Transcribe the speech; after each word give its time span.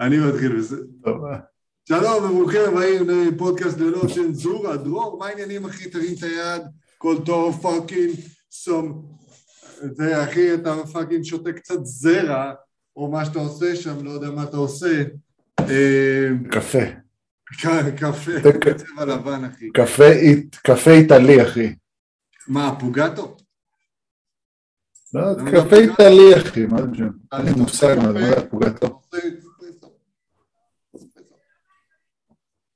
אני 0.00 0.18
מתחיל 0.18 0.56
בזה. 0.56 0.76
שלום 1.88 2.24
וברוכים 2.24 2.60
הבאים 2.68 3.08
לפודקאסט 3.08 3.78
ללא 3.78 4.02
צנזורה. 4.14 4.76
דרור, 4.76 5.18
מה 5.18 5.26
העניינים 5.26 5.64
אחי? 5.64 5.90
תרים 5.90 6.14
את 6.18 6.22
היד, 6.22 6.62
כל 6.98 7.16
טוב, 7.26 7.62
fucking 7.62 8.14
awesome. 8.50 9.06
זה 9.92 10.24
אחי, 10.24 10.54
אתה 10.54 10.74
fucking 10.92 11.24
שותה 11.24 11.52
קצת 11.52 11.78
זרע, 11.84 12.52
או 12.96 13.10
מה 13.10 13.24
שאתה 13.24 13.38
עושה 13.38 13.76
שם, 13.76 14.04
לא 14.04 14.10
יודע 14.10 14.30
מה 14.30 14.42
אתה 14.42 14.56
עושה. 14.56 15.02
אה, 15.60 16.28
קפה. 16.50 16.78
קפה, 17.96 18.74
צבע 18.76 19.04
לבן 19.04 19.44
אחי. 19.44 19.70
קפה 20.62 20.90
איטלי 20.90 21.42
אחי. 21.42 21.74
מה, 22.48 22.76
אפוגטו? 22.80 23.36
לא, 25.14 25.22
קפה 25.50 25.76
איטלי 25.76 26.36
אחי, 26.36 26.66
מה 26.66 26.82
זה 26.82 26.86
משנה? 26.86 27.08
אין 27.32 27.44
לי 27.44 27.52
מושג 27.56 27.96
מה 28.02 28.12
זה 28.12 28.48
פוגטו. 28.50 29.00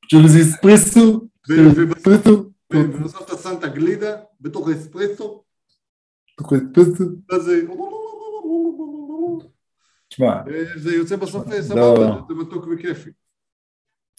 שזה 0.09 0.39
אספרסו, 0.43 1.29
אספרסו. 1.97 2.51
ובסוף 2.73 3.23
אתה 3.23 3.37
שם 3.37 3.55
את 3.59 3.65
הגלידה 3.65 4.17
בתוך 4.41 4.69
האספרסו. 4.69 5.43
בתוך 6.35 6.53
האספרסו. 6.53 7.05
תשמע. 10.09 10.35
זה 10.77 10.95
יוצא 10.95 11.17
בסוף 11.17 11.45
סבבה, 11.61 12.21
זה 12.29 12.35
מתוק 12.35 12.67
וכיפי. 12.73 13.11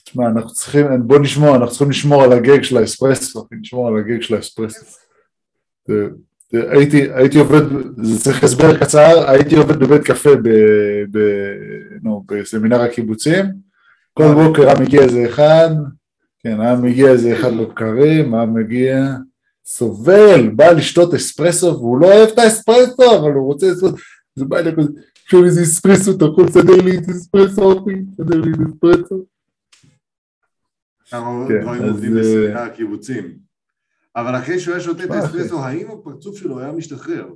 תשמע, 0.04 0.28
אנחנו 0.28 0.54
צריכים, 0.54 0.86
בוא 1.08 1.20
נשמור, 1.20 1.56
אנחנו 1.56 1.70
צריכים 1.70 1.90
לשמור 1.90 2.24
על 2.24 2.34
הגג 2.34 2.62
של 2.62 2.78
האספרסו, 2.78 3.48
נשמור 3.52 3.88
על 3.88 3.98
הגג 3.98 4.22
של 4.22 4.36
האספרסו. 4.36 4.86
הייתי, 6.52 7.12
הייתי 7.14 7.40
עובד, 7.40 7.62
זה 8.04 8.20
צריך 8.24 8.44
הסבר 8.44 8.80
קצר, 8.80 9.30
הייתי 9.30 9.56
עובד 9.56 9.80
בבית 9.80 10.04
קפה 10.04 10.36
ב, 10.36 10.50
ב, 11.12 11.20
נו, 12.02 12.24
בסמינר 12.28 12.82
הקיבוצים, 12.82 13.46
כל 14.20 14.48
בוקר 14.48 14.62
היה 14.62 14.80
מגיע 14.80 15.02
איזה 15.02 15.26
אחד, 15.30 15.70
כן, 16.40 16.62
היה 16.62 16.76
מגיע 16.76 17.12
איזה 17.12 17.34
אחד 17.40 17.52
לבקרים, 17.52 18.36
היה 18.36 18.46
מגיע, 18.46 19.08
סובל, 19.66 20.50
בא 20.56 20.72
לשתות 20.72 21.14
אספרסו, 21.14 21.68
והוא 21.68 22.00
לא 22.00 22.08
אוהב 22.08 22.30
את 22.30 22.40
האספרסו, 22.40 23.20
אבל 23.20 23.32
הוא 23.32 23.46
רוצה 23.46 23.72
אספרסו, 23.72 23.96
זה 24.36 24.46
בא 24.46 24.58
אליי 24.58 24.76
כזה, 24.76 24.90
עכשיו 25.24 25.46
איזה 25.46 25.62
אספרסו, 25.62 26.12
אתה 26.18 26.26
יכול 26.26 26.46
לסדר 26.46 26.82
לי 26.86 26.98
את 26.98 27.10
אספרסו, 27.10 27.72
אחי, 27.72 27.92
תסדר 28.12 28.42
לי 28.42 28.52
את 28.52 28.60
אספרסו. 28.70 29.26
כמה 31.10 31.46
כן, 31.48 31.62
דברים 31.62 31.84
אז, 31.84 31.90
עובדים 31.90 32.18
אה, 32.18 32.66
הקיבוצים. 32.66 33.38
אבל 34.16 34.36
אחרי 34.36 34.60
שהוא 34.60 34.74
היה 34.74 34.84
שותה 34.84 35.04
את 35.04 35.12
האספרסו, 35.12 35.60
האם 35.60 35.92
הפרצוף 35.92 36.38
שלו 36.38 36.60
היה 36.60 36.72
משתחרר? 36.72 37.28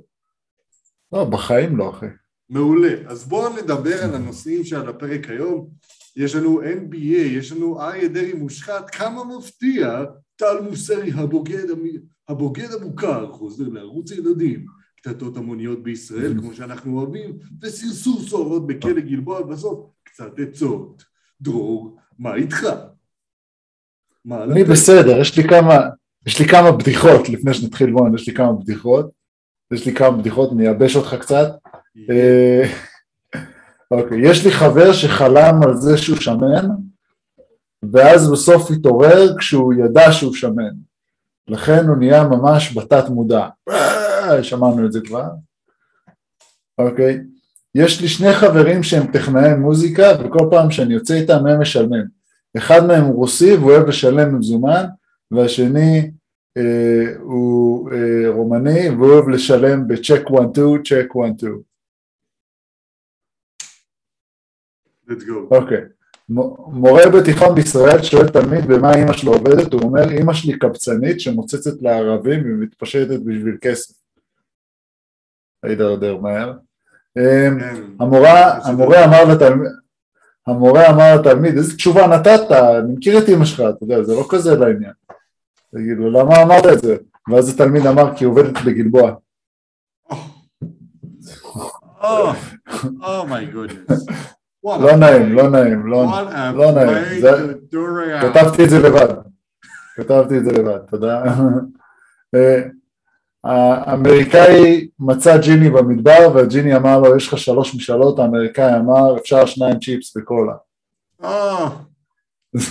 לא, 1.12 1.24
בחיים 1.24 1.76
לא, 1.76 1.90
אחי. 1.90 2.06
מעולה. 2.50 2.94
אז 3.06 3.24
בואו 3.24 3.56
נדבר 3.56 4.04
על 4.04 4.14
הנושאים 4.14 4.64
שעל 4.64 4.88
הפרק 4.88 5.30
היום. 5.30 5.68
יש 6.16 6.34
לנו 6.34 6.62
NBA, 6.62 7.26
יש 7.38 7.52
לנו 7.52 7.80
אריה 7.80 8.08
דרעי 8.08 8.32
מושחת, 8.32 8.90
כמה 8.90 9.24
מפתיע, 9.24 10.04
טל 10.36 10.60
מוסרי 10.60 11.12
הבוגד, 11.12 11.64
הבוגד 12.28 12.72
המוכר, 12.72 13.32
חוזר 13.32 13.68
לערוץ 13.68 14.10
ילדים, 14.10 14.66
קטטות 14.96 15.36
המוניות 15.36 15.82
בישראל, 15.82 16.34
כמו 16.40 16.54
שאנחנו 16.54 16.98
אוהבים, 16.98 17.38
וסרסור 17.62 18.22
סוהרות 18.22 18.66
בכלא 18.66 19.00
גלבוע, 19.00 19.40
ובסוף 19.40 19.86
קצת 20.04 20.38
עצות. 20.38 21.04
דרור, 21.40 21.96
מה 22.18 22.34
איתך? 22.34 22.66
מה 24.24 24.44
אני 24.44 24.60
לתת? 24.60 24.70
בסדר, 24.70 25.20
יש 25.20 25.38
לי 25.38 25.48
כמה, 25.48 25.78
יש 26.26 26.40
לי 26.40 26.48
כמה 26.48 26.72
בדיחות, 26.72 27.28
לפני 27.28 27.54
שנתחיל 27.54 27.92
בואו, 27.92 28.14
יש 28.14 28.28
לי 28.28 28.34
כמה 28.34 28.52
בדיחות. 28.52 29.10
יש 29.72 29.86
לי 29.86 29.94
כמה 29.94 30.16
בדיחות, 30.16 30.52
אני 30.52 30.68
אייבש 30.68 30.96
אותך 30.96 31.14
קצת. 31.20 31.48
אה, 32.10 32.62
אוקיי, 33.94 34.30
יש 34.30 34.44
לי 34.44 34.52
חבר 34.52 34.92
שחלם 34.92 35.60
על 35.62 35.76
זה 35.76 35.98
שהוא 35.98 36.16
שמן, 36.16 36.68
ואז 37.92 38.30
בסוף 38.30 38.70
התעורר 38.70 39.38
כשהוא 39.38 39.74
ידע 39.74 40.12
שהוא 40.12 40.34
שמן. 40.34 40.72
לכן 41.48 41.86
הוא 41.88 41.96
נהיה 41.96 42.24
ממש 42.24 42.76
בתת 42.76 43.08
מודע. 43.08 43.48
אה, 43.68 44.42
שמענו 44.42 44.86
את 44.86 44.92
זה 44.92 45.00
כבר. 45.04 45.28
אוקיי. 46.78 47.20
יש 47.74 48.00
לי 48.00 48.08
שני 48.08 48.32
חברים 48.32 48.82
שהם 48.82 49.12
טכנאי 49.12 49.54
מוזיקה, 49.54 50.02
וכל 50.20 50.48
פעם 50.50 50.70
שאני 50.70 50.94
יוצא 50.94 51.14
איתם 51.14 51.46
הם 51.46 51.60
משלמים. 51.60 52.04
אחד 52.56 52.86
מהם 52.86 53.04
הוא 53.04 53.14
רוסי 53.14 53.54
והוא 53.54 53.72
אוהב 53.72 53.88
לשלם 53.88 54.38
מזומן, 54.38 54.84
והשני 55.30 56.10
אה, 56.56 57.16
הוא 57.20 57.90
אה, 57.90 58.30
רומני 58.30 58.90
והוא 58.90 59.12
אוהב 59.12 59.28
לשלם 59.28 59.88
בצ'ק 59.88 60.22
1-2, 60.28 60.34
צ'ק 60.84 61.06
1-2. 61.42 61.46
Let's 65.08 65.22
go. 65.22 65.54
אוקיי. 65.54 65.80
מורה 66.28 67.08
בתיכון 67.08 67.54
בישראל 67.54 68.02
שואל 68.02 68.28
תמיד 68.28 68.66
במה 68.66 68.94
אימא 68.94 69.12
שלו 69.12 69.32
עובדת, 69.32 69.72
הוא 69.72 69.82
אומר 69.82 70.10
אימא 70.10 70.32
שלי 70.32 70.58
קבצנית 70.58 71.20
שמוצצת 71.20 71.82
לערבים 71.82 72.40
ומתפשטת 72.44 73.20
בשביל 73.20 73.56
כסף. 73.60 73.94
הידרדר 75.62 76.16
מהר. 76.16 76.52
אמ, 77.18 77.60
כן. 77.60 77.82
המורה, 78.00 78.58
המורה 78.64 79.04
אמר 79.04 79.24
לתלמיד, 79.24 79.70
המורה 80.46 80.90
אמר 80.90 81.20
לתלמיד, 81.20 81.56
איזה 81.56 81.76
תשובה 81.76 82.06
נתת? 82.06 82.50
אני 82.50 82.92
מכיר 82.92 83.18
את 83.18 83.28
אמא 83.28 83.44
שלך, 83.44 83.60
אתה 83.60 83.84
יודע, 83.84 84.02
זה 84.02 84.14
לא 84.14 84.26
כזה 84.30 84.56
לעניין. 84.56 84.92
תגיד 85.74 85.96
לו, 85.98 86.10
למה 86.10 86.42
אמרת 86.42 86.66
את 86.72 86.82
זה? 86.82 86.96
ואז 87.30 87.54
התלמיד 87.54 87.86
אמר, 87.86 88.16
כי 88.16 88.24
היא 88.24 88.30
עובדת 88.30 88.54
בגלבוע. 88.66 89.14
אומי 93.02 93.46
גודנס. 93.52 94.06
לא 94.64 94.96
נעים, 94.96 95.32
לא 95.32 95.50
נעים, 95.50 95.86
לא 95.86 96.06
לא 96.54 96.72
נעים. 96.72 97.20
זה- 97.20 97.54
כתבתי 98.22 98.64
את 98.64 98.70
זה 98.70 98.78
לבד. 98.78 99.08
כתבתי 99.96 100.38
את 100.38 100.44
זה 100.44 100.52
לבד, 100.52 100.78
תודה. 100.90 101.24
אה, 102.34 102.62
האמריקאי 103.44 104.88
מצא 104.98 105.38
ג'יני 105.38 105.70
במדבר 105.70 106.32
והג'יני 106.34 106.76
אמר 106.76 107.00
לו 107.00 107.16
יש 107.16 107.28
לך 107.28 107.38
שלוש 107.38 107.74
משאלות, 107.74 108.18
האמריקאי 108.18 108.76
אמר 108.76 109.16
אפשר 109.18 109.46
שניים 109.46 109.78
צ'יפס 109.78 110.16
וקולה. 110.16 110.54
אה, 111.24 111.68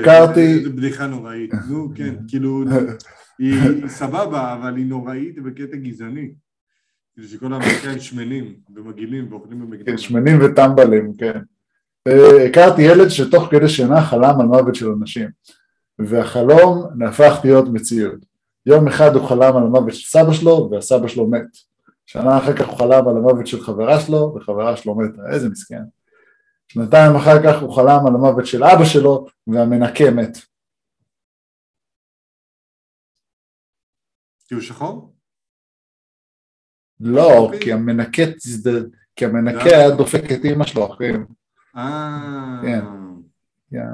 הכרתי, 0.00 0.40
איזה 0.58 0.70
בדיחה 0.70 1.06
נוראית. 1.06 1.50
נו, 1.68 1.92
כן, 1.94 2.14
כאילו, 2.28 2.64
היא 3.38 3.54
סבבה, 3.88 4.54
אבל 4.60 4.76
היא 4.76 4.86
נוראית 4.86 5.42
בקטע 5.42 5.76
גזעני. 5.76 6.30
כאילו 7.14 7.28
שכל 7.28 7.52
האמריקאים 7.52 8.00
שמנים 8.00 8.54
ומגעילים 8.74 9.32
ואוכלים 9.32 9.58
כן, 9.58 9.66
במקדונלדס. 9.66 10.00
שמנים 10.00 10.38
וטמבלים, 10.42 11.12
כן. 11.18 11.40
אה, 12.08 12.46
הכרתי 12.46 12.82
ילד 12.82 13.08
שתוך 13.08 13.48
כדי 13.50 13.68
שינה 13.68 14.02
חלם 14.02 14.40
על 14.40 14.46
מוות 14.46 14.74
של 14.74 14.88
אנשים, 14.88 15.28
והחלום 15.98 16.88
נהפך 16.96 17.40
להיות 17.44 17.68
מציאות. 17.68 18.18
יום 18.66 18.88
אחד 18.88 19.14
הוא 19.14 19.28
חלם 19.28 19.56
על 19.56 19.62
המוות 19.62 19.94
של 19.94 20.06
סבא 20.06 20.32
שלו, 20.32 20.68
והסבא 20.70 21.08
שלו 21.08 21.26
מת. 21.26 21.56
שנה 22.06 22.38
אחר 22.38 22.56
כך 22.56 22.68
הוא 22.68 22.78
חלם 22.78 23.08
על 23.08 23.16
המוות 23.16 23.46
של 23.46 23.60
חברה 23.60 24.00
שלו, 24.00 24.34
וחברה 24.36 24.76
שלו 24.76 24.94
מתה. 24.94 25.22
איזה 25.32 25.48
מסכן. 25.48 25.82
שנתיים 26.68 27.16
אחר 27.16 27.42
כך 27.44 27.62
הוא 27.62 27.74
חלם 27.74 28.06
על 28.06 28.14
המוות 28.14 28.46
של 28.46 28.64
אבא 28.64 28.84
שלו, 28.84 29.26
והמנקה 29.46 30.10
מת. 30.10 30.38
כי 34.48 34.54
הוא 34.54 34.62
שחור? 34.62 35.11
לא, 37.02 37.50
כי 37.60 37.72
המנקה, 37.72 38.22
כי 39.16 39.24
המנקה 39.24 39.64
היה 39.64 39.90
דופק 39.90 40.24
את 40.32 40.44
אימא 40.44 40.64
שלו, 40.66 40.94
אחי. 40.94 41.04
אה... 41.76 42.60
כן. 43.70 43.84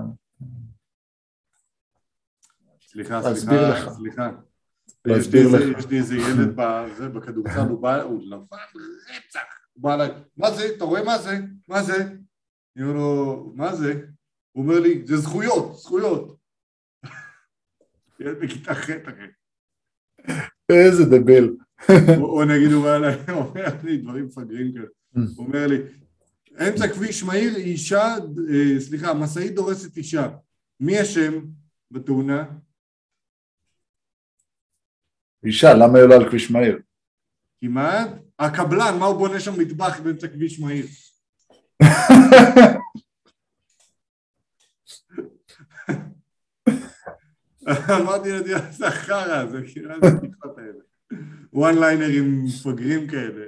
סליחה, 2.91 3.35
סליחה. 3.35 3.91
סליחה. 3.95 4.31
להסביר 5.05 5.45
איזה- 5.47 5.59
לך. 5.71 5.79
יש 5.79 5.87
לי 5.87 5.99
איזה 5.99 6.17
ילד 6.17 6.53
בזה, 6.57 7.09
בכדורסל, 7.09 7.61
הוא 7.61 7.83
בא, 7.83 8.03
הוא 8.03 8.23
לבן 8.23 8.57
רצח. 9.17 9.41
הוא 9.73 9.83
בא 9.83 9.95
אליי, 9.95 10.11
מה 10.37 10.51
זה? 10.51 10.63
אתה 10.77 10.85
רואה 10.85 11.05
מה 11.05 11.19
זה? 11.19 11.39
מה 11.69 11.83
זה? 11.83 11.95
אני 12.77 12.85
אומר 12.85 12.93
לו, 12.95 13.53
מה 13.57 13.77
זה? 13.77 14.01
הוא 14.53 14.65
אומר 14.65 14.81
לי, 14.81 15.03
זה 15.07 15.17
זכויות, 15.17 15.77
זכויות. 15.77 16.37
ילד 18.21 18.39
בכיתה 18.43 18.75
ח' 18.75 18.91
אחי. 18.91 19.27
איזה 20.73 21.05
דביל. 21.05 21.57
או 22.21 22.45
נגיד 22.45 22.73
הוא 22.73 22.87
אומר 23.35 23.67
לי 23.85 23.97
דברים 23.97 24.25
מפגרים 24.25 24.73
כאלה. 24.73 24.87
הוא 25.37 25.47
אומר 25.47 25.67
לי, 25.67 25.77
אמצע 26.69 26.89
כביש 26.89 27.23
מהיר, 27.23 27.57
אישה, 27.57 28.15
אה, 28.55 28.81
סליחה, 28.81 29.15
משאית 29.15 29.55
דורסת 29.55 29.97
אישה. 29.97 30.29
מי 30.81 31.03
אשם 31.03 31.33
בתאונה? 31.91 32.45
אישה, 35.45 35.75
למה 35.75 35.99
היא 35.99 36.05
עולה 36.05 36.15
על 36.15 36.29
כביש 36.29 36.51
מהיר? 36.51 36.79
כמעט. 37.61 38.09
הקבלן, 38.39 38.97
מה 38.99 39.07
הוא 39.07 39.19
בונה 39.19 39.41
שם 39.41 39.61
מטבח 39.61 40.01
באמצע 40.01 40.29
כביש 40.29 40.61
מהיר? 40.61 40.87
אמרתי 48.01 48.31
לו, 48.33 48.43
תראה, 48.45 48.67
איזה 48.67 48.91
חרא 48.91 49.47
זה, 49.47 49.59
כאילו, 49.73 49.95
בדיחות 50.01 50.59
האלה. 50.59 50.79
וואן 51.53 51.79
ליינרים 51.79 52.45
מפגרים 52.45 53.07
כאלה. 53.09 53.45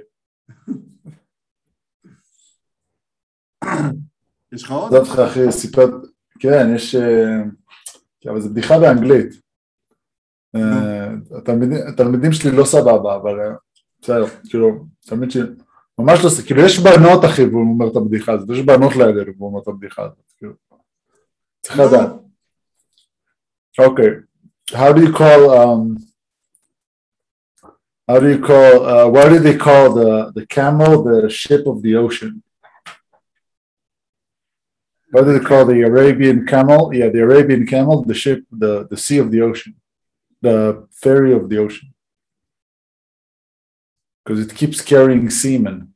יש 4.51 4.63
לך 4.63 4.71
עוד? 4.71 4.91
זאת 4.91 5.07
לך 5.07 5.19
אחי, 5.19 5.51
סיפרת, 5.51 5.89
כן, 6.39 6.67
יש, 6.75 6.95
אה, 6.95 7.43
כן, 8.21 8.29
אבל 8.29 8.41
זו 8.41 8.49
בדיחה 8.49 8.79
באנגלית. 8.79 9.41
אה, 10.55 11.07
התלמידים- 11.37 11.87
התלמידים 11.93 12.31
שלי 12.31 12.57
לא 12.57 12.65
סבבה, 12.65 13.15
אבל 13.15 13.39
אה, 13.39 13.53
בסדר, 14.01 14.25
כאילו, 14.49 14.85
תלמיד 15.01 15.31
שלי, 15.31 15.41
ממש 15.99 16.19
לא, 16.23 16.29
ס- 16.29 16.45
כאילו 16.45 16.61
יש 16.61 16.79
בנות 16.79 17.25
אחי, 17.25 17.45
והוא 17.45 17.61
אומר 17.61 17.91
את 17.91 17.95
הבדיחה 17.95 18.31
הזאת, 18.33 18.49
יש 18.49 18.59
בנות 18.65 18.95
לידינו, 18.95 19.31
והוא 19.37 19.47
אומר 19.49 19.61
את 19.61 19.67
הבדיחה 19.67 20.01
הזאת, 20.03 20.33
כאילו, 20.37 20.53
צריך 21.61 21.79
לדעת. 21.79 22.09
אוקיי, 23.79 24.09
how 24.71 24.93
do 24.95 24.99
you 24.99 25.17
call, 25.17 25.51
um, 25.55 26.10
how 28.10 28.20
do 28.20 28.28
you 28.28 28.40
call, 28.40 28.86
uh, 28.86 29.08
why 29.08 29.28
do 29.28 29.38
they 29.38 29.56
call 29.56 29.92
the, 29.92 30.32
the 30.32 30.46
camel 30.46 31.02
the 31.02 31.28
ship 31.28 31.66
of 31.66 31.82
the 31.82 31.96
ocean? 31.96 32.42
What 35.10 35.24
do 35.24 35.38
they 35.38 35.44
call 35.44 35.64
the 35.64 35.82
Arabian 35.82 36.46
camel? 36.46 36.94
Yeah, 36.94 37.08
the 37.08 37.22
Arabian 37.22 37.66
camel, 37.66 38.04
the 38.04 38.14
ship, 38.14 38.44
the, 38.50 38.86
the 38.88 38.96
sea 38.96 39.18
of 39.18 39.30
the 39.30 39.40
ocean, 39.40 39.74
the 40.42 40.86
ferry 40.92 41.32
of 41.32 41.48
the 41.48 41.58
ocean. 41.58 41.94
Because 44.24 44.40
it 44.44 44.54
keeps 44.54 44.80
carrying 44.80 45.30
seamen. 45.30 45.92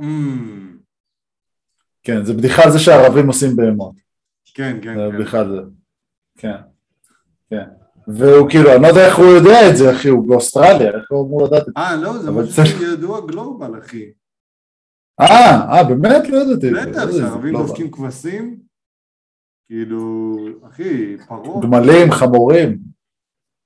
אמ, 0.00 0.78
כן, 2.02 2.24
זה 2.24 2.34
בדיחה 2.34 2.62
על 2.62 2.72
זה 2.72 2.78
שהערבים 2.78 3.26
עושים 3.26 3.56
בהמות. 3.56 3.94
כן, 4.54 4.78
כן, 4.82 4.94
זה 4.94 5.08
כן. 5.10 5.18
בדיחה 5.18 5.40
על 5.40 5.50
זה. 5.50 5.60
כן, 6.38 6.56
כן. 7.50 7.68
והוא 8.07 8.49
כאילו, 8.49 8.73
אני 8.73 8.81
לא 8.81 8.87
יודע 8.87 9.07
איך 9.07 9.17
הוא 9.17 9.25
יודע 9.25 9.69
את 9.69 9.77
זה, 9.77 9.91
אחי, 9.95 10.07
הוא 10.09 10.27
באוסטרליה, 10.27 10.87
איך 10.87 11.11
הוא 11.11 11.27
אמור 11.27 11.45
לדעת 11.47 11.61
את 11.61 11.65
זה? 11.65 11.71
אה, 11.77 11.95
לא, 11.95 12.17
זה 12.17 12.31
משהו 12.31 12.65
שידוע 12.65 13.27
גלובל, 13.27 13.79
אחי. 13.79 14.05
אה, 15.19 15.77
אה, 15.77 15.83
באמת? 15.83 16.29
לא 16.29 16.37
ידעתי. 16.37 16.71
בטח, 16.71 17.03
לא 17.03 17.51
לא- 17.51 17.61
דופקים 17.61 17.91
כבשים, 17.91 18.59
כאילו, 19.67 20.35
אחי, 20.67 21.17
פרות. 21.27 21.63
גמלים, 21.63 22.11
חמורים, 22.11 22.77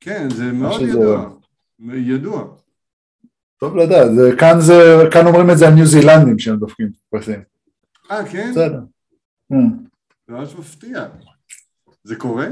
כן, 0.01 0.27
זה 0.29 0.51
מאוד 0.51 0.81
ידוע. 0.81 1.29
ידוע. 1.93 2.43
טוב 3.59 3.75
לדעת, 3.75 4.07
כאן 4.39 4.59
זה, 4.59 4.73
כאן 5.13 5.27
אומרים 5.27 5.49
את 5.49 5.57
זה 5.57 5.67
על 5.67 5.73
ניו 5.73 5.85
זילנדים 5.85 6.39
שהם 6.39 6.55
דופקים 6.55 6.89
כבשים. 7.11 7.41
אה, 8.11 8.25
כן? 8.31 8.51
בסדר. 8.51 8.79
זה 9.49 10.33
ממש 10.33 10.55
מפתיע. 10.55 11.05
זה 12.03 12.15
קורה? 12.15 12.47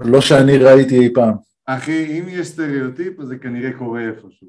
לא 0.00 0.20
שאני 0.20 0.56
ראיתי 0.56 0.98
אי 0.98 1.14
פעם. 1.14 1.34
אחי, 1.66 2.18
אם 2.20 2.24
יש 2.28 2.46
סטריאוטיפ, 2.48 3.20
אז 3.20 3.28
זה 3.28 3.36
כנראה 3.38 3.72
קורה 3.78 4.00
איפשהו. 4.00 4.48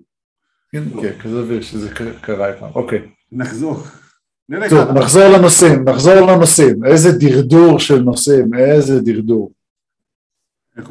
כן, 0.71 0.83
כן, 1.01 1.19
כזה 1.19 1.61
שזה 1.61 1.89
ק- 1.95 2.21
קרה 2.21 2.47
אי 2.53 2.59
פעם. 2.59 2.69
אוקיי. 2.75 2.99
נחזור. 3.31 3.77
טוב. 4.69 4.91
נחזור 4.91 5.23
לנושאים, 5.37 5.83
נחזור 5.83 6.13
לנושאים. 6.13 6.85
איזה 6.85 7.11
דרדור 7.19 7.79
של 7.79 8.01
נושאים, 8.01 8.53
איזה 8.53 9.01
דרדור. 9.01 9.51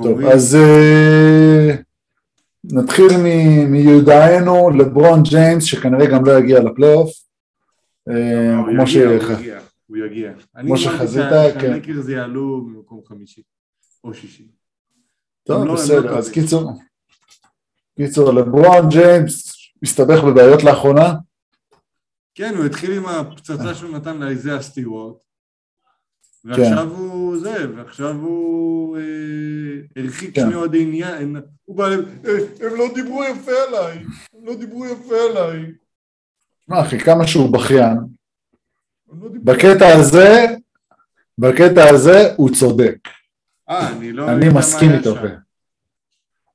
טוב? 0.03 0.21
אז 0.21 0.55
אה, 0.55 1.75
נתחיל 2.65 3.07
מיודענו 3.69 4.71
לברון 4.71 5.23
ג'יימס, 5.23 5.65
שכנראה 5.65 6.07
גם 6.07 6.25
לא 6.25 6.39
יגיע 6.39 6.61
לפלייאוף. 6.61 7.11
אה, 8.09 8.57
הוא. 8.59 8.71
יגיע, 8.71 9.59
הוא 9.87 9.97
יגיע. 9.97 10.33
אני 10.57 10.67
כמו 10.67 10.75
אמרתי 10.75 10.79
שחזית, 10.79 11.23
כן. 11.55 11.61
שהלקרס 11.61 12.09
יעלו 12.09 12.67
במקום 12.67 13.01
חמישי, 13.09 13.43
או 14.05 14.15
שישי. 14.15 14.47
טוב, 15.45 15.59
לא- 15.65 15.67
לא 15.67 15.75
בסדר, 15.75 16.19
אז 16.19 16.27
טובים. 16.29 16.43
קיצור, 16.43 16.73
קיצור, 17.97 18.33
לברון 18.33 18.89
ג'יימס 18.91 19.53
מסתבך 19.83 20.25
בבעיות 20.25 20.63
לאחרונה. 20.65 21.13
כן, 22.35 22.55
הוא 22.57 22.65
התחיל 22.67 22.93
עם 22.93 23.07
הפצצה 23.07 23.75
שהוא 23.75 23.91
נתן 23.97 24.17
לאיזאה 24.19 24.63
סטיוארט, 24.63 25.17
ועכשיו 26.45 26.89
הוא 26.91 27.39
זה, 27.39 27.67
ועכשיו 27.77 28.15
הוא 28.17 28.97
אה, 28.99 29.03
הרחיק 30.03 30.35
כן. 30.35 30.41
שני 30.41 30.55
אוהדי 30.55 30.83
עניין, 30.83 31.37
הוא 31.65 31.77
בא 31.77 31.87
אליהם, 31.87 32.01
"אה, 32.25 32.33
הם 32.67 32.75
לא 32.79 32.85
דיברו 32.95 33.25
יפה 33.25 33.53
עליי, 33.69 33.99
הם 34.35 34.47
לא 34.47 34.55
דיברו 34.55 34.87
יפה 34.87 35.15
עליי. 35.31 35.73
מה 36.69 36.81
אחי, 36.81 36.99
כמה 36.99 37.27
שהוא 37.27 37.53
בכיין. 37.53 37.97
לא 39.09 39.29
בקטע 39.45 39.87
הזה, 39.99 40.47
בקטע 41.39 41.91
הזה 41.91 42.35
הוא 42.37 42.51
צודק. 42.55 42.99
אה, 43.71 43.89
אני 43.93 44.13
לא... 44.13 44.31
אני 44.31 44.49
מסכים 44.49 44.91
איתו. 44.93 45.15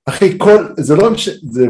אחי. 0.05 0.37
כל, 0.39 0.65
זה 0.77 0.95
לא. 0.95 1.09
זה... 1.43 1.67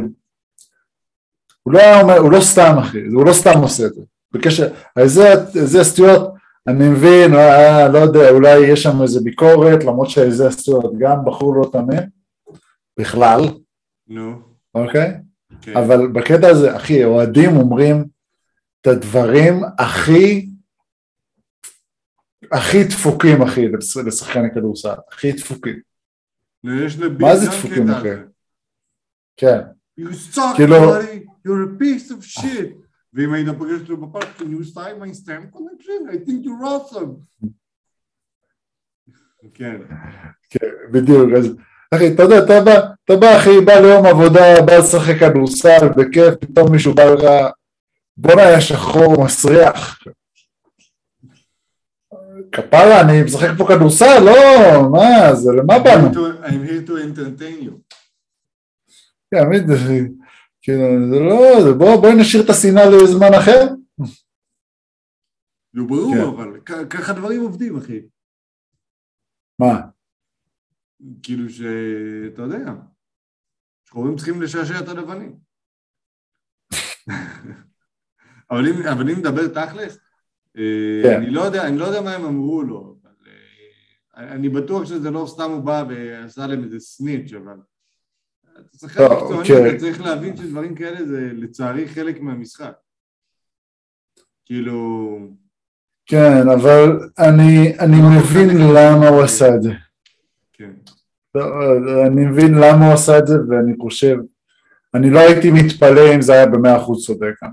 הוא 1.64 1.74
לא 1.74 1.80
היה 1.80 2.02
אומר, 2.02 2.18
הוא 2.18 2.32
לא 2.32 2.42
סתם 2.42 2.76
אחי, 2.80 3.06
הוא 3.14 3.26
לא 3.26 3.34
סתם 3.34 3.60
עושה 3.62 3.86
את 3.86 3.94
זה. 3.94 4.02
בקשר, 4.32 4.68
זה, 5.06 5.34
זה 5.54 5.84
סטיוארט, 5.84 6.30
אני 6.68 6.90
מבין, 6.90 7.34
אה, 7.36 7.88
לא 7.88 7.98
יודע, 7.98 8.30
אולי 8.30 8.60
יש 8.60 8.84
שם 8.84 9.02
איזה 9.02 9.20
ביקורת, 9.24 9.84
למרות 9.84 10.10
שזה 10.10 10.52
סטיוארט 10.52 10.92
גם 11.00 11.26
בחור 11.26 11.56
לא 11.56 11.70
תמים, 11.72 12.10
בכלל, 13.00 13.42
נו, 14.08 14.36
אוקיי? 14.76 15.14
כן. 15.62 15.78
אבל 15.78 16.08
בקטע 16.08 16.48
הזה, 16.48 16.76
אחי, 16.76 17.04
אוהדים 17.04 17.58
אומרים 17.58 18.06
את 18.82 18.88
הדברים 18.88 19.62
הכי, 19.80 20.50
הכי 22.52 22.84
דפוקים, 22.84 23.42
אחי, 23.42 23.68
לש- 23.68 23.98
לשחקני 23.98 24.48
כדורסל, 24.56 24.94
הכי 25.12 25.32
דפוקים, 25.32 25.80
מה 27.20 27.36
זה 27.36 27.48
דפוקים, 27.50 27.90
אחי? 27.90 28.08
כן. 29.38 29.60
You 30.00 30.04
suck, 30.36 30.40
כאילו- 30.56 30.76
you're 31.48 31.66
a 31.68 31.82
piece 31.82 32.12
of 32.12 32.40
shit. 32.42 32.74
ואם 33.14 33.34
היית 33.34 33.48
פוגש 33.58 33.82
אותו 33.82 33.98
בפארק, 33.98 34.28
can 34.38 34.44
you 34.44 34.76
sign 34.76 35.02
my 35.02 35.14
stamp 35.24 35.56
collection? 35.58 36.10
I 36.12 36.18
think 36.28 36.46
you're 36.46 36.66
awesome. 36.66 37.46
כן, 39.54 39.76
כן, 40.50 40.68
בדיוק, 40.92 41.30
אז 41.38 41.56
אחי, 41.96 42.14
אתה 42.14 42.24
יודע, 42.24 42.38
אתה 42.38 42.62
בא, 42.66 42.72
אתה 43.06 43.16
בא, 43.16 43.38
אחי, 43.38 43.62
בא 43.66 43.74
ליום 43.74 44.06
עבודה, 44.06 44.62
בא 44.66 44.78
לשחק 44.78 45.16
כדורסל, 45.20 45.90
בכיף, 45.98 46.34
פתאום 46.40 46.72
מישהו 46.72 46.94
בא 46.94 47.04
לך, 47.04 47.24
בואנה, 48.18 48.42
היה 48.42 48.62
שחור 48.62 49.26
מסריח. 49.26 50.00
כפרה, 52.56 53.02
אני 53.02 53.24
משחק 53.26 53.48
פה 53.58 53.66
כדורסל, 53.68 54.20
לא, 54.26 54.34
מה, 54.92 55.36
זה, 55.36 55.50
למה 55.58 55.74
באנו? 55.84 56.08
I'm 56.46 56.70
here 56.70 56.88
to 56.88 56.92
entertain 56.92 57.66
you. 57.66 57.72
כן, 59.32 59.68
זה- 59.68 60.08
כאילו, 60.62 60.84
זה 61.10 61.20
לא, 61.20 61.64
זה 61.64 61.74
בוא, 61.78 62.02
בואי 62.02 62.16
נשאיר 62.22 62.44
את 62.44 62.50
השנאה 62.50 62.86
לזמן 62.90 63.34
אחר. 63.40 63.62
נו, 65.74 65.88
ברור, 65.88 66.14
כן. 66.16 66.22
אבל 66.22 66.60
ככה 66.90 67.14
דברים 67.14 67.42
עובדים, 67.42 67.78
אחי. 67.78 68.02
מה? 69.60 69.82
כאילו 71.24 71.50
שאתה 71.50 72.42
יודע, 72.42 72.74
שחורים 73.90 74.16
צריכים 74.16 74.42
לשעשע 74.42 74.80
את 74.80 74.88
הלבנים. 74.88 75.36
אבל 78.52 78.68
אם, 78.68 78.88
אבל 78.94 79.10
אם 79.12 79.18
נדבר 79.20 79.48
תכלס, 79.48 79.98
כן. 81.04 81.18
אני 81.18 81.30
לא 81.30 81.42
יודע, 81.42 81.68
אני 81.68 81.78
לא 81.78 81.86
יודע 81.86 82.02
מה 82.02 82.16
הם 82.16 82.26
אמרו 82.26 82.64
לו, 82.64 82.96
אבל 83.04 83.12
אה, 84.18 84.32
אני 84.32 84.50
בטוח 84.50 84.86
שזה 84.86 85.12
לא 85.12 85.26
סתם 85.28 85.52
הוא 85.52 85.60
בא 85.60 85.84
ועשה 85.90 86.48
להם 86.48 86.64
איזה 86.64 86.80
סניץ', 86.80 87.34
אבל 87.34 87.58
אתה 88.86 89.04
לא, 89.04 89.16
מקצועני, 89.16 89.40
אוקיי. 89.40 89.70
אתה 89.70 89.80
צריך 89.80 90.02
להבין 90.02 90.38
שדברים 90.38 90.76
כאלה 90.76 91.06
זה 91.06 91.32
לצערי 91.34 91.88
חלק 91.88 92.22
מהמשחק. 92.22 92.74
כאילו, 94.46 95.18
כן, 96.06 96.50
אבל 96.50 97.00
אני, 97.20 97.80
אני 97.80 97.98
מבין 98.18 98.50
למה 98.76 99.08
הוא 99.08 99.24
עשה 99.24 99.56
את 99.56 99.64
זה. 99.64 99.72
כן, 100.54 100.72
לא, 101.36 101.44
אני 102.08 102.26
מבין 102.26 102.54
למה 102.54 102.86
הוא 102.86 102.94
עשה 102.94 103.20
את 103.20 103.28
זה, 103.28 103.36
ואני 103.50 103.74
חושב, 103.82 104.18
אני 104.94 105.10
לא 105.10 105.20
הייתי 105.20 105.52
מתפלא 105.52 106.16
אם 106.16 106.22
זה 106.22 106.34
היה 106.34 106.46
במאה 106.46 106.78
אחוז 106.78 107.06
צודק 107.06 107.34
כאן. 107.40 107.52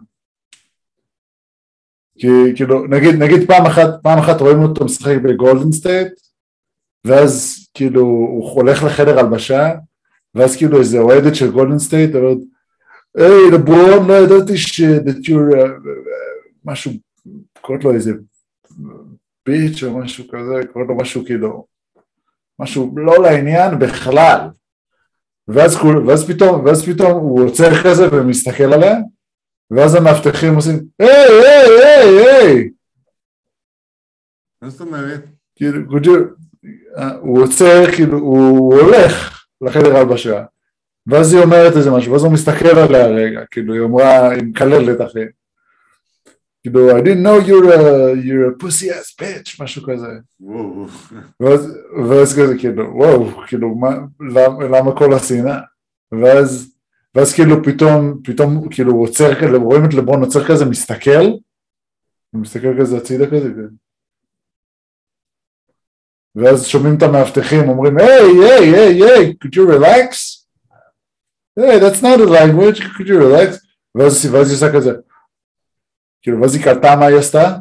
כי 2.23 2.57
כאילו, 2.57 2.87
נגיד, 2.87 3.14
נגיד 3.14 3.47
פעם 3.47 3.67
אחת, 3.67 3.88
פעם 4.02 4.19
אחת 4.19 4.41
רואים 4.41 4.62
אותו 4.62 4.85
משחק 4.85 5.17
בגולדן 5.23 5.73
סטייט, 5.73 6.12
ואז 7.05 7.59
כאילו 7.75 8.00
הוא 8.00 8.50
הולך 8.50 8.85
לחדר 8.85 9.19
הלבשה, 9.19 9.71
ואז 10.35 10.57
כאילו 10.57 10.79
איזה 10.79 10.99
אוהדת 10.99 11.35
של 11.35 11.50
גולדן 11.50 11.79
סטייט 11.79 12.14
אומרת, 12.14 12.38
היי 13.17 13.50
לברון, 13.52 14.09
לא 14.09 14.14
ידעתי 14.14 14.57
ש... 14.57 14.81
משהו, 16.64 16.93
קוראת 17.61 17.85
לו 17.85 17.95
איזה 17.95 18.12
ביץ' 19.47 19.83
או 19.83 19.99
משהו 19.99 20.25
כזה, 20.29 20.67
קוראת 20.73 20.88
לו 20.88 20.97
משהו 20.97 21.25
כאילו, 21.25 21.67
משהו 22.59 22.95
לא 22.97 23.23
לעניין 23.23 23.79
בכלל. 23.79 24.49
ואז, 25.49 25.76
ואז 26.07 26.31
פתאום, 26.31 26.64
ואז 26.64 26.85
פתאום 26.85 27.12
הוא 27.12 27.45
עוצר 27.45 27.83
כזה 27.85 28.09
ומסתכל 28.12 28.73
עליה, 28.73 28.97
ואז 29.76 29.95
המאבטחים 29.95 30.55
עושים, 30.55 30.81
היי, 30.99 31.11
היי, 31.11 31.85
היי, 31.85 32.26
היי, 32.26 32.71
מה 34.62 34.71
זאת 34.71 34.81
אומרת? 34.81 35.25
כאילו, 35.57 36.00
אה, 36.99 37.14
הוא 37.21 37.43
עוצר, 37.43 37.93
כאילו, 37.97 38.19
הוא 38.19 38.75
הולך 38.75 39.45
לחדר 39.61 39.97
הלבשה, 39.97 40.45
ואז 41.07 41.35
היא 41.35 41.43
אומרת 41.43 41.76
איזה 41.76 41.91
משהו, 41.91 42.12
ואז 42.12 42.25
הוא 42.25 42.33
מסתכל 42.33 42.79
עליה 42.79 43.07
רגע, 43.07 43.41
כאילו 43.50 43.75
היא 43.75 43.83
אמרה, 43.83 44.31
היא 44.31 44.43
מקללת 44.43 45.00
אחי. 45.00 45.25
כאילו, 46.62 46.99
I 46.99 47.00
didn't 47.02 47.25
know 47.25 47.49
you're 47.49 47.73
a, 47.73 48.14
you're 48.25 48.47
a 48.50 48.64
pussy 48.64 48.91
ass 48.91 49.23
bitch, 49.23 49.62
משהו 49.62 49.83
כזה. 49.83 50.07
ואז, 51.41 51.79
ואז 52.11 52.38
כזה 52.38 52.59
כאילו, 52.59 52.97
וואו, 52.97 53.31
כאילו, 53.47 53.75
מה, 53.75 53.91
למה, 54.21 54.64
למה 54.64 54.97
כל 54.97 55.14
השנאה? 55.14 55.59
ואז, 56.12 56.72
ואז 57.14 57.35
כאילו 57.35 57.64
פתאום, 57.64 58.21
פתאום 58.25 58.69
כאילו 58.71 58.92
עוצר 58.97 59.35
כזה, 59.35 59.57
רואים 59.57 59.85
את 59.85 59.95
לברון 59.95 60.21
עוצר 60.23 60.49
כזה, 60.49 60.64
מסתכל, 60.64 61.25
מסתכל 62.35 62.81
כזה 62.81 62.97
הצידה 62.97 63.26
כזה, 63.26 63.49
כזה. 63.50 63.69
ואז 66.35 66.66
שומעים 66.66 66.97
את 66.97 67.02
המאבטחים, 67.02 67.69
אומרים, 67.69 67.99
היי, 67.99 68.09
היי, 68.09 68.75
היי, 68.75 69.02
היי, 69.02 69.35
could 69.45 69.54
you 69.57 69.62
relax? 69.76 70.11
היי, 71.57 71.81
that's 71.81 72.02
not 72.02 72.19
a 72.19 72.31
language, 72.31 72.81
could 72.81 73.07
you 73.07 73.19
relax? 73.19 73.66
ואז, 73.95 74.26
ואז 74.33 74.49
היא 74.49 74.57
עושה 74.57 74.66
כזה, 74.76 74.92
כאילו, 76.23 76.40
ואז 76.40 76.54
היא 76.54 76.64
קלטה 76.64 76.97
מה 76.97 77.07
היא 77.07 77.19
עשתה, 77.19 77.57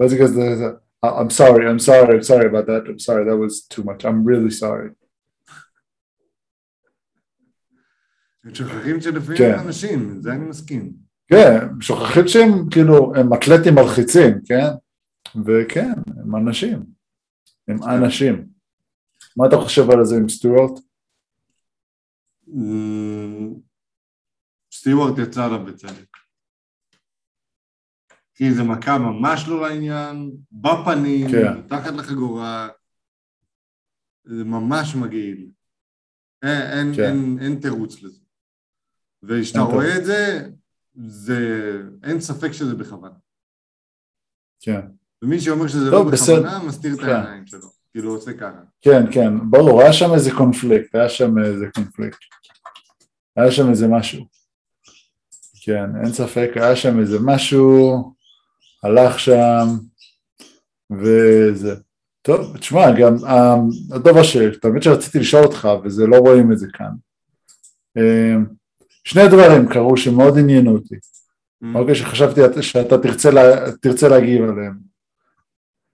ואז 0.00 0.12
היא 0.12 0.22
כזה, 0.22 0.42
I'm 1.04 1.30
sorry, 1.30 1.64
I'm 1.70 1.78
sorry, 1.78 2.14
I'm 2.16 2.22
sorry 2.22 2.46
about 2.46 2.66
that, 2.66 2.88
I'm 2.88 2.98
sorry, 2.98 3.24
that 3.24 3.36
was 3.36 3.66
too 3.74 3.82
much, 3.82 4.04
I'm 4.04 4.24
really 4.24 4.50
sorry. 4.50 5.05
הם 8.46 8.54
שוכחים 8.54 9.00
שלפעמים 9.00 9.38
כן. 9.38 9.58
אנשים, 9.58 10.20
זה 10.20 10.32
אני 10.32 10.44
מסכים. 10.44 10.92
כן, 11.28 11.80
שוכחים 11.80 12.28
שהם 12.28 12.70
כאילו, 12.70 13.14
הם 13.16 13.34
אתלטים 13.34 13.74
מלחיצים, 13.74 14.34
כן? 14.44 14.66
וכן, 15.46 15.92
הם 16.16 16.36
אנשים. 16.36 16.86
הם 17.68 17.76
אנשים. 17.82 18.48
מה 19.36 19.46
אתה 19.46 19.56
חושב 19.56 19.90
על 19.90 20.04
זה 20.04 20.16
עם 20.16 20.28
סטוארט? 20.28 20.80
אמ, 22.48 23.54
סטיוארט 24.74 25.18
יצא 25.18 25.44
עליו 25.44 25.64
בצדק. 25.64 26.16
כי 28.34 28.54
זה 28.54 28.62
מכה 28.62 28.98
ממש 28.98 29.48
לא 29.48 29.68
לעניין, 29.68 30.32
בפנים, 30.52 31.30
כן. 31.30 31.58
מתחת 31.58 31.92
לחגורה, 31.92 32.68
זה 34.24 34.44
ממש 34.44 34.94
מגעיל. 34.94 35.50
אין, 36.42 36.62
אין, 36.62 36.94
כן. 36.96 37.02
אין, 37.02 37.38
אין 37.40 37.60
תירוץ 37.60 38.02
לזה. 38.02 38.25
וכשאתה 39.28 39.58
אין 39.58 39.66
רואה 39.66 39.96
את 39.96 40.04
זה, 40.04 40.48
זה, 40.94 41.72
אין 42.04 42.20
ספק 42.20 42.52
שזה 42.52 42.74
בכוונה. 42.74 43.14
כן. 44.60 44.80
ומי 45.22 45.40
שאומר 45.40 45.68
שזה 45.68 45.90
טוב, 45.90 46.06
לא 46.06 46.12
בסדר. 46.12 46.40
בכוונה, 46.40 46.64
מסתיר 46.64 46.94
את 46.94 47.00
כן. 47.00 47.08
העיניים 47.08 47.46
שלו. 47.46 47.68
כאילו 47.96 48.14
עושה 48.14 48.32
ככה. 48.32 48.60
כן, 48.80 49.12
כן, 49.12 49.50
ברור, 49.50 49.80
היה 49.80 49.92
שם 49.92 50.14
איזה 50.14 50.30
קונפליקט, 50.30 50.94
היה 50.94 51.08
שם 51.08 51.38
איזה 51.38 51.66
קונפליקט. 51.74 52.18
היה 53.36 53.52
שם 53.52 53.70
איזה 53.70 53.88
משהו. 53.88 54.26
כן, 55.62 55.90
אין 56.04 56.12
ספק, 56.12 56.50
היה 56.54 56.76
שם 56.76 57.00
איזה 57.00 57.18
משהו, 57.24 58.14
הלך 58.82 59.20
שם, 59.20 59.66
וזה. 60.90 61.74
טוב, 62.22 62.56
תשמע, 62.58 63.00
גם 63.00 63.14
אה, 63.24 63.54
הדבר 63.92 64.22
שתמיד 64.22 64.82
שרציתי 64.82 65.18
לשאול 65.18 65.44
אותך, 65.44 65.68
וזה 65.84 66.06
לא 66.06 66.16
רואים 66.16 66.52
את 66.52 66.58
זה 66.58 66.66
כאן. 66.72 66.92
שני 69.06 69.28
דברים 69.28 69.68
קרו 69.68 69.96
שמאוד 69.96 70.38
עניינו 70.38 70.70
אותי, 70.72 70.94
אוקיי, 71.74 71.94
שחשבתי 71.94 72.40
שאתה 72.62 72.98
תרצה, 72.98 73.30
לה, 73.30 73.72
תרצה 73.82 74.08
להגיב 74.08 74.42
עליהם. 74.42 74.78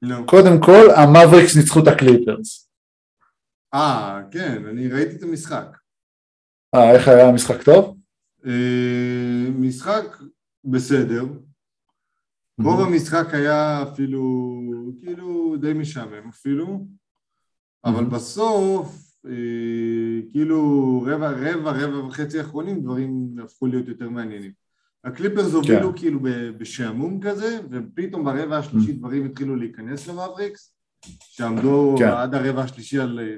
נו. 0.03 0.27
קודם 0.27 0.61
כל, 0.65 0.91
המאבריקס 0.97 1.57
ניצחו 1.57 1.81
את 1.81 1.87
הקליפרס. 1.87 2.71
אה, 3.75 4.21
כן, 4.31 4.67
אני 4.67 4.89
ראיתי 4.89 5.17
את 5.17 5.23
המשחק. 5.23 5.77
אה, 6.75 6.93
איך 6.95 7.09
היה 7.09 7.29
המשחק 7.29 7.63
טוב? 7.63 7.97
אה, 8.47 9.51
משחק 9.59 10.05
בסדר. 10.65 11.25
רוב 12.63 12.81
המשחק 12.81 13.35
היה 13.35 13.83
אפילו, 13.83 14.53
כאילו 15.01 15.57
די 15.61 15.73
משעמם 15.73 16.29
אפילו, 16.29 16.87
אבל 17.85 18.05
Mhm. 18.05 18.11
בסוף, 18.11 19.12
כאילו 20.33 20.61
רבע, 21.07 21.31
רבע, 21.31 21.71
רבע 21.73 21.99
וחצי 22.05 22.39
האחרונים 22.39 22.81
דברים 22.81 23.37
הפכו 23.45 23.67
להיות 23.67 23.89
יותר 23.89 24.11
מעניינים. 24.11 24.51
הקליפרס 25.05 25.53
הובילו 25.55 25.97
כאילו 25.97 26.21
ב- 26.21 26.51
בשעמום 26.59 27.21
כזה, 27.23 27.61
ופתאום 27.71 28.25
ברבע 28.25 28.59
השלישי 28.59 28.93
דברים 28.93 29.27
התחילו 29.27 29.57
להיכנס 29.57 30.09
למאבריקס, 30.09 30.75
שעמדו 31.19 31.95
כן. 31.99 32.09
עד 32.09 32.35
הרבע 32.35 32.63
השלישי 32.63 32.99
על 32.99 33.21
אה, 33.21 33.37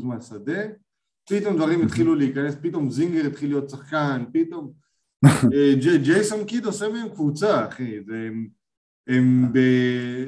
30% 0.00 0.04
מהשדה, 0.04 0.60
פתאום 1.30 1.56
דברים 1.56 1.82
התחילו 1.82 2.14
להיכנס, 2.14 2.54
פתאום 2.62 2.90
זינגר 2.90 3.26
התחיל 3.26 3.48
להיות 3.50 3.70
שחקן, 3.70 4.24
פתאום 4.32 4.72
אה, 5.54 5.74
ג'י- 5.80 5.98
ג'ייסון 5.98 6.44
קיד 6.44 6.64
עושה 6.64 6.88
מהם 6.88 7.08
קבוצה, 7.08 7.68
אחי, 7.68 8.04
זה, 8.06 8.14
הם, 8.26 8.46
הם 9.08 9.52
ב, 9.52 9.58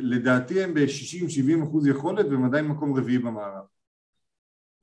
לדעתי 0.00 0.62
הם 0.62 0.74
ב-60-70 0.74 1.64
אחוז 1.64 1.86
יכולת 1.86 2.26
והם 2.26 2.44
עדיין 2.44 2.66
מקום 2.66 2.94
רביעי 2.94 3.18
במערב. 3.18 3.64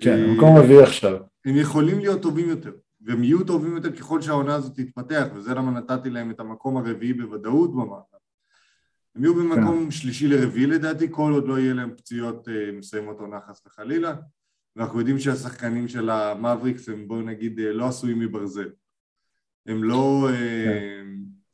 כן, 0.03 0.19
אה, 0.19 0.33
מקום 0.35 0.57
רביעי 0.57 0.83
עכשיו. 0.83 1.17
הם 1.45 1.55
יכולים 1.55 1.99
להיות 1.99 2.21
טובים 2.21 2.49
יותר, 2.49 2.71
והם 3.01 3.23
יהיו 3.23 3.43
טובים 3.43 3.75
יותר 3.75 3.91
ככל 3.95 4.21
שהעונה 4.21 4.55
הזאת 4.55 4.75
תתפתח, 4.75 5.27
וזה 5.35 5.53
למה 5.53 5.71
נתתי 5.71 6.09
להם 6.09 6.31
את 6.31 6.39
המקום 6.39 6.77
הרביעי 6.77 7.13
בוודאות 7.13 7.71
במערב. 7.71 8.03
הם 9.15 9.23
יהיו 9.23 9.35
במקום 9.35 9.91
שלישי 9.91 10.27
לרביעי 10.27 10.67
לדעתי, 10.67 11.07
כל 11.11 11.31
עוד 11.33 11.47
לא 11.47 11.59
יהיה 11.59 11.73
להם 11.73 11.91
פציעות 11.97 12.49
אה, 12.49 12.71
מסיימות 12.71 13.19
עונה 13.19 13.39
חס 13.47 13.61
וחלילה, 13.65 14.15
ואנחנו 14.75 14.99
יודעים 14.99 15.19
שהשחקנים 15.19 15.87
של 15.87 16.09
המאבריקס 16.09 16.89
הם 16.89 17.07
בואו 17.07 17.21
נגיד 17.21 17.59
אה, 17.59 17.73
לא 17.73 17.87
עשויים 17.87 18.19
מברזל. 18.19 18.69
הם 19.65 19.83
לא 19.83 20.29
אה, 20.29 21.01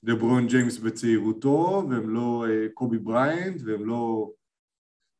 לברון 0.03 0.47
ג'יימס 0.47 0.77
בצעירותו, 0.77 1.87
והם 1.89 2.09
לא 2.09 2.45
אה, 2.49 2.67
קובי 2.73 2.97
בריינט, 2.97 3.61
והם 3.65 3.85
לא... 3.85 4.31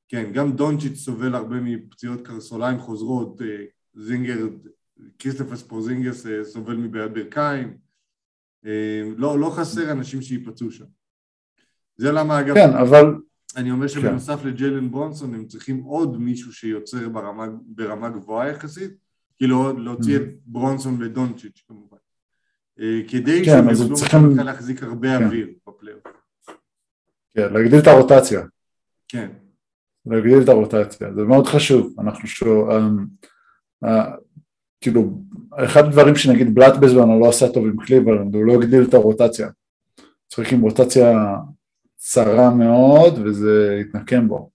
כן, 0.09 0.31
גם 0.33 0.51
דונצ'יץ' 0.51 0.97
סובל 0.97 1.35
הרבה 1.35 1.55
מפציעות 1.61 2.27
קרסוליים 2.27 2.79
חוזרות, 2.79 3.41
אה, 3.41 3.65
זינגר, 3.95 4.37
כריסטופס 5.19 5.61
פורזינגס 5.61 6.25
אה, 6.25 6.43
סובל 6.43 6.75
מבעיית 6.75 7.13
ברכיים, 7.13 7.77
אה, 8.65 9.01
לא, 9.17 9.39
לא 9.39 9.49
חסר 9.49 9.91
אנשים 9.91 10.21
שייפצעו 10.21 10.71
שם. 10.71 10.85
זה 11.97 12.11
למה 12.11 12.39
אגב, 12.39 12.55
כן, 12.55 12.69
אבל 12.81 13.05
אני 13.55 13.71
אומר 13.71 13.87
שבנוסף 13.87 14.45
לג'יילן 14.45 14.91
ברונסון 14.91 15.33
הם 15.33 15.45
צריכים 15.47 15.83
עוד 15.83 16.17
מישהו 16.21 16.53
שיוצר 16.53 17.09
ברמה, 17.09 17.47
ברמה 17.65 18.09
גבוהה 18.09 18.49
יחסית, 18.49 18.91
כאילו 19.37 19.79
להוציא 19.79 20.15
את 20.15 20.21
ברונסון 20.45 21.01
ודונצ'יץ' 21.03 21.63
כמובן. 21.67 21.97
כדי 23.07 23.41
כן, 23.45 23.51
שהם 23.51 23.69
יוכלו 23.69 23.95
צריכים- 23.95 24.37
להחזיק 24.37 24.83
הרבה 24.83 25.17
כן. 25.17 25.23
אוויר 25.25 25.47
בפלייאוף. 25.67 26.03
כן, 27.33 27.53
להגדיל 27.53 27.79
את 27.79 27.87
הרוטציה. 27.87 28.41
כן, 29.07 29.29
להגדיל 30.11 30.41
את 30.43 30.49
הרוטציה, 30.49 31.13
זה 31.13 31.23
מאוד 31.23 31.47
חשוב, 31.47 31.95
אנחנו 31.99 32.27
שו... 32.27 32.77
אמ, 32.77 33.05
כאילו, 34.81 35.21
אחד 35.51 35.85
הדברים 35.85 36.15
שנגיד 36.15 36.55
בלאט 36.55 36.73
בזמנו 36.81 37.19
לא 37.19 37.29
עשה 37.29 37.51
טוב 37.53 37.65
עם 37.65 37.77
קליבלנד, 37.85 38.35
הוא 38.35 38.45
לא 38.45 38.53
הגדיל 38.53 38.83
את 38.83 38.93
הרוטציה. 38.93 39.49
צריך 40.27 40.53
עם 40.53 40.61
רוטציה 40.61 41.35
צרה 41.95 42.49
מאוד 42.49 43.19
וזה 43.25 43.81
התנקם 43.81 44.27
בו. 44.27 44.49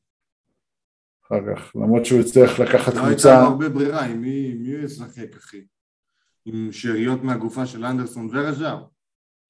אחר 1.27 1.41
כך, 1.55 1.77
למרות 1.77 2.07
שהוא 2.07 2.21
הצליח 2.21 2.61
לקחת 2.61 2.95
לא 2.95 3.01
הייתה 3.01 3.13
קבוצה, 3.13 3.41
לו 3.43 3.47
הרבה 3.47 3.69
ברירה, 3.69 4.05
עם 4.05 4.21
מי 4.21 4.73
הוא 4.73 4.85
ישחק 4.85 5.37
אחי? 5.37 5.65
עם 6.45 6.69
שאריות 6.73 7.23
מהגופה 7.23 7.67
של 7.67 7.85
אנדרסון 7.85 8.29
ורג'אר? 8.33 8.85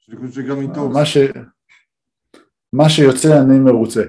שאני 0.00 0.16
חושב 0.16 0.32
שגם 0.32 0.60
איתו 0.60 0.80
הוא 0.80 0.92
מה, 0.92 1.06
ש... 1.06 1.16
מה 2.72 2.88
שיוצא 2.88 3.42
אני 3.42 3.58
מרוצה, 3.58 4.02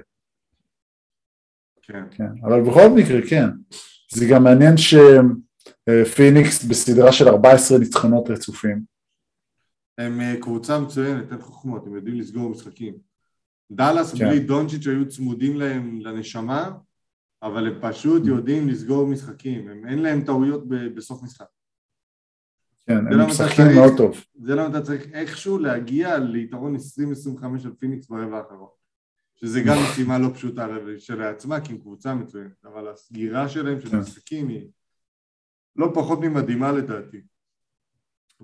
כן. 1.87 2.03
כן, 2.11 2.27
אבל 2.43 2.61
בכל 2.61 2.89
מקרה 2.95 3.19
כן, 3.29 3.49
זה 4.15 4.25
גם 4.31 4.43
מעניין 4.43 4.75
שפיניקס 4.77 6.63
בסדרה 6.63 7.11
של 7.11 7.27
14 7.27 7.77
ניצחונות 7.77 8.29
רצופים, 8.29 8.81
הם 9.97 10.21
אה, 10.21 10.35
קבוצה 10.41 10.79
מצוינת, 10.79 11.31
אין 11.31 11.41
חוכמות, 11.41 11.87
הם 11.87 11.95
יודעים 11.95 12.15
לסגור 12.15 12.49
משחקים. 12.49 12.93
דאלאס 13.71 14.13
כן. 14.15 14.29
בלי 14.29 14.39
דונצ'יץ' 14.39 14.87
היו 14.87 15.07
צמודים 15.09 15.57
להם 15.57 15.99
לנשמה, 16.01 16.71
אבל 17.43 17.67
הם 17.67 17.73
פשוט 17.81 18.23
Mm. 18.23 18.27
יודעים 18.27 18.67
לסגור 18.67 19.07
משחקים, 19.07 19.69
הם, 19.69 19.87
אין 19.87 19.99
להם 20.01 20.21
טעויות 20.21 20.67
ב- 20.67 20.95
בסוף 20.95 21.23
משחק. 21.23 21.45
כן, 22.87 22.97
הם 22.97 23.07
אתה 23.07 23.27
משחקים 23.27 23.65
מאוד 23.75 23.93
טוב, 23.97 24.23
זה 24.35 24.55
למה 24.55 24.67
אתה 24.67 24.81
צריך 24.81 25.05
איכשהו 25.13 25.57
להגיע 25.57 26.17
ליתרון 26.19 26.75
20-25 26.75 26.79
של 27.59 27.69
פיניקס 27.79 28.07
ברבע 28.09 28.37
האחרון. 28.37 28.69
שזה 29.35 29.61
גם 29.61 29.77
משימה 29.83 30.19
לא 30.19 30.27
פשוטה 30.33 30.67
שלעצמה, 30.97 31.61
כי 31.61 31.71
הם 31.73 31.77
קבוצה 31.77 32.13
מצוינת, 32.15 32.65
אבל 32.65 32.87
הסגירה 32.87 33.49
שלהם 33.49 33.81
של 33.81 33.89
כן. 33.89 33.97
משחקים 33.97 34.47
היא 34.47 34.67
לא 35.75 35.91
פחות 35.93 36.19
ממדהימה 36.19 36.71
לדעתי. 36.71 37.21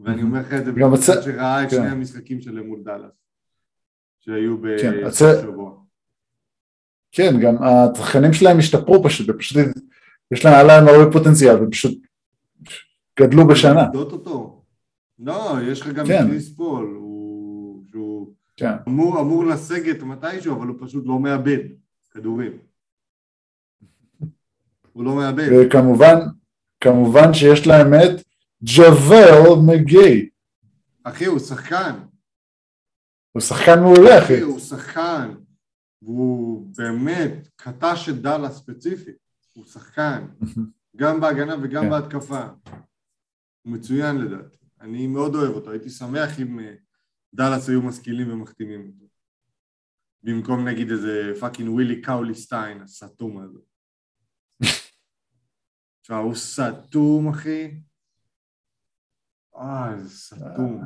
ואני 0.05 0.23
אומר 0.23 0.39
לך 0.39 0.53
את 0.53 0.65
זה 0.65 0.71
אחד 1.13 1.21
שראה 1.21 1.63
את 1.63 1.69
כן. 1.69 1.75
שני 1.75 1.87
המשחקים 1.87 2.41
שלהם 2.41 2.67
מול 2.67 2.83
דאלאס, 2.83 3.13
שהיו 4.19 4.57
כן, 4.81 5.05
בסוף 5.05 5.27
הצ- 5.27 5.41
שבוע. 5.41 5.77
כן, 7.11 7.33
גם 7.41 7.55
השחקנים 7.63 8.33
שלהם 8.33 8.59
השתפרו 8.59 9.03
פשוט, 9.03 9.29
ופשוט 9.29 9.57
יש 10.31 10.45
להם, 10.45 10.53
היה 10.53 10.63
להם 10.63 10.87
הרבה 10.87 11.11
פוטנציאל, 11.11 11.63
ופשוט 11.63 11.99
גדלו 13.19 13.47
בשנה. 13.47 13.83
לבדות 13.83 14.11
אותו. 14.11 14.63
לא, 15.19 15.55
יש 15.63 15.81
לך 15.81 15.87
גם 15.87 16.05
כן. 16.05 16.23
את 16.25 16.29
קריס 16.29 16.55
פול, 16.55 16.97
כן. 18.57 18.73
אמור, 18.87 19.21
אמור 19.21 19.45
לסגת 19.45 20.03
מתישהו, 20.03 20.55
אבל 20.57 20.67
הוא 20.67 20.77
פשוט 20.79 21.03
לא 21.07 21.19
מאבד 21.19 21.59
כדורים. 22.11 22.57
הוא 24.93 25.03
לא 25.03 25.15
מאבד. 25.15 25.49
וכמובן, 25.51 26.15
כמובן 26.81 27.33
שיש 27.33 27.67
להם 27.67 27.93
את 27.93 28.23
ג'וול 28.63 29.59
מגיי. 29.65 30.29
אחי, 31.03 31.25
הוא 31.25 31.39
שחקן. 31.39 31.99
הוא 33.31 33.41
שחקן 33.41 33.79
מעולה, 33.79 34.17
אחי. 34.17 34.33
אחי, 34.33 34.41
הוא 34.41 34.59
שחקן. 34.59 35.33
והוא 36.01 36.67
באמת 36.77 37.47
קטש 37.55 38.09
את 38.09 38.21
דאלה 38.21 38.49
ספציפית. 38.49 39.15
הוא 39.53 39.65
שחקן. 39.65 40.25
גם 40.95 41.21
בהגנה 41.21 41.55
וגם 41.61 41.83
כן. 41.83 41.89
בהתקפה. 41.89 42.47
הוא 43.61 43.73
מצוין 43.73 44.17
לדעתי. 44.17 44.57
אני 44.81 45.07
מאוד 45.07 45.35
אוהב 45.35 45.55
אותו. 45.55 45.71
הייתי 45.71 45.89
שמח 45.89 46.39
אם 46.39 46.59
אה, 46.59 46.73
דאלאס 47.33 47.69
היו 47.69 47.81
משכילים 47.81 48.31
ומחתימים 48.31 48.87
אותו. 48.87 49.05
במקום 50.23 50.67
נגיד 50.67 50.91
איזה 50.91 51.31
fucking 51.39 51.69
ווילי 51.69 52.01
קאולי 52.01 52.35
סטיין, 52.35 52.81
הסתום 52.81 53.37
הזה. 53.37 53.59
תשמע, 56.01 56.17
הוא 56.17 56.35
סתום, 56.35 57.29
אחי. 57.29 57.71
אה, 59.55 59.93
איזה 59.93 60.09
סתום. 60.09 60.83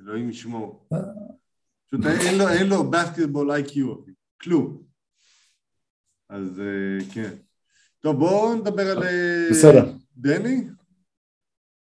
אלוהים 0.00 0.30
ישמור. 0.30 0.88
פשוט 1.86 2.00
אין 2.06 2.38
לו, 2.38 2.48
אין 2.48 2.66
לו 2.66 2.90
בסקטבול 2.90 3.50
איי-קיו, 3.50 3.92
אחי. 3.92 4.10
כלום. 4.42 4.82
אז 6.28 6.60
אה, 6.60 7.14
כן. 7.14 7.36
טוב, 8.00 8.18
בואו 8.18 8.54
נדבר 8.54 8.90
על 8.90 9.02
אה, 9.02 9.48
בסדר. 9.50 9.92
דני? 10.16 10.68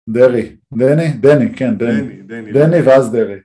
דרעי. 0.09 0.57
דני? 0.73 1.17
דני, 1.21 1.55
כן, 1.57 1.77
דני. 1.77 2.01
דני, 2.01 2.21
דני. 2.21 2.53
דני 2.53 2.81
ואז 2.87 3.11
דרעי. 3.11 3.39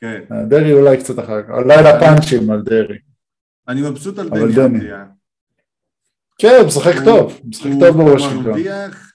כן. 0.00 0.48
דרעי 0.48 0.72
אולי 0.72 0.96
קצת 0.96 1.18
אחר 1.18 1.42
כך. 1.42 1.50
אולי 1.50 1.76
לפאנצ'ים 1.76 2.50
על 2.50 2.62
דרעי. 2.62 2.98
אני 3.68 3.90
מבסוט 3.90 4.18
על 4.18 4.28
דני. 4.28 4.64
אבדיה. 4.66 5.06
כן, 6.38 6.56
הוא 6.58 6.66
משחק 6.66 6.94
טוב. 7.04 7.32
הוא 7.32 7.48
משחק 7.48 7.70
טוב 7.80 8.00
הוא 8.00 8.10
בוושינגטון. 8.10 8.44
מרוויח 8.44 9.12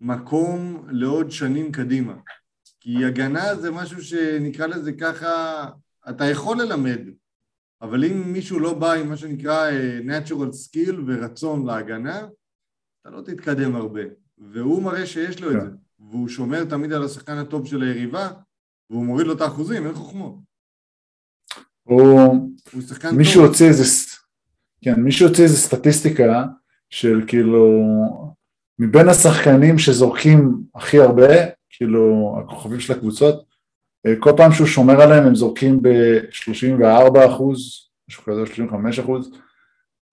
מקום 0.00 0.86
לעוד 0.90 1.30
שנים 1.30 1.72
קדימה. 1.72 2.14
כי 2.80 3.04
הגנה 3.04 3.54
זה 3.54 3.70
משהו 3.70 4.02
שנקרא 4.02 4.66
לזה 4.66 4.92
ככה, 4.92 5.64
אתה 6.10 6.24
יכול 6.24 6.62
ללמד, 6.62 7.00
אבל 7.82 8.04
אם 8.04 8.32
מישהו 8.32 8.58
לא 8.58 8.74
בא 8.74 8.92
עם 8.92 9.08
מה 9.08 9.16
שנקרא 9.16 9.70
אה, 9.70 9.98
natural 9.98 10.52
skill 10.52 10.94
ורצון 11.06 11.66
להגנה, 11.66 12.26
אתה 13.00 13.10
לא 13.10 13.22
תתקדם 13.22 13.76
הרבה. 13.76 14.00
והוא 14.38 14.82
מראה 14.82 15.06
שיש 15.06 15.40
לו 15.40 15.50
את 15.50 15.56
כן. 15.56 15.60
זה. 15.60 15.70
והוא 15.98 16.28
שומר 16.28 16.64
תמיד 16.64 16.92
על 16.92 17.04
השחקן 17.04 17.36
הטוב 17.38 17.66
של 17.66 17.82
היריבה, 17.82 18.30
והוא 18.90 19.06
מוריד 19.06 19.26
לו 19.26 19.32
את 19.32 19.40
האחוזים, 19.40 19.86
אין 19.86 19.94
חוכמות. 19.94 20.34
שחקן 22.88 23.16
מישהו. 23.16 23.46
הוציא 23.46 23.68
איזה, 23.68 23.84
כן, 24.84 25.00
מישהו 25.00 25.28
הוציא 25.28 25.44
איזה 25.44 25.56
סטטיסטיקה 25.56 26.44
של 26.90 27.24
כאילו, 27.26 27.82
מבין 28.78 29.08
השחקנים 29.08 29.78
שזורקים 29.78 30.62
הכי 30.74 30.98
הרבה, 30.98 31.28
כאילו 31.70 32.36
הכוכבים 32.40 32.80
של 32.80 32.92
הקבוצות, 32.92 33.44
אה, 34.06 34.14
כל 34.20 34.30
פעם 34.36 34.52
שהוא 34.52 34.66
שומר 34.66 35.00
עליהם 35.00 35.26
הם 35.26 35.34
זורקים 35.34 35.82
ב-34 35.82 37.26
אחוז, 37.26 37.58
משהו 38.08 38.22
כזה, 38.22 38.46
35 38.46 38.98
אחוז, 38.98 39.32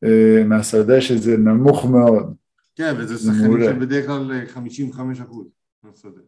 אה, 0.03 0.43
מהשדה 0.45 1.01
שזה 1.01 1.37
נמוך 1.37 1.85
מאוד. 1.85 2.33
כן, 2.75 2.93
וזה 2.97 3.15
זה 3.15 3.31
שחקנים. 3.33 3.63
שבדרך 3.63 4.05
כלל 4.05 4.31
אה, 4.31 4.45
55 4.47 5.21
אחוז. 5.21 5.47
מהשדה. 5.83 6.21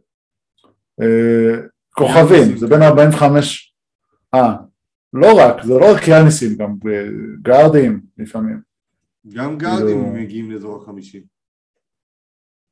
כוכבים, 1.93 2.57
זה 2.57 2.67
בין 2.67 2.81
45, 2.81 3.75
אה, 4.33 4.55
לא 5.13 5.27
רק, 5.37 5.63
זה 5.63 5.73
לא 5.73 5.85
רק 5.95 6.07
יאניסים, 6.07 6.55
גם 6.55 6.75
גארדים 7.41 8.01
לפעמים. 8.17 8.61
גם 9.33 9.57
גארדים 9.57 10.03
כאילו- 10.03 10.13
מגיעים 10.13 10.51
לאזור 10.51 10.81
החמישים. 10.83 11.21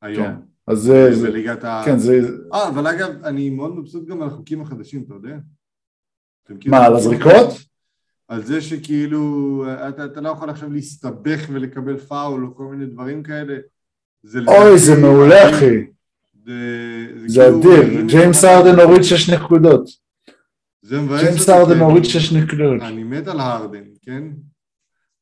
היום. 0.02 0.26
כן. 0.26 0.34
אז 0.66 0.78
זה, 0.78 1.14
זה 1.14 1.28
בליגת 1.30 1.64
ה... 1.64 1.82
כן, 1.84 1.98
זה, 1.98 2.20
אה, 2.54 2.68
אבל 2.68 2.86
אגב, 2.86 3.24
אני 3.24 3.50
מאוד 3.50 3.76
מבסוט 3.76 4.08
גם 4.08 4.22
על 4.22 4.28
החוקים 4.28 4.60
החדשים, 4.62 5.04
אתה 5.06 5.14
יודע? 5.14 5.36
מה, 6.66 6.86
על 6.86 6.96
הזריקות? 6.96 7.48
על 8.28 8.42
זה 8.42 8.60
שכאילו, 8.60 9.64
אתה, 9.88 10.04
אתה 10.04 10.20
לא 10.20 10.28
יכול 10.28 10.50
עכשיו 10.50 10.70
להסתבך 10.70 11.46
ולקבל 11.52 11.98
פאול 11.98 12.44
או 12.44 12.54
כל 12.54 12.64
מיני 12.64 12.86
דברים 12.86 13.22
כאלה. 13.22 13.56
זה 14.22 14.38
אוי, 14.48 14.78
זה 14.78 14.92
מעולה. 15.02 15.50
אחי. 15.50 15.86
זה, 16.48 16.54
זה 17.26 17.40
כאילו- 17.40 17.58
אדיר. 17.58 18.06
ג'יימס 18.06 18.44
ארדן 18.44 18.80
הוריד 18.80 19.02
שש 19.02 19.30
נקודות. 19.30 19.88
זה 20.82 21.00
מבאס 21.00 21.22
ג'יימס 21.22 21.48
ארדן 21.48 21.74
כי 21.74 21.80
הוריד 21.80 22.04
שש 22.04 22.32
נקודות. 22.32 22.82
אני 22.82 23.02
מת 23.04 23.28
על 23.28 23.40
הארדן, 23.40 23.84
כן? 24.02 24.22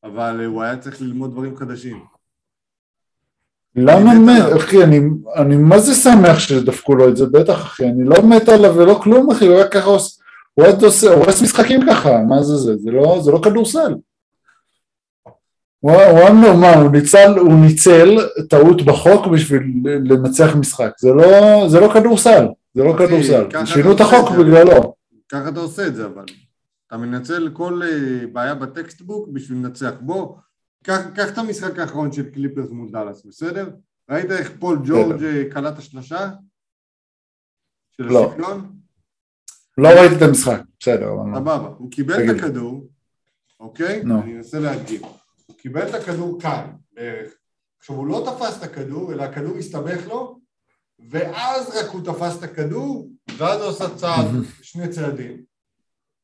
אבל 0.03 0.39
אה, 0.39 0.45
הוא 0.45 0.63
היה 0.63 0.77
צריך 0.77 1.01
ללמוד 1.01 1.31
דברים 1.31 1.55
חדשים. 1.57 1.99
למה 3.75 4.13
מת. 4.19 4.55
אחי, 4.57 4.83
אני, 4.83 4.99
אני 5.35 5.57
מה 5.57 5.79
זה 5.79 5.93
שמח 5.93 6.39
שדפקו 6.39 6.95
לו 6.95 7.09
את 7.09 7.17
זה, 7.17 7.25
בטח, 7.25 7.61
אחי. 7.61 7.85
אני 7.85 8.03
לא 8.03 8.15
מת 8.29 8.49
עליו 8.49 8.75
ולא 8.75 8.99
כלום, 9.03 9.31
אחי, 9.31 9.47
הוא 9.47 9.59
רק 9.61 9.71
ככה 9.73 9.85
עושה... 9.85 10.21
הוא 10.53 10.65
רק 10.65 10.75
עושה, 10.83 11.43
משחקים 11.43 11.81
ככה, 11.89 12.21
מה 12.29 12.43
זה 12.43 12.55
זה? 12.55 12.77
זה 12.77 12.91
לא, 12.91 13.19
זה 13.23 13.31
לא 13.31 13.39
כדורסל. 13.43 13.95
הוא 15.93 16.27
אמר, 16.29 16.55
מה, 16.55 16.73
הוא 16.73 16.91
ניצל, 16.91 17.37
הוא 17.39 17.53
ניצל 17.65 18.17
טעות 18.49 18.81
בחוק 18.81 19.27
בשביל 19.27 19.61
לנצח 19.83 20.55
משחק. 20.55 20.91
זה 20.99 21.09
לא, 21.13 21.69
זה 21.69 21.79
לא 21.79 21.93
כדורסל, 21.93 22.47
זה 22.73 22.83
לא 22.83 22.93
כדורסל. 22.97 23.65
שינו 23.65 23.91
את 23.91 24.01
החוק. 24.01 24.29
בגללו. 24.31 24.93
ככה 25.29 25.49
אתה 25.49 25.59
עושה 25.59 25.87
את 25.87 25.95
זה 25.95 26.05
אבל. 26.05 26.25
אתה 26.87 26.97
מנצל 26.97 27.49
כל 27.53 27.81
אה, 27.83 28.27
בעיה 28.33 28.55
ב 28.55 28.63
textbook 28.63 29.29
בשביל 29.29 29.57
לנצח. 29.57 29.91
בוא, 30.01 30.37
קח, 30.83 31.01
את 31.33 31.37
המשחק 31.37 31.79
האחרון 31.79 32.11
של 32.11 32.29
קליפרס 32.29 32.69
מול 32.69 32.91
דאלאס, 32.91 33.25
בסדר? 33.25 33.69
ראית 34.09 34.31
איך 34.31 34.51
פול 34.59 34.79
ג'ורג' 34.85 35.23
אה, 35.23 35.43
קלע 35.51 35.77
השלושה? 35.77 36.29
של 37.97 38.03
לא. 38.03 38.31
הסגנון? 38.31 38.71
לא 39.77 39.89
ראיתי 39.89 40.15
את 40.15 40.21
המשחק, 40.21 40.61
בסדר. 40.79 41.11
סבבה. 41.35 41.69
הוא 41.77 41.91
קיבל 41.91 42.31
את. 42.31 42.35
הכדור, 42.35 42.87
אוקיי? 43.59 44.01
אני 44.01 44.37
אנסה 44.37 44.59
להדגים. 44.59 45.01
הוא 45.57 45.61
קיבל 45.61 45.89
את 45.89 45.93
הכדור 45.93 46.41
כאן, 46.41 46.71
בערך. 46.91 47.33
עכשיו, 47.79 47.95
הוא 47.95 48.07
לא 48.07 48.25
תפס 48.25 48.57
את 48.57 48.63
הכדור, 48.63 49.13
אלא 49.13 49.23
הכדור 49.23 49.57
הסתבך 49.57 50.07
לו, 50.07 50.39
ואז 51.09 51.69
רק 51.69 51.85
הוא 51.91 52.05
תפס 52.05 52.37
את 52.37 52.43
הכדור, 52.43 53.09
ואז 53.37 53.61
הוא 53.61 53.69
עשה 53.69 53.95
צעד, 53.95 54.25
שני 54.61 54.89
צעדים. 54.89 55.43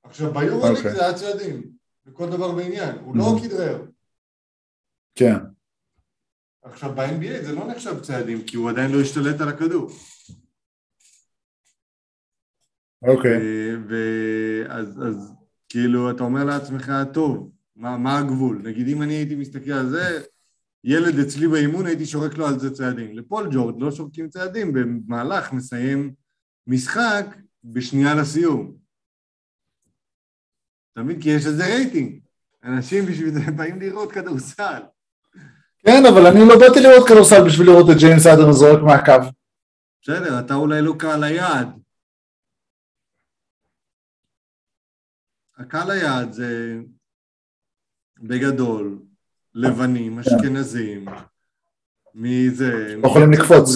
עכשיו, 0.04 0.34
ביורוליג 0.34 0.78
אוקיי. 0.78 0.92
זה 0.92 1.06
היה 1.06 1.14
צעדים, 1.14 1.72
לכל 2.06 2.30
דבר 2.30 2.52
בעניין. 2.52 2.98
הוא 2.98 3.18
לא. 3.18 3.36
כדרר. 3.44 3.86
כן, 5.16 5.36
עכשיו, 6.64 6.96
ב-NBA 6.96 7.46
זה 7.46 7.56
לא 7.56 7.68
נחשב 7.68 8.00
צעדים, 8.00 8.44
כי 8.44 8.58
הוא 8.58 8.70
עדיין 8.70 8.92
לא 8.92 9.02
השתלט 9.02 9.42
על 9.42 9.50
הכדור. 9.50 9.92
אוקיי. 13.02 13.38
אה, 13.38 13.76
ואז 13.88 15.02
אז 15.08 15.34
כאילו 15.70 16.12
אתה 16.12 16.24
אומר 16.24 16.44
לעצמך, 16.44 16.92
טוב, 17.14 17.52
מה, 17.84 17.98
מה 17.98 18.20
הגבול? 18.20 18.62
נגיד 18.64 18.88
אם 18.88 19.02
אני 19.02 19.14
הייתי 19.14 19.36
מסתכל 19.36 19.72
על 19.72 19.90
זה, 19.90 20.24
ילד 20.84 21.20
אצלי 21.20 21.48
באימון 21.48 21.86
הייתי 21.86 22.06
שורק 22.06 22.38
לו 22.38 22.48
על 22.48 22.60
זה 22.60 22.74
צעדים. 22.74 23.18
לפול 23.18 23.50
ג'ורג' 23.54 23.82
לא 23.82 23.92
שורקים 23.92 24.30
צעדים, 24.30 24.74
במהלך 24.74 25.54
מסיים 25.54 26.14
משחק 26.68 27.26
בשנייה 27.64 28.16
לסיום. 28.16 28.78
אתה 30.94 31.04
מבין? 31.04 31.22
כי 31.22 31.30
יש 31.30 31.46
לזה 31.46 31.66
רייטינג. 31.66 32.20
אנשים 32.64 33.06
בשביל 33.06 33.30
זה 33.30 33.52
באים 33.58 33.80
לראות 33.80 34.12
כדורסל. 34.12 34.82
כן, 35.80 36.04
אבל 36.14 36.28
אני 36.28 36.40
לא 36.48 36.60
באתי 36.60 36.80
לראות 36.80 37.08
כדורסל 37.08 37.46
בשביל 37.48 37.68
לראות 37.68 37.90
את 37.90 37.96
ג'יימס 38.00 38.28
הארדן 38.28 38.52
זורק 38.52 38.80
מהקו. 38.84 39.30
בסדר, 40.02 40.40
אתה 40.40 40.54
אולי 40.54 40.82
לא 40.82 40.94
קהל 41.00 41.24
היעד. 41.24 41.68
הקהל 45.58 45.92
היעד 45.92 46.32
זה 46.32 46.80
בגדול 48.24 49.00
לבנים, 49.56 50.20
אשכנזים, 50.20 51.06
מזה, 52.16 52.96
לא 52.96 53.08
יכולים 53.08 53.30
מארצות 53.30 53.58
לקפוץ. 53.58 53.76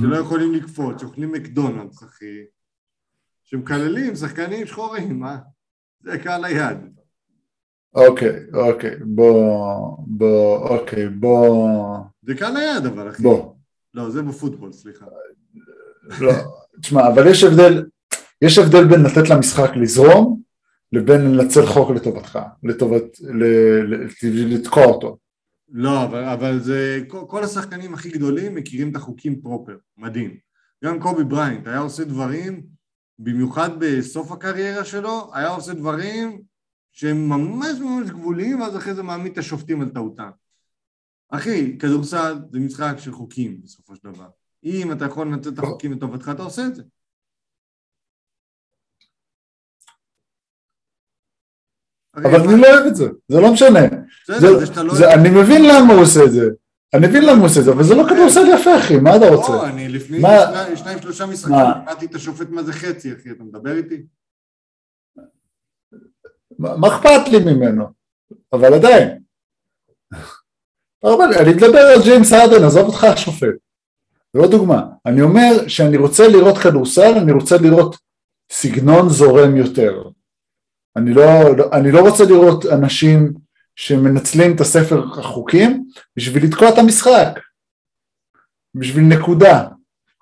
שלא 0.00 0.16
יכולים 0.24 0.52
לקפוץ, 0.54 1.00
שאוכלים 1.00 1.32
מקדונלדס, 1.32 2.02
אחי, 2.02 2.44
שמקללים 3.44 4.16
שחקנים 4.16 4.66
שחורים, 4.66 5.20
מה? 5.20 5.38
זה 6.00 6.18
קהל 6.18 6.44
היעד. 6.44 6.92
אוקיי, 7.94 8.36
אוקיי, 8.54 8.96
בוא, 9.04 9.96
בוא, 10.06 10.68
אוקיי, 10.68 11.08
בוא, 11.08 11.98
זה 12.22 12.34
קהל 12.34 12.56
היעד 12.56 12.86
אבל, 12.86 13.08
אחי. 13.10 13.22
בוא. 13.22 13.54
לא, 13.94 14.10
זה 14.10 14.22
בפוטבול, 14.22 14.72
סליחה. 14.72 15.06
לא, 16.20 16.32
תשמע, 16.80 17.08
אבל 17.08 17.26
יש 17.30 17.44
הבדל, 17.44 17.84
יש 18.42 18.58
הבדל 18.58 18.84
בין 18.84 19.02
לתת 19.02 19.30
למשחק 19.30 19.70
לזרום, 19.76 20.42
לבין 20.92 21.20
לנצל 21.20 21.66
חוק 21.66 21.90
לטובתך, 21.90 22.38
לטובת, 22.62 23.18
לתקוע 24.22 24.84
אותו. 24.84 25.18
לא, 25.68 26.04
אבל, 26.04 26.24
אבל 26.24 26.60
זה, 26.60 27.00
כל 27.08 27.44
השחקנים 27.44 27.94
הכי 27.94 28.10
גדולים 28.10 28.54
מכירים 28.54 28.90
את 28.90 28.96
החוקים 28.96 29.40
פרופר, 29.40 29.76
מדהים. 29.96 30.36
גם 30.84 31.00
קובי 31.00 31.24
בריינט 31.24 31.66
היה 31.66 31.78
עושה 31.78 32.04
דברים, 32.04 32.62
במיוחד 33.18 33.70
בסוף 33.78 34.32
הקריירה 34.32 34.84
שלו, 34.84 35.30
היה 35.34 35.48
עושה 35.48 35.74
דברים 35.74 36.42
שהם 36.92 37.28
ממש 37.28 37.78
ממש 37.80 38.10
גבוליים, 38.10 38.60
ואז 38.60 38.76
אחרי 38.76 38.94
זה 38.94 39.02
מעמיד 39.02 39.32
את 39.32 39.38
השופטים 39.38 39.80
על 39.80 39.88
טעותם. 39.88 40.30
אחי, 41.28 41.78
כדורסל 41.78 42.38
זה 42.52 42.60
משחק 42.60 42.94
של 42.98 43.12
חוקים 43.12 43.62
בסופו 43.62 43.96
של 43.96 44.00
דבר. 44.04 44.28
אם 44.64 44.92
אתה 44.92 45.04
יכול 45.04 45.26
לנצל 45.26 45.50
את 45.50 45.58
החוקים 45.58 45.92
לטובתך, 45.92 46.30
אתה 46.34 46.42
עושה 46.42 46.66
את 46.66 46.74
זה. 46.74 46.82
אבל 52.16 52.40
אני 52.40 52.60
לא 52.60 52.66
אוהב 52.74 52.86
את 52.86 52.96
זה, 52.96 53.08
זה 53.28 53.40
לא 53.40 53.52
משנה. 53.52 53.78
אני 55.14 55.30
מבין 55.30 55.62
למה 55.64 55.92
הוא 55.94 56.02
עושה 56.02 56.24
את 56.24 56.32
זה. 56.32 56.48
אני 56.94 57.06
מבין 57.06 57.22
למה 57.24 57.38
הוא 57.38 57.46
עושה 57.46 57.60
את 57.60 57.64
זה, 57.64 57.72
אבל 57.72 57.84
זה 57.84 57.94
לא 57.94 58.04
כדורסל 58.08 58.44
יפה, 58.54 58.78
אחי, 58.78 58.96
מה 58.96 59.16
אתה 59.16 59.28
רוצה? 59.28 59.52
לא, 59.52 59.66
אני 59.66 59.88
לפני 59.88 60.20
שניים- 60.74 61.00
שלושה 61.02 61.26
משחקים? 61.26 61.54
אמרתי 61.54 62.06
את 62.06 62.14
השופט 62.14 62.50
מה 62.50 62.62
זה 62.62 62.72
חצי, 62.72 63.12
אחי, 63.12 63.30
אתה 63.30 63.44
מדבר 63.44 63.76
איתי? 63.76 64.02
מה 66.58 66.88
אכפת 66.88 67.28
לי 67.32 67.38
ממנו? 67.54 67.84
אבל 68.52 68.74
עדיין. 68.74 69.18
אני 71.40 71.54
מדבר 71.54 71.78
על 71.78 72.02
ג'יימס 72.02 72.32
ארדן, 72.32 72.64
עזוב 72.64 72.86
אותך 72.86 73.04
השופט. 73.04 73.54
זה 74.32 74.38
לא 74.40 74.50
דוגמה. 74.50 74.82
אני 75.06 75.22
אומר 75.22 75.68
שאני 75.68 75.96
רוצה 75.96 76.28
לראות 76.28 76.58
כדורסל, 76.58 77.12
אני 77.22 77.32
רוצה 77.32 77.56
לראות 77.62 77.96
סגנון 78.52 79.08
זורם 79.08 79.56
יותר. 79.56 80.02
אני 80.96 81.14
לא, 81.14 81.22
אני 81.72 81.92
לא 81.92 82.00
רוצה 82.00 82.24
לראות 82.24 82.66
אנשים 82.66 83.32
שמנצלים 83.76 84.54
את 84.56 84.60
הספר 84.60 85.04
החוקים 85.18 85.84
בשביל 86.16 86.44
לתקוע 86.44 86.68
את 86.68 86.78
המשחק. 86.78 87.38
בשביל 88.74 89.04
נקודה. 89.04 89.68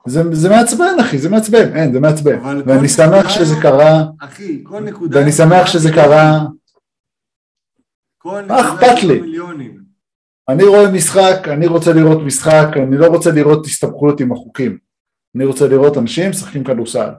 זה, 0.07 0.23
זה 0.33 0.49
מעצבן 0.49 0.97
אחי, 1.01 1.19
זה 1.19 1.29
מעצבן, 1.29 1.77
אין, 1.77 1.93
זה 1.93 2.01
מעצבן. 2.01 2.39
ואני 2.67 2.89
שמח 2.89 3.07
נקודה- 3.09 3.31
שזה 3.31 3.55
קרה, 3.63 4.03
אחי, 4.21 4.65
כל 4.65 4.81
נקודה... 4.81 5.19
ואני 5.19 5.33
שמח 5.33 5.67
שזה 5.67 5.91
קרה, 5.93 6.41
כל 8.19 8.43
מה 8.49 8.61
אכפת 8.61 9.03
לי? 9.03 9.21
מיליונים. 9.21 9.81
אני 10.49 10.65
רואה 10.65 10.91
משחק, 10.93 11.49
אני 11.49 11.67
רוצה 11.67 11.93
לראות 11.93 12.19
משחק, 12.27 12.67
אני 12.77 12.97
לא 12.97 13.07
רוצה 13.07 13.31
לראות 13.31 13.67
הסתבכות 13.67 14.21
עם 14.21 14.33
החוקים. 14.33 14.79
אני 15.37 15.45
רוצה 15.45 15.69
לראות 15.69 15.99
אנשים 15.99 16.31
משחקים 16.31 16.65
כדורסל. 16.65 17.11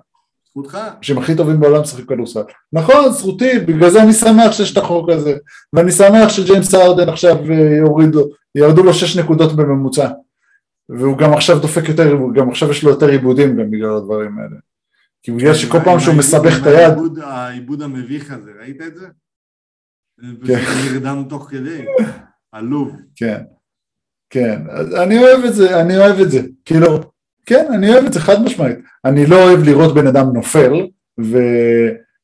זכותך. 0.51 0.77
אנשים 0.97 1.17
הכי 1.17 1.35
טובים 1.35 1.59
בעולם 1.59 1.81
משחקים 1.81 2.05
כדורסל. 2.05 2.41
נכון, 2.73 3.11
זכותי, 3.11 3.59
בגלל 3.59 3.89
זה 3.89 4.03
אני 4.03 4.13
שמח 4.13 4.51
שיש 4.51 4.71
את 4.73 4.77
החוק 4.77 5.09
הזה. 5.09 5.37
ואני 5.73 5.91
שמח 5.91 6.29
שג'יימס 6.29 6.75
ארדן 6.75 7.09
עכשיו 7.09 7.35
אה, 7.51 7.75
יורידו, 7.77 8.29
ירדו 8.55 8.83
לו 8.83 8.93
שש 8.93 9.17
נקודות 9.17 9.55
בממוצע. 9.55 10.09
והוא 10.89 11.17
גם 11.17 11.33
עכשיו 11.33 11.59
דופק 11.59 11.89
יותר, 11.89 12.11
הוא 12.11 12.33
גם 12.33 12.49
עכשיו 12.49 12.71
יש 12.71 12.83
לו 12.83 12.89
יותר 12.89 13.07
עיבודים 13.07 13.57
גם 13.57 13.71
בגלל 13.71 13.95
הדברים 13.97 14.37
האלה. 14.39 14.55
כי 15.23 15.31
בגלל 15.31 15.53
שכל 15.53 15.77
עם 15.77 15.83
פעם 15.83 15.99
שהוא 15.99 16.15
מסבך 16.15 16.61
את 16.61 16.67
היד, 16.67 16.93
העיבוד- 17.23 17.81
המביך 17.81 18.31
הזה, 18.31 18.51
ראית 18.59 18.81
את 18.81 18.95
זה? 18.95 19.07
כן. 20.47 20.59
נרדם 20.93 21.23
תוך 21.29 21.47
כדי. 21.49 21.85
עלוב. 22.51 22.95
כן, 23.15 23.41
כן, 24.29 24.61
אני 25.03 25.19
אוהב 25.19 25.43
את 25.45 25.53
זה, 25.53 25.81
אני 25.81 25.97
אוהב 25.97 26.19
את 26.19 26.31
זה, 26.31 26.41
כאילו, 26.65 27.10
כן, 27.45 27.65
אני 27.73 27.93
אוהב 27.93 28.05
את 28.05 28.13
זה 28.13 28.19
חד 28.19 28.43
משמעית, 28.43 28.77
אני 29.05 29.25
לא 29.25 29.43
אוהב 29.43 29.63
לראות 29.63 29.93
בן 29.93 30.07
אדם 30.07 30.33
נופל 30.33 30.87
ו, 31.19 31.37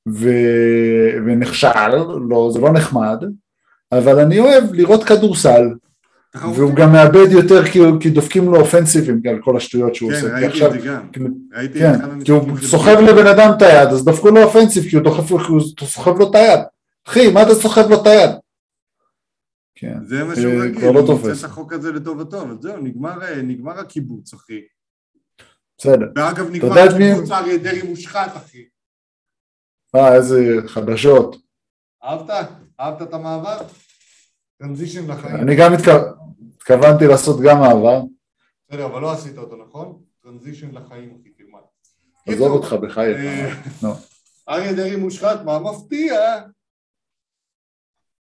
ו, 0.10 0.30
ונכשל, 1.26 1.96
לא, 2.30 2.50
זה 2.54 2.60
לא 2.60 2.74
נחמד, 2.74 3.24
אבל 3.92 4.20
אני 4.20 4.40
אוהב 4.40 4.74
לראות 4.74 5.04
כדורסל. 5.04 5.70
והוא 6.56 6.74
גם 6.74 6.92
מאבד 6.92 7.32
יותר 7.32 7.66
כי, 8.00 8.10
דופקים 8.10 8.46
לו 8.46 8.60
אופנסיבים 8.60 9.22
על 9.30 9.40
כל 9.42 9.58
השטויות 9.58 9.96
שהוא 9.96 10.12
כן, 10.12 10.16
עושה, 10.16 10.28
כי 10.40 10.46
ראיתי 10.46 10.66
את 10.66 10.72
זה 10.72 10.88
גם. 10.88 11.02
ראיתי 11.54 11.80
כן, 11.80 11.96
אחד 11.96 12.24
כי 12.24 12.32
הוא 12.32 12.58
סוחב 12.62 12.98
לבן 13.00 13.28
אדם 13.28 13.52
את 13.58 13.62
היד, 13.62 13.88
אז 13.88 14.06
דפקו 14.06 14.30
לו 14.30 14.44
אופנסיב 14.44 14.84
כי 14.90 14.96
הוא 14.96 15.04
דוחף 15.04 15.30
סוחב 15.84 16.20
לו 16.20 16.30
את 16.30 16.36
היד, 16.36 16.60
אחי, 17.08 17.32
מה 17.32 17.42
אתה 17.42 17.56
סוחב 17.56 17.90
לו 17.90 18.02
את 18.02 18.08
היד? 18.08 18.30
כן, 19.76 19.98
זה 20.06 20.24
מה 20.24 20.36
שהוא 20.36 20.54
אה, 20.54 20.60
רגיל, 20.60 20.86
לא 20.86 21.00
הוא. 21.00 21.14
מוצא 21.14 21.32
את 21.40 21.44
החוק 21.44 21.74
הזה 21.74 21.92
לטובתו, 21.92 22.42
אבל 22.42 22.56
זהו, 22.62 22.78
נגמר, 22.78 23.24
אה, 23.24 23.42
נגמר 23.42 23.80
הקיבוץ, 23.80 24.34
אחי. 24.34 24.60
בסדר. 25.78 26.06
ואגב, 26.16 26.50
נגמר 26.52 26.72
הקיבוץ 26.80 27.32
אריה 27.32 27.58
דרעי 27.58 27.82
מושחת, 27.82 28.38
אחי. 28.38 28.66
אה, 29.96 30.16
איזה 30.16 30.38
חדשות. 30.68 31.36
אהבת? 32.04 32.48
אהבת 32.80 33.02
את 33.02 33.14
המעבר? 33.14 33.58
טרנזישן 34.60 35.12
לחיים. 35.12 35.36
אני 35.36 35.56
גם 35.60 35.74
התכו- 35.74 36.18
התכוונתי 36.56 37.08
לעשות 37.08 37.40
גם 37.46 37.60
מעבר, 37.60 38.02
בסדר, 38.70 38.86
אבל 38.86 39.02
לא 39.02 39.12
עשית 39.12 39.38
אותו, 39.38 39.56
נכון? 39.68 40.02
טרנזישן 40.24 40.72
לחיים, 40.72 41.18
אחי, 41.22 41.30
תלמד. 41.30 41.60
עזוב 42.28 42.52
אותך 42.52 42.74
בחייך. 42.74 43.18
אה. 43.84 43.94
אריה 44.50 44.74
דרעי 44.74 44.96
מושחת, 44.96 45.42
מה 45.46 45.60
מפתיע? 45.60 46.16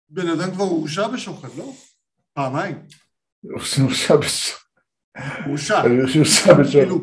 בן 0.09 0.29
אדם 0.29 0.51
כבר 0.55 0.65
הורשע 0.65 1.09
בשוחד, 1.09 1.49
לא? 1.59 1.73
פעמיים. 2.33 2.87
הורשע 3.43 4.17
בשוחד. 4.17 4.60
הורשע. 5.47 5.81
הורשע 5.81 6.55
בשוחד. 6.61 6.63
כאילו, 6.71 6.97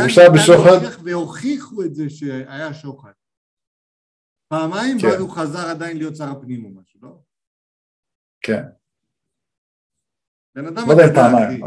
הורשע 0.00 0.22
בשוחד? 0.34 1.00
והוכיחו 1.04 1.82
את 1.82 1.94
זה 1.94 2.10
שהיה 2.10 2.74
שוחד. 2.74 3.12
פעמיים, 4.48 4.98
כן. 5.00 5.06
ואז 5.06 5.20
הוא 5.20 5.30
חזר 5.30 5.68
עדיין 5.70 5.96
להיות 5.96 6.16
שר 6.16 6.30
הפנים 6.30 6.64
או 6.64 6.70
משהו, 6.70 7.00
לא? 7.02 7.18
כן, 8.40 8.62
בן 10.54 10.66
אדם 10.66 10.86
לא 10.86 10.92
יודע 10.92 11.04
אם 11.08 11.14
פעמיים. 11.14 11.64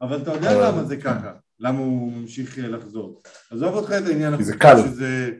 אבל- 0.00 0.22
אתה 0.22 0.30
יודע 0.34 0.52
אבל- 0.56 0.68
למה 0.68 0.84
זה 0.84 0.96
ככה, 0.96 1.32
למה 1.58 1.78
הוא 1.78 2.12
ממשיך 2.12 2.58
אה, 2.58 2.68
לחזור. 2.68 3.22
עזוב 3.50 3.74
אותך 3.74 3.88
את 3.90 4.06
העניין 4.06 4.36
כי 4.36 4.44
זה 4.44 4.56
קל. 4.56 4.74
שזה, 4.86 5.30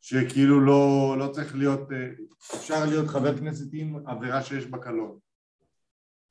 שכאילו 0.00 0.60
לא, 0.60 1.16
לא 1.18 1.28
צריך 1.32 1.56
להיות, 1.56 1.92
אה, 1.92 2.08
אפשר 2.54 2.84
להיות 2.86 3.08
חבר 3.08 3.38
כנסת 3.38 3.66
עם 3.72 4.06
עבירה 4.06 4.42
שיש 4.42 4.66
בה 4.66 4.78
קלון. 4.78 5.18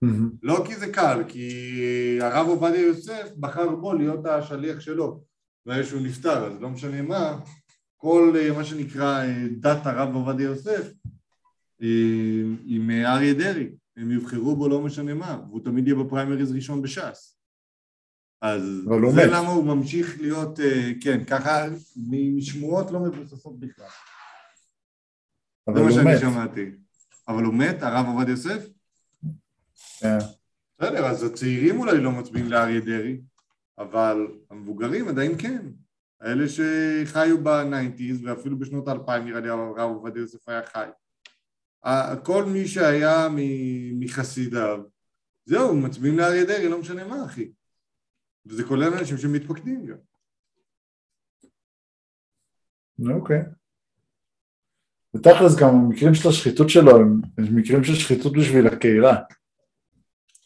מהמם. 0.04 0.30
לא 0.44 0.64
כי 0.68 0.76
זה 0.76 0.94
קל, 0.94 1.24
כי 1.28 2.20
הרב 2.22 2.48
עובדיה 2.48 2.82
יוסף 2.82 3.30
בחר 3.40 3.76
בו 3.76 3.94
להיות 3.94 4.26
השליח 4.26 4.80
שלו, 4.80 5.24
ברגע 5.66 5.84
שהוא 5.84 6.02
נפטר, 6.02 6.46
אז 6.48 6.62
לא 6.62 6.70
משנה 6.70 7.02
מה, 7.02 7.40
כל 7.98 8.34
אה, 8.40 8.52
מה 8.58 8.64
שנקרא 8.64 9.24
אה, 9.24 9.48
דת 9.60 9.86
הרב 9.86 10.16
עובדיה 10.16 10.46
יוסף 10.46 10.92
עם 12.66 12.90
אה, 12.90 13.14
אריה 13.14 13.34
דרעי, 13.34 13.70
הם 13.98 14.12
יבחרו 14.12 14.56
בו 14.56 14.70
לא 14.70 14.82
משנה 14.82 15.14
מה, 15.14 15.40
והוא 15.50 15.64
תמיד 15.64 15.88
יהיה 15.88 16.04
בפריימריז 16.04 16.52
ראשון 16.52 16.82
בש"ס. 16.82 17.40
אז 18.42 18.64
הוא 18.86 19.12
זה 19.12 19.26
מת. 19.26 19.30
למה 19.32 19.48
הוא 19.48 19.66
ממשיך 19.66 20.22
להיות, 20.22 20.60
כן, 21.02 21.24
ככה 21.26 21.66
משמועות 22.38 22.92
לא 22.92 23.00
מבוססות 23.00 23.60
בכלל. 23.60 23.86
זה 25.76 25.82
מה 25.82 25.92
שאני 25.92 26.14
מת. 26.14 26.20
שמעתי. 26.20 26.72
אבל 27.28 27.44
הוא 27.44 27.54
מת, 27.54 27.84
הרב 27.84 28.06
עובדיה 28.08 28.32
יוסף? 28.32 28.68
כן. 30.00 30.18
בסדר, 30.80 31.06
אז 31.06 31.24
הצעירים 31.24 31.80
אולי 31.80 31.98
לא 31.98 32.12
מצביעים 32.12 32.52
לאריה 32.52 32.80
דרעי, 32.80 33.22
אבל 33.78 34.28
המבוגרים 34.50 35.08
עדיין 35.08 35.38
כן. 35.38 35.66
האלה 36.22 36.46
שחיו 36.50 37.44
בניינטיז 37.44 38.26
ואפילו 38.26 38.60
בשנות 38.60 38.88
האלפיים 38.88 39.26
נראה 39.26 39.40
לי 39.40 39.50
הרב 39.50 39.80
עובדיה 39.80 40.22
יוסף 40.22 40.50
היה 40.50 40.62
חי. 40.66 40.90
כל 42.24 42.46
מי 42.46 42.68
שהיה 42.68 43.28
מחסידיו, 44.00 44.84
זהו, 45.46 45.76
מצביעים 45.76 46.18
לאריה 46.18 46.46
דרעי, 46.46 46.70
לא 46.70 46.80
משנה 46.80 47.04
מה, 47.08 47.26
אחי. 47.26 47.52
וזה 48.46 48.64
כולל 48.64 48.94
אנשים 48.94 49.18
שמתפקדים 49.18 49.86
גם. 49.86 49.98
אוקיי. 53.12 53.42
ותכלס 55.16 55.56
גם 55.56 55.70
המקרים 55.70 56.14
של 56.14 56.30
השחיתות 56.30 56.70
שלו 56.70 56.98
הם 56.98 57.22
מקרים 57.38 57.84
של 57.84 57.96
שחיתות 57.96 58.34
בשביל 58.34 58.68
הקהילה. 58.68 59.16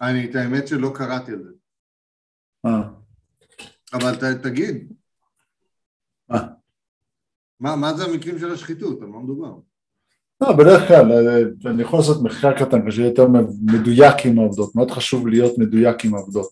אני, 0.01 0.29
את 0.29 0.35
האמת 0.35 0.67
שלא 0.67 0.91
קראתי 0.95 1.31
על 1.31 1.43
זה. 1.43 1.49
אה, 2.65 2.89
אבל 3.93 4.15
ת, 4.15 4.23
תגיד, 4.43 4.93
מה? 6.29 6.47
מה, 7.59 7.75
מה 7.75 7.93
זה 7.93 8.03
המקרים 8.05 8.39
של 8.39 8.51
השחיתות? 8.51 9.01
על 9.01 9.07
מה 9.07 9.19
מדובר? 9.19 9.53
לא, 10.41 10.53
בדרך 10.53 10.87
כלל 10.87 11.11
אה, 11.11 11.71
אני 11.71 11.81
יכול 11.81 11.99
לעשות 11.99 12.23
מחקר 12.23 12.53
קטן 12.53 12.91
שיהיה 12.91 13.07
יותר 13.07 13.27
מדויק 13.61 14.25
עם 14.25 14.39
העובדות, 14.39 14.75
מאוד 14.75 14.91
חשוב 14.91 15.27
להיות 15.27 15.57
מדויק 15.57 16.05
עם 16.05 16.15
העובדות. 16.15 16.49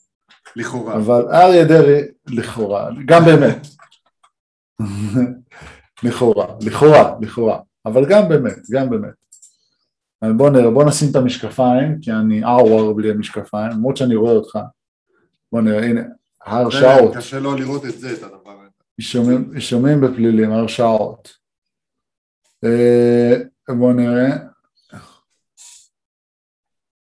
לכאורה. 0.56 0.96
אבל 0.96 1.26
אריה 1.34 1.66
דרעי, 1.66 2.02
לכאורה, 2.28 2.90
גם 3.06 3.26
באמת. 3.26 3.68
לכאורה, 6.04 6.46
לכאורה, 6.62 7.16
לכאורה, 7.22 7.60
אבל 7.86 8.06
גם 8.10 8.30
באמת, 8.30 8.60
גם 8.72 8.90
באמת. 8.90 9.25
בוא 10.38 10.50
נראה, 10.50 10.72
בוא 10.72 10.84
נשים 10.84 11.12
את 11.12 11.16
המשקפיים, 11.16 12.02
כי 12.02 12.12
אני 12.12 12.44
אאוור 12.44 12.94
בלי 12.94 13.12
המשקפיים, 13.12 13.72
למרות 13.72 13.98
שאני 13.98 14.16
רואה 14.16 14.32
אותך. 14.32 14.60
בוא 15.52 15.62
נראה, 15.62 15.86
הנה, 15.86 16.02
הרשעות, 16.46 17.16
קשה 17.16 17.40
לא 17.40 17.56
לראות 17.56 17.86
את 17.86 18.00
זה, 18.00 18.14
את 18.14 18.24
הדבר 18.24 18.52
הזה. 18.52 18.70
אישומים 19.56 20.02
בפלילים, 20.02 20.52
הרשעות. 20.52 21.34
אה, 22.64 23.34
בוא 23.70 23.94
נראה. 23.94 24.38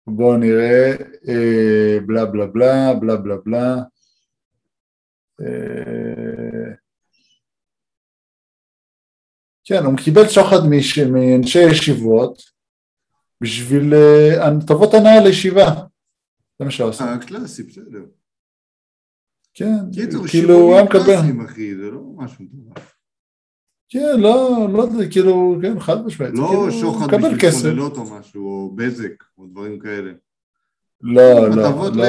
בוא 0.07 0.37
נראה, 0.37 0.91
אה, 1.27 1.97
בלה 2.05 2.25
בלה 2.25 2.45
בלה, 2.45 2.93
בלה 2.93 3.15
בלה 3.15 3.35
בלה. 3.45 3.75
אה, 5.41 6.73
כן, 9.63 9.85
הוא 9.85 9.97
קיבל 9.97 10.27
שוחד 10.27 10.67
מאנשי 11.11 11.59
ישיבות 11.59 12.52
בשביל 13.43 13.93
אה, 13.93 14.49
טובות 14.67 14.93
הנאה 14.93 15.23
לישיבה. 15.23 15.65
זה 16.59 16.65
מה 16.65 16.85
עושה. 16.85 17.03
אה, 17.03 17.17
קלאסי, 17.17 17.63
בסדר. 17.63 18.05
כן, 19.53 19.75
כאילו 20.31 20.53
הוא 20.53 20.75
היה 20.75 20.83
מקבל. 20.83 21.45
אחי, 21.45 21.75
זה 21.75 21.91
לא 21.91 22.01
משהו 22.15 22.45
מטורף. 22.45 22.95
כן, 23.89 24.19
לא, 24.19 24.67
לא, 24.73 24.87
כאילו, 25.11 25.57
כן, 25.61 25.79
חד 25.79 26.05
משמעית. 26.05 26.33
לא 26.33 26.47
כאילו, 26.47 26.71
שוחד 26.71 27.07
בשביל 27.15 27.39
כסף. 27.39 27.61
סוללות 27.61 27.97
או 27.97 28.03
משהו, 28.03 28.45
או 28.45 28.75
בזק, 28.75 29.23
או 29.37 29.45
דברים 29.45 29.79
כאלה. 29.79 30.11
לא, 31.01 31.49
לא, 31.49 31.67
הטבות 31.67 31.95
לא. 31.95 32.03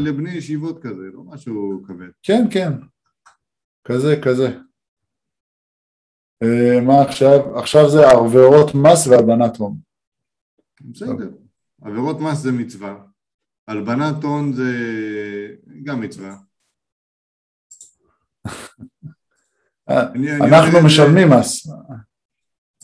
לבני 0.00 0.30
ישיבות 0.30 0.82
כזה, 0.82 1.02
לא 1.14 1.22
משהו 1.24 1.82
כבד. 1.86 2.08
כן, 2.22 2.46
כן. 2.50 2.72
כזה, 3.84 4.20
כזה. 4.24 4.48
אה, 6.42 6.80
מה 6.80 7.02
עכשיו? 7.02 7.58
עכשיו 7.58 7.90
זה 7.90 8.10
עבירות 8.10 8.74
מס 8.74 9.06
והלבנת 9.06 9.56
הון. 9.56 9.87
בסדר. 10.80 11.30
עבירות 11.82 12.16
מס 12.20 12.38
זה 12.38 12.52
מצווה. 12.52 13.04
הלבנת 13.68 14.22
הון 14.24 14.52
זה 14.52 14.72
גם 15.84 16.00
מצווה. 16.00 16.36
אנחנו 19.88 20.78
משלמים 20.86 21.28
מס. 21.38 21.66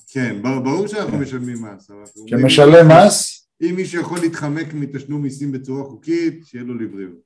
כן, 0.09 0.43
בר- 0.43 0.61
ברור 0.61 0.87
שאנחנו 0.87 1.19
משלמים 1.19 1.57
מס. 1.65 1.91
שמשלם 2.27 2.87
מס, 2.89 3.49
אם 3.63 3.75
מישהו 3.77 4.01
יכול 4.01 4.19
להתחמק 4.23 4.67
מתשלום 4.75 5.23
מיסים 5.23 5.53
בצורה 5.53 5.85
חוקית, 5.85 6.47
שיהיה 6.47 6.65
לו 6.65 6.75
לבריאות. 6.75 7.19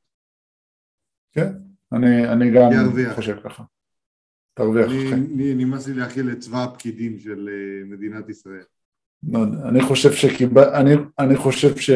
כן, 1.33 1.53
אני, 1.93 2.29
אני 2.33 2.51
גם. 2.55 2.71
חושב 3.15 3.37
ככה. 3.45 3.65
תרוויח. 4.55 4.87
אני- 5.13 5.55
נמאס 5.55 5.87
לי 5.87 5.95
להכיל 5.95 6.33
את 6.33 6.39
צבא 6.41 6.65
הפקידים 6.65 7.19
של 7.19 7.49
אה, 7.53 7.85
מדינת 7.85 8.29
ישראל. 8.29 8.65
לא 9.23 9.39
יודע, 9.39 9.69
אני 9.69 9.81
חושב 9.83 10.13
שקיבל... 10.13 10.75
אני, 10.75 10.91
אני 11.19 11.37
חושב 11.37 11.77
ש... 11.77 11.91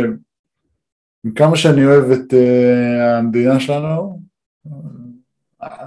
מכמה 1.25 1.57
שאני 1.57 1.87
אוהב 1.87 2.11
את 2.11 2.33
uh, 2.33 3.19
המדינה 3.19 3.61
שלנו, 3.61 4.23
אה, 5.63 5.87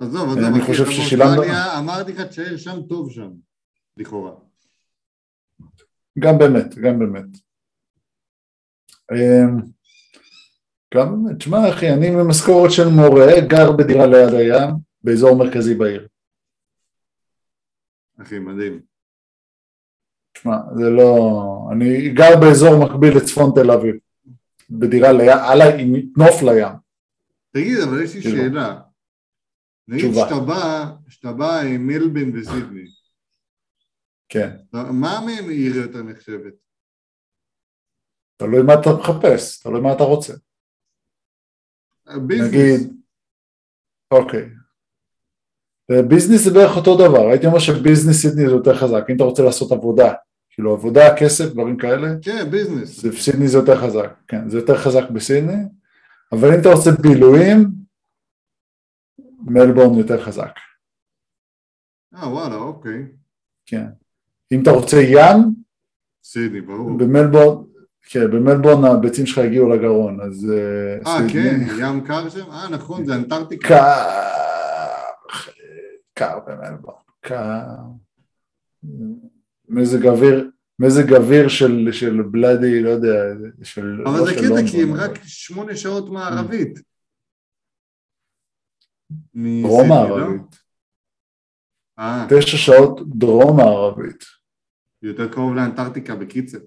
עזוב, 0.00 0.38
אני 0.38 0.46
עזוב, 0.46 0.56
אחי, 0.56 0.66
חושב 0.66 0.84
ששילמנו- 0.90 1.42
אמרתי 1.78 2.12
לך 2.12 2.20
תשאר 2.20 2.56
שם 2.56 2.82
טוב 2.88 3.12
שם, 3.12 3.30
לכאורה. 3.96 4.32
גם 6.18 6.38
באמת, 6.38 6.74
גם 6.74 6.98
באמת. 6.98 7.26
אמ, 9.12 9.60
גם 10.94 11.24
באמת, 11.24 11.40
שמע 11.40 11.68
אחי, 11.70 11.90
אני 11.92 12.10
ממשכורת 12.10 12.70
של 12.72 12.88
מורה, 12.88 13.40
גר 13.48 13.72
בדירה 13.72 14.06
ליד 14.06 14.34
הים, 14.34 14.74
באזור 15.04 15.36
מרכזי 15.36 15.74
בעיר. 15.74 16.08
אחי, 18.22 18.38
מדהים. 18.38 18.95
שמע, 20.42 20.56
זה 20.76 20.90
לא... 20.90 21.68
אני 21.72 22.08
גר 22.08 22.40
באזור 22.40 22.84
מקביל 22.84 23.16
לצפון 23.16 23.50
תל 23.54 23.70
אביב, 23.70 23.94
בדירה 24.70 25.12
ליד, 25.12 25.38
על 25.50 25.60
ה... 25.60 25.74
עם 25.78 25.92
נוף 26.16 26.42
לים. 26.42 26.74
תגיד, 27.52 27.78
אבל 27.88 28.02
יש 28.02 28.14
לי 28.14 28.22
כאילו. 28.22 28.36
שאלה. 28.36 28.80
נגיד. 29.88 30.14
שאתה 30.14 30.40
בא, 30.46 30.94
שאתה 31.08 31.32
בא 31.32 31.60
עם 31.60 31.86
מלבן 31.86 32.38
וסידני, 32.38 32.84
כן. 34.28 34.56
מה 34.72 35.20
מהם 35.26 35.48
עיר 35.48 35.76
יותר 35.76 36.02
נחשבת? 36.02 36.54
תלוי 38.36 38.62
מה 38.62 38.74
אתה 38.74 38.90
מחפש, 38.98 39.62
תלוי 39.62 39.80
מה 39.80 39.92
אתה 39.92 40.02
רוצה. 40.02 40.34
business. 42.26 42.48
נגיד, 42.48 42.96
אוקיי. 44.10 44.48
business 46.08 46.44
זה 46.44 46.50
בערך 46.50 46.76
אותו 46.76 46.96
דבר, 46.96 47.30
הייתי 47.30 47.46
אומר 47.46 47.58
ש 47.58 47.71
business 47.71 48.22
סידני 48.22 48.46
זה 48.46 48.52
יותר 48.52 48.74
חזק, 48.74 49.04
אם 49.10 49.16
אתה 49.16 49.24
רוצה 49.24 49.42
לעשות 49.42 49.72
עבודה, 49.72 50.12
כאילו 50.56 50.72
עבודה, 50.72 51.16
כסף, 51.18 51.44
דברים 51.44 51.76
כאלה, 51.76 52.08
כן, 52.22 52.50
business. 52.50 53.00
זה 53.00 53.12
סידני 53.12 53.48
זה 53.48 53.58
יותר 53.58 53.80
חזק, 53.80 54.14
כן, 54.28 54.48
זה 54.48 54.58
יותר 54.58 54.78
חזק 54.78 55.10
בסידני, 55.10 55.62
אבל 56.32 56.54
אם 56.54 56.60
אתה 56.60 56.68
רוצה 56.68 56.90
בילויים, 57.02 57.68
מלבורן 59.40 59.98
יותר 59.98 60.24
חזק, 60.24 60.50
אה, 62.14 62.28
וואלה, 62.28 62.56
אוקיי. 62.56 63.06
כן. 63.66 63.86
אם 64.52 64.62
אתה 64.62 64.70
רוצה 64.70 64.96
ים, 64.96 65.54
סידני, 66.24 66.60
ברור. 66.60 66.98
במלבורן, 66.98 67.64
כן, 68.10 68.30
במלבורן 68.30 68.84
הביצים 68.84 69.26
שלך 69.26 69.38
הגיעו 69.38 69.68
לגרון, 69.68 70.20
אז 70.20 70.50
אה, 70.52 71.12
אה, 71.12 71.32
כן, 71.32 71.60
ים 71.80 72.06
קר 72.06 72.28
שם? 72.28 72.50
אה, 72.50 72.68
נכון, 72.68 73.06
זה 73.06 73.14
אנטארקטיקה. 73.14 73.68
קר, 73.68 75.48
קר 76.14 76.38
במלבורן, 76.46 76.96
קר. 77.20 77.62
מזג 79.68 80.06
אוויר, 80.06 80.50
מזג 80.78 81.12
אוויר 81.14 81.48
של, 81.48 81.88
של 81.92 82.22
בלאדי, 82.30 82.82
לא 82.82 82.90
יודע, 82.90 83.08
של... 83.62 84.02
אבל 84.06 84.26
זה 84.26 84.32
קטע, 84.34 84.42
לונדון, 84.48 84.66
כי 84.70 84.82
הם 84.82 84.94
רק 84.94 85.10
שמונה 85.24 85.76
שעות 85.76 86.08
מערבית. 86.10 86.78
דרום 89.34 89.64
מסידני, 89.64 89.88
לא? 89.88 90.16
מערבית, 90.18 90.56
אה, 91.98 92.26
תשע 92.30 92.56
שעות 92.56 93.00
דרום 93.18 93.56
מערבית. 93.56 94.24
יותר 95.02 95.32
קרוב 95.32 95.54
לאנטארקטיקה, 95.54 96.16
בקיצר. 96.16 96.58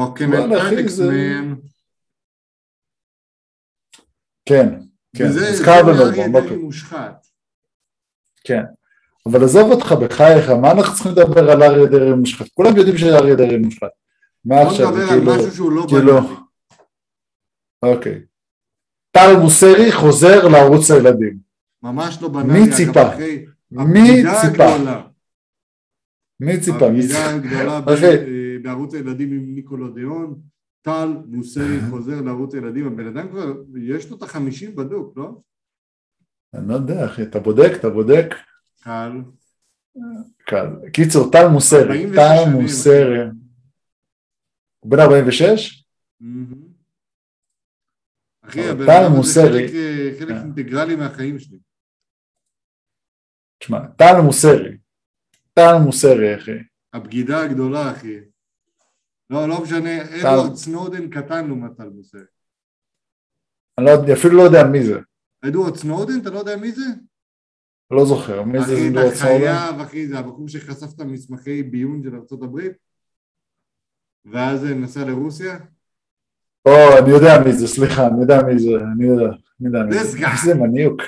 אנטארקטיקס, 0.00 0.92
זה- 0.92 1.10
מן. 1.12 1.54
כן, 4.48 4.68
כן, 5.16 5.24
במלבורן, 5.82 6.32
דרעי 6.32 6.44
אוקיי, 6.44 6.56
מושחת. 6.56 7.26
כן. 8.44 8.62
אבל 9.32 9.44
עזוב 9.44 9.70
אותך 9.70 9.92
בחייך, 9.92 10.50
מה 10.50 10.70
אנחנו 10.70 10.94
צריכים 10.94 11.12
לדבר 11.12 11.50
על 11.50 11.62
אריה 11.62 11.86
דרעי 11.86 12.12
מושחת? 12.12 12.48
כולם 12.54 12.76
יודעים 12.76 12.98
שאריה 12.98 13.34
דרעי 13.34 13.56
מושחת. 13.56 13.88
מה 14.44 14.54
בוא 14.56 14.70
עכשיו, 14.70 14.90
נדבר 14.90 15.06
זה 15.06 15.12
על 15.12 15.18
כאילו, 15.18 15.34
משהו 15.36 15.52
שהוא 15.54 15.72
לא 15.72 15.86
כאילו-. 15.88 16.18
אוקיי. 17.82 18.22
טל 19.10 19.36
מוסרי 19.42 19.92
חוזר 19.92 20.48
לערוץ 20.48 20.90
הילדים. 20.90 21.38
ממש 21.82 22.18
לא 22.22 22.30
מי 22.30 22.42
בנאלי. 22.42 22.64
אגב, 22.64 22.74
ציפה? 22.76 23.02
מי 23.70 24.22
ציפה? 24.40 24.90
מי 26.40 26.60
ציפה? 26.60 26.90
מי 26.90 26.98
הבגידה? 26.98 27.30
הגדולה 27.30 27.78
אחי. 27.78 28.06
אה, 28.06 28.56
בערוץ 28.62 28.94
הילדים 28.94 29.32
עם 29.32 29.54
ניקולודיאון. 29.54 30.40
טל 30.82 31.08
מוסרי 31.26 31.78
חוזר 31.90 32.20
לערוץ 32.20 32.54
הילדים. 32.54 32.86
הבן 32.86 33.06
אדם 33.06 33.28
כבר, 33.28 33.52
יש 33.76 34.10
לו 34.10 34.16
את 34.16 34.22
החמישים 34.22 34.76
בדוק, 34.76 35.16
לא? 35.16 35.30
אני 36.54 36.68
לא 36.68 36.74
יודע, 36.74 37.06
אחי, 37.06 37.22
אתה 37.22 37.40
בודק, 37.40 37.70
אתה 37.74 37.90
בודק. 37.90 38.34
קל. 38.82 39.12
קל. 40.38 40.66
קיצור, 40.92 41.30
טל 41.32 41.48
מוסרי, 41.48 42.04
46 42.04 42.16
טל 42.16 42.50
מוסרי. 42.52 43.18
הוא 44.80 44.90
בן 44.90 44.98
46? 45.00 45.84
מהמם. 46.20 46.68
אחי, 48.44 48.68
הבן 48.68 48.82
אדם 48.82 49.12
מוסרי. 49.16 49.68
חלק, 49.68 49.74
אה, 49.74 50.26
כן. 50.26 50.36
אינטגרלי 50.36 50.96
מהחיים 50.96 51.38
שלי. 51.38 51.58
תשמע, 53.58 53.86
טל 53.86 54.20
מוסרי. 54.24 54.78
טל 55.52 55.78
מוסרי, 55.84 56.36
אחי. 56.36 56.58
הבגידה 56.92 57.42
הגדולה, 57.42 57.92
אחי. 57.92 58.16
לא, 59.30 59.48
לא 59.48 59.62
משנה, 59.62 59.90
אדוארד 60.02 60.54
סנודן 60.54 61.10
קטן 61.10 61.46
לעומת 61.46 61.76
טל 61.76 61.88
מוסרי. 61.88 62.20
לא, 63.80 64.04
אני 64.04 64.12
אפילו 64.12 64.36
לא 64.36 64.42
יודע 64.42 64.64
מי 64.72 64.86
זה. 64.86 64.98
אדוארד 65.48 65.76
סנודן, 65.76 66.20
אתה 66.22 66.30
לא 66.30 66.38
יודע 66.38 66.56
מי 66.56 66.72
זה? 66.72 66.84
לא 67.90 68.04
זוכר. 68.04 68.42
מי 68.42 68.58
זה 68.58 68.64
אחי, 68.64 68.76
זינדור 68.76 69.08
אתה 69.08 69.14
סנודן? 69.16 69.38
חייב, 69.38 69.80
אחי, 69.80 70.06
זה 70.06 70.18
הבחור 70.18 70.48
שחשף 70.48 70.94
את 70.96 71.00
המסמכי 71.00 71.62
ביון 71.62 72.02
של 72.02 72.14
ארה"ב, 72.14 72.60
ואז 74.24 74.64
נסע 74.64 75.04
לרוסיה. 75.04 75.58
או, 76.66 76.98
אני 76.98 77.10
יודע 77.10 77.42
מי 77.44 77.52
זה, 77.52 77.66
סליחה, 77.66 78.06
אני 78.06 78.20
יודע 78.20 78.42
מי 78.42 78.58
זה, 78.58 78.68
אני 78.94 79.06
יודע, 79.06 79.24
אני 79.60 79.66
יודע 79.66 79.82
מי 79.82 79.92
זה. 80.04 80.18
איזה 80.26 80.54
מניוק. 80.54 81.02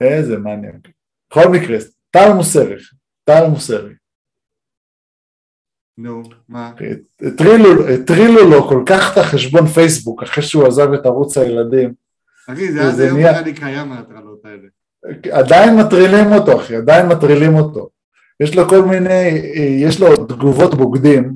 איזה 0.00 0.38
מניוק. 0.38 0.86
בכל 1.30 1.48
מקרה, 1.52 1.76
טל 2.10 2.32
מוסרי. 2.36 2.76
טל 3.24 3.46
מוסרי. 3.50 3.94
נו, 5.98 6.22
מה? 6.48 6.72
הטרילו 7.94 8.50
לו 8.50 8.68
כל 8.68 8.82
כך 8.88 9.12
את 9.12 9.18
החשבון 9.18 9.66
פייסבוק 9.66 10.22
אחרי 10.22 10.42
שהוא 10.44 10.66
עזב 10.66 10.92
את 10.92 11.06
ערוץ 11.06 11.38
הילדים. 11.38 11.94
אחי, 12.48 12.72
זה 12.72 12.90
זה 12.92 13.02
היום 13.04 13.16
נהיה- 13.16 13.30
נראה 13.32 13.42
לי 13.42 13.54
קיים 13.54 13.92
ההטרלות 13.92 14.44
האלה. 14.44 14.68
עדיין 15.30 15.76
מטרילים 15.76 16.32
אותו, 16.32 16.60
אחי, 16.60 16.76
עדיין 16.76 17.06
מטרילים 17.06 17.54
אותו. 17.54 17.88
יש 18.40 18.56
לו 18.56 18.68
כל 18.68 18.82
מיני, 18.82 19.28
יש 19.80 20.00
לו 20.00 20.26
תגובות 20.26 20.74
בוגדים, 20.74 21.34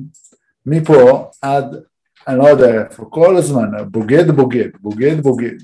מפה 0.65 1.29
עד, 1.41 1.65
אני 2.27 2.37
לא 2.37 2.47
יודע 2.47 2.83
איפה, 2.83 3.05
כל 3.09 3.37
הזמן, 3.37 3.67
בוגד 3.91 4.31
בוגד, 4.31 4.69
בוגד 4.81 5.21
בוגד. 5.21 5.57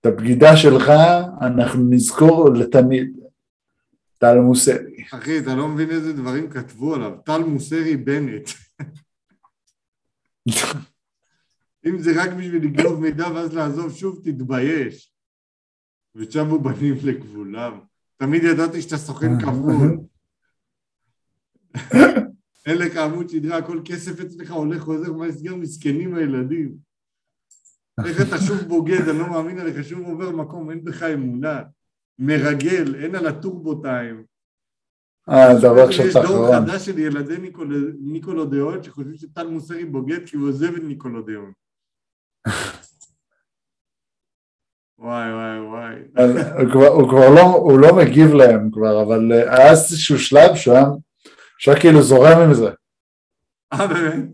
את 0.00 0.06
הבגידה 0.06 0.56
שלך 0.56 0.92
אנחנו 1.40 1.82
נזכור 1.90 2.50
לתמיד. 2.50 3.22
טל 4.22 4.38
מוסרי. 4.38 5.04
אחי, 5.12 5.38
אתה 5.38 5.54
לא 5.54 5.68
מבין 5.68 5.90
איזה 5.90 6.12
דברים 6.12 6.50
כתבו 6.50 6.94
עליו. 6.94 7.12
טל 7.24 7.38
מוסרי 7.38 7.96
בנט. 7.96 8.50
אם 11.86 11.98
זה 11.98 12.22
רק 12.22 12.30
בשביל 12.30 12.64
לגנוב 12.64 13.00
מידע 13.00 13.28
ואז 13.34 13.54
לעזוב 13.54 13.94
שוב, 13.94 14.20
תתבייש. 14.24 15.11
ושבו 16.14 16.60
בנים 16.60 16.94
לגבולם. 17.04 17.78
תמיד 18.16 18.42
ידעתי 18.44 18.82
שאתה 18.82 18.96
סוכן 18.96 19.40
כפול. 19.40 19.98
אין 22.66 22.78
לך 22.78 22.96
עמוד 22.96 23.28
שדרה, 23.28 23.58
הכל 23.58 23.80
כסף 23.84 24.20
אצלך 24.20 24.50
הולך, 24.50 24.82
חוזר, 24.82 25.12
מה 25.12 25.26
נסגר 25.26 25.56
מסכנים 25.56 26.14
הילדים. 26.14 26.74
איך 28.06 28.16
אתה 28.28 28.38
שוב 28.38 28.58
בוגד, 28.68 29.08
אני 29.08 29.18
לא 29.18 29.30
מאמין 29.30 29.58
עליך, 29.58 29.84
שוב 29.88 30.00
עובר 30.00 30.30
מקום, 30.30 30.70
אין 30.70 30.84
בך 30.84 31.02
אמונה. 31.02 31.62
מרגל, 32.18 32.94
אין 33.04 33.14
על 33.14 33.26
הטורבו 33.26 33.82
טיים. 33.82 34.24
אה, 35.28 35.48
דבר 35.62 35.82
עכשיו 35.88 36.06
יש 36.06 36.14
דור. 36.16 36.54
חדש 36.56 36.86
של 36.86 36.98
ילדי 36.98 37.38
ניקול- 37.38 37.96
ניקלודיאון 38.00 38.82
שחושבים 38.82 39.16
שטל 39.16 39.46
מוסרי 39.46 39.84
בוגד 39.84 40.26
כי 40.26 40.36
הוא 40.36 40.48
עוזב 40.48 40.74
את 40.74 40.82
ניקלודיאון. 40.82 41.52
וואי 45.02 45.32
וואי 45.32 45.60
וואי. 45.60 45.94
הוא 46.62 46.70
כבר- 46.72 46.86
הוא 46.88 47.08
כבר 47.08 47.30
לא, 47.34 47.40
הוא 47.42 47.78
לא 47.78 47.96
מגיב 47.96 48.34
להם 48.34 48.70
כבר, 48.72 49.02
אבל 49.02 49.32
אה, 49.32 49.56
היה 49.58 49.70
איזשהו 49.70 50.18
שלב 50.18 50.54
שהוא 50.54 50.74
היה, 50.74 50.84
שהוא 51.58 51.72
היה 51.74 51.80
כאילו 51.80 52.02
זורם 52.02 52.38
עם 52.38 52.54
זה. 52.54 52.70
אה 53.72 53.86
באמת? 53.86 54.24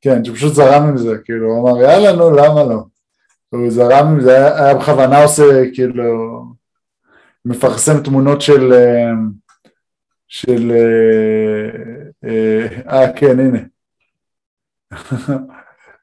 כן, 0.00 0.24
שהוא 0.24 0.36
פשוט 0.36 0.54
זרם 0.54 0.82
עם 0.82 0.96
זה, 0.96 1.18
כאילו, 1.24 1.46
הוא 1.52 1.70
אמר, 1.70 1.80
יאללה, 1.82 2.12
נו, 2.12 2.30
למה 2.30 2.62
לא? 2.64 2.84
הוא 3.48 3.70
זרם 3.70 4.06
עם 4.06 4.20
זה, 4.20 4.30
היה, 4.36 4.64
היה 4.64 4.74
בכוונה 4.74 5.22
עושה, 5.22 5.42
כאילו, 5.74 6.44
מפרסם 7.44 8.02
תמונות 8.02 8.40
של, 8.40 8.72
אה, 8.72 9.10
של, 10.28 10.72
אה, 10.72 11.70
אה, 12.24 12.66
אה, 13.02 13.12
כן, 13.16 13.38
הנה. 13.40 13.58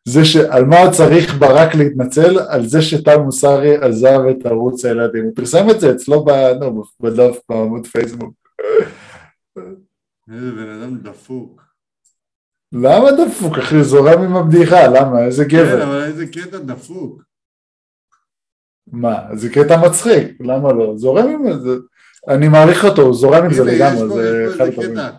זה 0.08 0.26
ש... 0.26 0.36
על 0.36 0.66
מה 0.66 0.78
צריך 0.92 1.36
ברק 1.40 1.76
להתנצל? 1.76 2.40
על 2.40 2.66
זה 2.66 2.82
שטל 2.82 3.18
מוסרי 3.18 3.78
עזב 3.78 4.20
את 4.32 4.46
ערוץ 4.46 4.86
הילדים. 4.86 5.24
הוא 5.24 5.32
פרסם 5.36 5.70
את 5.70 5.80
זה 5.80 5.92
אצלו 5.92 6.26
ב... 6.26 6.32
נו, 6.32 6.84
בדף, 7.00 7.38
בעמוד 7.50 7.88
פייסבוק. 7.88 8.34
איזה 10.34 10.52
בן 10.52 10.70
אדם 10.70 10.98
דפוק. 10.98 11.62
למה 12.74 13.12
דפוק, 13.12 13.58
אחי? 13.58 13.84
זורם 13.84 14.22
עם 14.22 14.36
הבדיחה, 14.36 14.88
למה? 14.88 15.26
איזה 15.26 15.46
כן, 15.46 15.58
גבר. 15.58 15.84
אבל 15.84 16.04
איזה 16.04 16.28
קטע 16.28 16.58
דפוק. 16.58 17.24
מה, 18.92 19.20
זה 19.34 19.50
קטע 19.50 19.82
מצחיק, 19.86 20.38
למה 20.40 20.74
לא? 20.74 20.94
זורם 20.98 21.30
עם 21.30 21.60
זה. 21.60 21.76
אני 22.28 22.48
מעריך 22.48 22.86
אותו, 22.86 23.02
הוא 23.02 23.14
זורם 23.14 23.44
עם 23.44 23.54
זה 23.54 23.64
לגמרי, 23.64 24.16
זה 24.16 24.48
אחד. 24.56 24.70
קטע. 24.70 25.10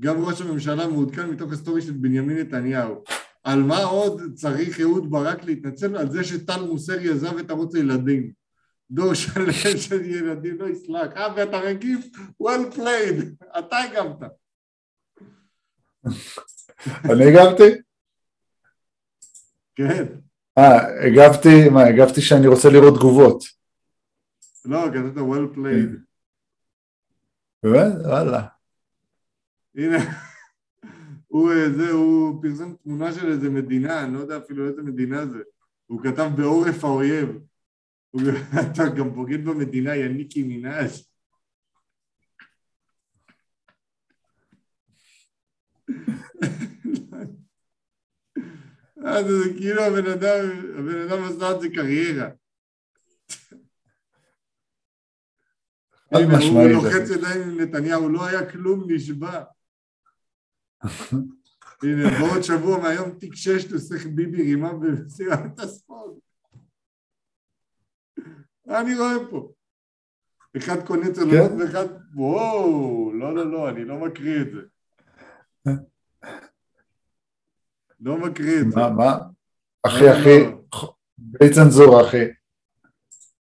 גם 0.00 0.24
ראש 0.24 0.40
הממשלה 0.40 0.86
מעודכן 0.86 1.30
מתוך 1.30 1.52
הסטורי 1.52 1.82
של 1.82 1.92
בנימין 1.92 2.38
נתניהו. 2.38 3.04
על 3.44 3.62
מה 3.62 3.82
עוד 3.82 4.22
צריך 4.34 4.80
אהוד 4.80 5.10
ברק 5.10 5.44
להתנצל? 5.44 5.96
על 5.96 6.10
זה 6.10 6.24
שטל 6.24 6.62
מוסרי 6.62 7.10
עזב 7.10 7.38
את 7.38 7.50
ערוץ 7.50 7.74
הילדים. 7.74 8.32
דור 8.90 9.14
שלם 9.14 9.52
של 9.88 10.04
ילדים 10.04 10.60
לא 10.60 10.66
יסלח. 10.68 11.12
אה, 11.16 11.34
ואתה 11.36 11.58
רגיל? 11.58 11.98
well 12.42 12.76
played. 12.76 13.46
אתה 13.58 13.76
הגבת. 13.78 14.30
אני 17.04 17.24
הגבתי? 17.24 17.82
כן. 19.74 20.04
אה, 20.58 21.06
הגבתי, 21.06 21.68
מה, 21.68 21.82
הגבתי 21.82 22.20
שאני 22.20 22.46
רוצה 22.46 22.68
לראות 22.68 22.94
תגובות. 22.94 23.44
לא, 24.64 24.86
כתבת 24.90 25.16
well 25.16 25.56
played. 25.56 25.98
באמת? 27.62 27.92
וואלה. 28.04 28.46
הנה, 29.76 29.98
הוא, 31.32 31.52
אה, 31.52 31.70
זה, 31.70 31.90
הוא 31.90 32.42
פרסם 32.42 32.74
תמונה 32.82 33.12
של 33.12 33.32
איזה 33.32 33.50
מדינה, 33.50 34.04
אני 34.04 34.14
לא 34.14 34.18
יודע 34.18 34.38
אפילו 34.38 34.68
איזה 34.68 34.82
מדינה 34.82 35.26
זה. 35.26 35.38
הוא 35.86 36.02
כתב 36.02 36.30
בעורף 36.36 36.84
האויב. 36.84 37.28
הוא 38.10 38.22
אתה 38.60 38.82
גם 38.98 39.14
בוגד 39.14 39.44
במדינה, 39.44 39.96
יא 39.96 40.08
ניקי 40.08 40.42
מנאז'. 40.42 41.08
אז 49.04 49.26
זה 49.26 49.54
כאילו 49.56 49.82
הבן 49.82 50.10
אדם, 50.10 50.44
הבן 50.78 50.98
אדם 50.98 51.24
עשה 51.24 51.50
את 51.56 51.60
זה 51.60 51.68
קריירה. 51.68 52.28
הוא. 56.12 56.68
לוחץ 56.68 57.10
ידיים 57.10 57.42
עם 57.42 57.60
נתניהו, 57.60 58.08
לא 58.08 58.26
היה 58.26 58.50
כלום, 58.50 58.84
נשבע. 58.88 59.42
הנה, 61.82 62.10
בעוד 62.20 62.42
שבוע 62.42 62.78
מהיום 62.78 63.10
תיק 63.10 63.34
6 63.34 63.64
תוסך 63.64 64.06
ביבי 64.06 64.42
רימה 64.42 64.72
במסירת 64.72 65.58
הספורט. 65.58 66.14
מה 68.66 68.80
אני 68.80 68.94
רואה 68.94 69.16
פה? 69.30 69.52
אחד 70.56 70.86
קונה 70.86 71.12
צוללות 71.12 71.50
כן. 71.50 71.60
ואחד... 71.60 71.86
וואו, 72.14 73.12
לא, 73.14 73.34
לא, 73.34 73.50
לא, 73.50 73.68
אני 73.68 73.84
לא 73.84 73.98
מקריא 73.98 74.40
את 74.40 74.46
זה. 74.52 74.60
לא 78.00 78.18
מקריא 78.18 78.60
את 78.60 78.70
זה. 78.70 78.76
מה, 78.76 78.90
מה? 78.90 79.18
אחי, 79.86 80.04
לא, 80.04 80.12
אחי, 80.12 80.38
לא. 80.44 80.94
בלי 81.18 81.50
צנזורה, 81.54 82.08
אחי. 82.08 82.24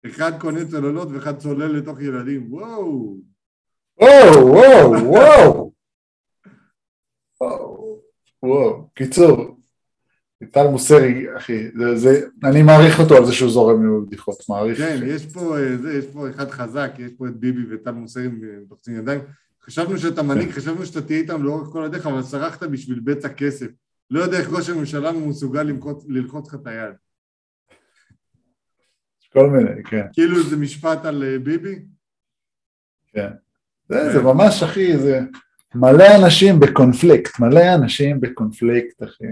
אחד 0.06 0.40
קונה 0.40 0.60
צוללות 0.70 1.08
ואחד 1.08 1.38
צולל 1.38 1.78
לתוך 1.78 2.00
ילדים. 2.00 2.52
וואו. 2.52 3.16
וואו, 4.00 4.46
וואו, 4.46 5.04
וואו. 5.04 5.71
וואו. 8.42 8.88
קיצור, 8.94 9.58
טל 10.52 10.66
מוסרי, 10.66 11.36
אחי, 11.36 11.68
זה, 11.78 11.96
זה, 11.96 12.26
אני 12.44 12.62
מעריך 12.62 13.00
אותו 13.00 13.16
על 13.16 13.24
זה 13.24 13.32
שהוא 13.32 13.50
זורם 13.50 13.82
עם 13.82 14.06
בדיחות, 14.06 14.36
מעריך. 14.48 14.78
כן, 14.78 15.00
יש 15.06 15.26
פה, 15.26 15.58
אה, 15.58 15.76
זה, 15.76 15.92
יש 15.98 16.06
פה 16.06 16.30
אחד 16.30 16.50
חזק, 16.50 16.92
יש 16.98 17.12
פה 17.18 17.26
את 17.26 17.36
ביבי 17.36 17.74
וטל 17.74 17.90
מוסרי 17.90 18.28
לוחצים 18.70 18.96
ידיים. 18.96 19.20
חשבנו 19.64 19.98
שאתה 19.98 20.22
מנהיג, 20.22 20.50
חשבנו 20.50 20.86
שאתה 20.86 21.02
תהיה 21.02 21.18
איתם 21.18 21.42
לאורך 21.42 21.68
כל 21.68 21.84
הדרך, 21.84 22.06
אבל 22.06 22.22
סרחת 22.22 22.62
בשביל 22.62 23.00
בצע 23.00 23.28
כסף. 23.28 23.66
לא 24.10 24.20
יודע 24.20 24.38
איך 24.38 24.52
ראש 24.52 24.70
הממשלה 24.70 25.12
מסוגל 25.12 25.62
ללחוץ- 25.62 26.06
לך 26.46 26.54
את 26.54 26.66
היד. 26.66 26.94
כל 29.32 29.50
מיני, 29.50 29.82
כן, 29.84 30.06
כאילו 30.12 30.42
זה 30.42 30.56
משפט 30.56 31.04
על 31.04 31.22
אה, 31.22 31.38
ביבי? 31.38 31.82
כן. 33.12 33.30
זה, 33.88 34.12
זה 34.12 34.22
ממש, 34.22 34.62
אחי, 34.62 34.98
זה 34.98 35.20
מלא 35.74 36.16
אנשים 36.16 36.60
בקונפליקט, 36.60 37.40
מלא 37.40 37.74
אנשים 37.74 38.20
בקונפליקט, 38.20 39.02
אחי. 39.02 39.24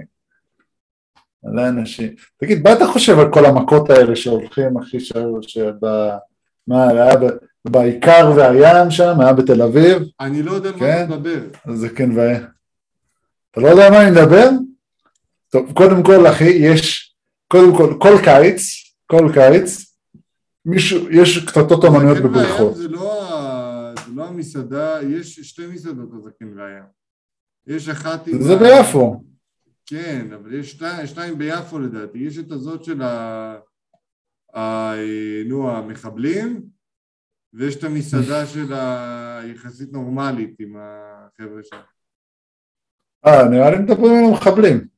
מלא 1.44 1.68
אנשים. 1.68 2.08
תגיד, 2.36 2.62
מה 2.64 2.72
אתה 2.72 2.86
חושב 2.86 3.18
על 3.18 3.32
כל 3.32 3.46
המכות 3.46 3.90
האלה 3.90 4.16
שהולכים, 4.16 4.78
אחי, 4.78 5.00
ש... 5.00 5.12
שב... 5.40 5.72
מה, 6.66 6.88
היה 6.88 7.16
ב... 7.16 7.26
בעיקר 7.64 8.32
והים 8.36 8.90
שם, 8.90 9.20
היה 9.20 9.32
בתל 9.32 9.62
אביב, 9.62 10.02
אני 10.20 10.42
לא 10.42 10.52
יודע 10.52 10.68
על 10.68 10.74
מה 10.74 10.80
כן. 10.80 11.04
אתה 11.04 11.16
מדבר. 11.16 11.40
אז 11.64 11.78
זה 11.78 11.88
כן 11.88 12.18
והיה. 12.18 12.40
אתה 13.50 13.60
לא 13.60 13.68
יודע 13.68 13.86
על 13.86 13.92
מה 13.92 14.02
אני 14.02 14.10
מדבר? 14.10 14.48
טוב, 15.50 15.72
קודם 15.72 16.02
כל, 16.02 16.26
אחי, 16.26 16.48
יש, 16.48 17.14
קודם 17.48 17.76
כל, 17.76 17.94
כל 17.98 18.14
קיץ, 18.24 18.62
כל 19.06 19.30
קיץ, 19.34 19.94
מישהו, 20.64 21.10
יש 21.10 21.44
קטטות 21.44 21.84
אומנויות 21.84 22.18
והים 22.18 22.32
בבריכות. 22.32 22.76
זה 22.76 22.88
לא 22.88 23.29
לא 24.20 24.28
המסעדה, 24.28 24.98
יש 25.10 25.40
שתי 25.40 25.66
מסעדות 25.66 26.08
הזקן 26.12 26.58
והים. 26.58 26.84
יש 27.66 27.88
אחת 27.88 28.28
עם... 28.28 28.42
זה 28.42 28.52
ה- 28.54 28.58
ביפו. 28.58 29.24
כן, 29.86 30.32
אבל 30.32 30.54
יש 30.54 30.70
שתי- 30.70 31.06
שתיים 31.06 31.38
ביפו 31.38 31.78
לדעתי, 31.78 32.18
יש 32.18 32.38
את 32.38 32.50
הזאת 32.52 32.84
של 32.84 33.02
ה... 33.02 33.06
ה... 34.56 34.92
נו, 35.48 35.70
המחבלים, 35.70 36.62
ויש 37.52 37.76
את 37.76 37.84
המסעדה 37.84 38.46
של 38.54 38.72
היחסית 38.72 39.92
נורמלית 39.92 40.60
עם 40.60 40.76
החבר'ה 40.76 41.62
שם. 41.62 41.80
אה, 43.26 43.48
נראה 43.50 43.70
לי 43.70 43.78
מדברים 43.78 44.12
על 44.12 44.30
המחבלים. 44.30 44.88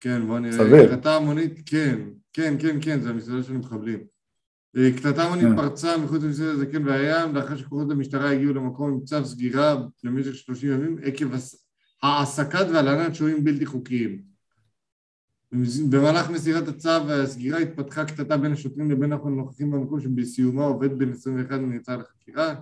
כן, 0.00 0.26
בוא 0.26 0.38
נראה. 0.38 0.52
סביר. 0.52 1.08
המונית, 1.10 1.52
כן, 1.70 1.98
כן, 2.32 2.54
כן, 2.62 2.76
כן, 2.84 3.00
זה 3.00 3.10
המסעדה 3.10 3.42
של 3.42 3.54
המחבלים. 3.54 4.06
אה, 4.76 4.90
קטטה 4.96 5.24
המונית 5.24 5.44
כן. 5.44 5.56
פרצה 5.56 5.98
מחוץ 5.98 6.22
למסעדת 6.22 6.54
הזקן 6.54 6.86
והים, 6.86 7.34
לאחר 7.34 7.56
שכוחות 7.56 7.90
המשטרה 7.90 8.30
הגיעו 8.30 8.54
למקום 8.54 8.90
עם 8.90 9.00
צו 9.00 9.24
סגירה 9.24 9.76
למשך 10.04 10.34
30 10.34 10.72
ימים 10.72 10.98
עקב 11.02 11.26
העסקת 12.02 12.66
והלנת 12.72 13.14
שוהים 13.14 13.44
בלתי 13.44 13.66
חוקיים. 13.66 14.34
במהלך 15.90 16.30
מסירת 16.30 16.68
הצו 16.68 17.06
והסגירה 17.08 17.58
התפתחה 17.58 18.04
קטטה 18.04 18.36
בין 18.36 18.52
השוטרים 18.52 18.90
לבין 18.90 19.12
הנוכחים 19.12 19.70
במקום 19.70 20.00
שבסיומה 20.00 20.64
עובד 20.64 20.98
בן 20.98 21.10
21 21.12 21.60
נעצר 21.60 21.96
לחקירה. 21.96 22.54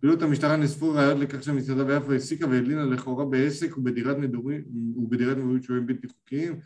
פעילות 0.00 0.22
המשטרה 0.22 0.56
נאספו 0.56 0.90
ראיות 0.90 1.18
לכך 1.18 1.42
שהמסעדה 1.42 1.84
ביפו 1.84 2.12
העסיקה 2.12 2.46
והדלינה 2.46 2.84
לכאורה 2.84 3.24
בעסק 3.24 3.78
ובדירת 3.78 4.16
מגורים 4.18 4.62
ובדירת 4.96 5.36
מגורים 5.36 5.62
שוהים 5.62 5.86
בלתי 5.86 6.08
חוקיים 6.08 6.60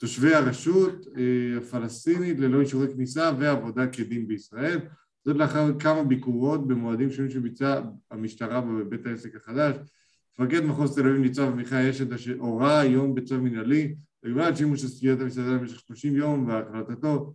תושבי 0.00 0.34
הרשות 0.34 1.06
אה, 1.16 1.58
הפלסטינית 1.58 2.38
ללא 2.38 2.60
אישורי 2.60 2.86
כניסה 2.94 3.32
ועבודה 3.38 3.86
כדין 3.86 4.28
בישראל. 4.28 4.78
זאת 5.24 5.36
לאחר 5.36 5.78
כמה 5.78 6.04
ביקורות 6.04 6.68
במועדים 6.68 7.10
שונים 7.10 7.30
שביצעה 7.30 7.80
המשטרה 8.10 8.60
בבית 8.60 9.06
העסק 9.06 9.36
החדש. 9.36 9.76
מפקד 10.38 10.60
מחוז 10.60 10.94
תל 10.94 11.00
אביב 11.00 11.20
ניצב 11.20 11.42
עמיחי 11.42 11.90
אשת 11.90 12.12
אשר 12.12 12.34
הורה 12.38 12.80
היום 12.80 13.14
בצו 13.14 13.40
מנהלי 13.40 13.94
לגבי 14.22 14.56
שימוש 14.56 14.84
סגירת 14.84 15.20
המסעדה 15.20 15.58
במשך 15.58 15.80
30 15.80 16.16
יום 16.16 16.48
והחלטתו 16.48 17.34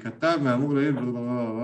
כתב 0.00 0.38
מהאמור 0.42 0.74
לעיל 0.74 0.94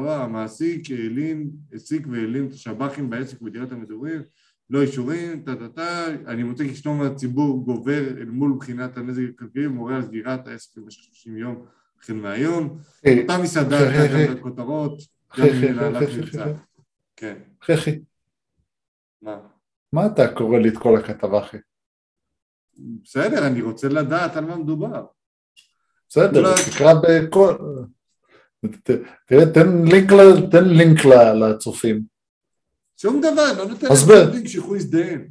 המעסיק 0.08 0.90
העלים, 0.90 1.50
העסיק 1.72 2.06
והעלים 2.10 2.46
את 2.46 2.52
השב"חים 2.52 3.10
בעסק 3.10 3.42
ובדירת 3.42 3.72
המדורים 3.72 4.22
לא 4.70 4.82
אישורים, 4.82 5.42
טה 5.42 5.56
טה 5.56 5.68
טה, 5.68 6.06
אני 6.26 6.42
מוצא 6.42 6.64
כי 6.64 6.74
שלום 6.74 7.02
הציבור 7.02 7.64
גובר 7.64 8.08
אל 8.08 8.24
מול 8.24 8.56
בחינת 8.58 8.96
הנזק 8.96 9.22
הכלכלי 9.34 9.66
ומורה 9.66 9.96
על 9.96 10.02
סגירת 10.02 10.48
העסק 10.48 10.78
במשך 10.78 11.02
30 11.02 11.36
יום 11.36 11.66
החל 12.00 12.12
מהיום. 12.12 12.78
אותה 13.20 13.38
מסעדה 13.42 13.78
הייתה 13.78 14.28
גם 14.28 14.34
בכותרות, 14.34 14.98
גם 15.38 15.46
מנהלת 15.60 16.08
מבצע. 16.18 16.52
כן. 17.16 17.34
חכי, 17.64 18.00
מה? 19.22 19.38
מה 19.92 20.06
אתה 20.06 20.34
קורא 20.34 20.58
לי 20.58 20.68
את 20.68 20.78
כל 20.78 20.96
הכתבה, 20.96 21.40
אחי? 21.40 21.56
בסדר, 23.04 23.46
אני 23.46 23.62
רוצה 23.62 23.88
לדעת 23.88 24.36
על 24.36 24.44
מה 24.44 24.56
מדובר. 24.56 25.04
בסדר, 26.08 26.54
תקרא 26.70 26.94
בכל... 26.94 27.54
תראה, 29.26 29.46
תן 30.50 30.64
לינק 30.64 31.04
לצופים. 31.34 32.09
שום 33.02 33.20
דבר, 33.20 33.52
לא 33.58 33.64
נותן 33.64 33.86
להם 33.86 34.46
שיוכלו 34.46 34.74
להזדיין. 34.74 35.28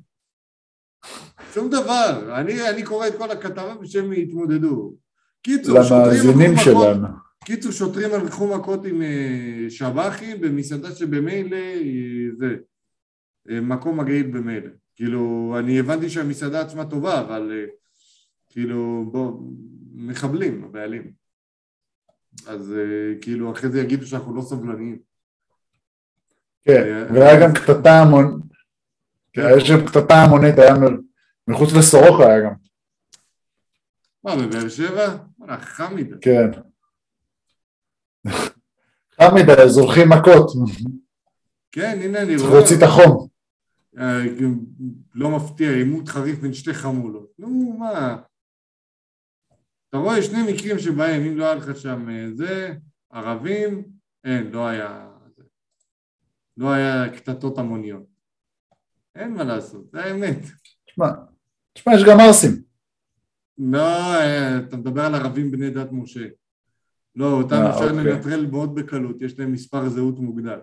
שום 1.53 1.70
דבר. 1.70 2.39
אני, 2.39 2.70
אני 2.70 2.84
קורא 2.84 3.07
את 3.07 3.13
כל 3.17 3.32
הכתבה 3.32 3.76
ושהם 3.82 4.13
יתמודדו. 4.13 4.95
קיצור, 5.41 5.84
שוטרים 5.84 6.57
שלנו. 6.63 7.07
קיצור, 7.45 7.72
שוטרים 7.72 8.13
הלכו 8.13 8.57
מכות 8.57 8.86
עם 8.86 9.01
אה, 9.01 9.70
שב"חים 9.70 10.41
במסעדה 10.41 10.91
שבמילא 10.91 11.55
היא 11.55 12.32
זה, 12.38 12.55
אה, 13.49 13.61
מקום 13.61 13.99
מגעיל 13.99 14.28
במילא. 14.28 14.70
כאילו, 14.95 15.55
אני 15.59 15.80
הבנתי 15.80 16.09
שהמסעדה 16.09 16.61
עצמה 16.61 16.86
טובה, 16.86 17.22
אבל 17.22 17.51
אה, 17.51 17.65
כאילו, 18.49 19.09
בוא, 19.11 19.41
מחבלים, 19.93 20.63
הבעלים. 20.63 21.11
אז 22.47 22.74
אה, 22.74 23.20
כאילו, 23.22 23.51
אחרי 23.51 23.70
זה 23.70 23.82
יגידו 23.82 24.05
שאנחנו 24.05 24.36
לא 24.36 24.41
סבלניים. 24.41 25.09
כן, 26.74 26.93
אה, 26.93 27.13
והיה 27.13 27.41
גם 27.41 27.53
קטטה 27.53 28.01
המון... 28.01 28.39
כן. 29.34 29.41
יש 29.57 29.67
שם 29.67 29.86
קטטה 29.86 30.15
המונית, 30.15 30.59
היה 30.59 30.74
מחוץ 31.47 31.70
לסורוקה 31.74 32.28
היה 32.28 32.41
גם, 32.41 32.53
מה, 34.24 34.36
בבאר 34.36 34.70
שבע? 34.70 35.17
וואלה, 35.39 35.57
מדי. 35.95 36.15
כן. 36.22 36.51
מדי, 39.36 39.70
זורחים 39.70 40.09
מכות, 40.09 40.51
כן, 41.72 41.99
הנה 42.03 42.22
אני 42.22 42.36
צריך 42.38 42.49
רואה. 42.49 42.59
להוציא 42.59 42.78
את 42.78 42.84
החום. 42.84 43.28
אה, 43.97 44.20
לא 45.15 45.30
מפתיע, 45.30 45.72
עימות 45.72 46.09
חריף 46.09 46.39
בין 46.39 46.53
שתי 46.53 46.74
חמולות. 46.74 47.32
נו, 47.39 47.76
מה? 47.80 48.17
אתה 49.89 49.97
רואה 49.97 50.24
שני 50.24 50.53
מקרים 50.53 50.80
שבהם 50.80 51.22
אם 51.22 51.38
לא 51.38 51.45
היה 51.45 51.55
לך 51.55 51.80
שם 51.80 52.09
אה, 52.09 52.26
זה, 52.34 52.74
ערבים, 53.11 53.84
אין, 54.24 54.51
לא 54.51 54.67
היה... 54.67 55.09
לא 56.60 56.72
היה 56.72 57.10
קטטות 57.10 57.57
המוניות. 57.57 58.03
אין 59.16 59.34
מה 59.34 59.43
לעשות, 59.43 59.91
זה 59.91 60.03
האמת. 60.03 60.38
תשמע, 60.86 61.07
תשמע, 61.74 61.93
יש 61.95 62.03
גם 62.03 62.20
ערסים. 62.20 62.62
לא, 63.57 64.16
אה, 64.16 64.57
אתה 64.57 64.78
מדבר 64.78 65.01
על 65.01 65.16
ערבים 65.16 65.51
בני 65.51 65.70
דת 65.70 65.88
משה. 65.91 66.26
לא, 67.16 67.32
אותם 67.32 67.55
אה, 67.55 67.70
אפשר 67.70 67.89
אוקיי. 67.89 68.03
לנטרל 68.03 68.47
מאוד 68.51 68.76
בקלות, 68.76 69.22
יש 69.22 69.39
להם 69.39 69.51
מספר 69.51 69.89
זהות 69.89 70.20
מוגדל. 70.20 70.60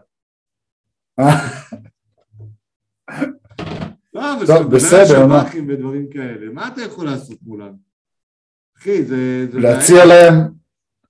אה, 1.19 1.49
לא, 4.15 4.35
אבל 4.35 4.47
טוב, 4.47 4.63
מדבר 4.63 4.77
בסדר, 4.77 5.27
מה? 5.27 5.41
שב"חים 5.45 5.69
ודברים 5.69 6.11
כאלה, 6.11 6.53
מה 6.53 6.69
אתה 6.69 6.83
יכול 6.83 7.07
לעשות 7.07 7.39
מולם? 7.43 7.73
אחי, 8.79 9.05
זה... 9.05 9.47
זה 9.53 9.59
להציע 9.59 10.05
להם, 10.05 10.35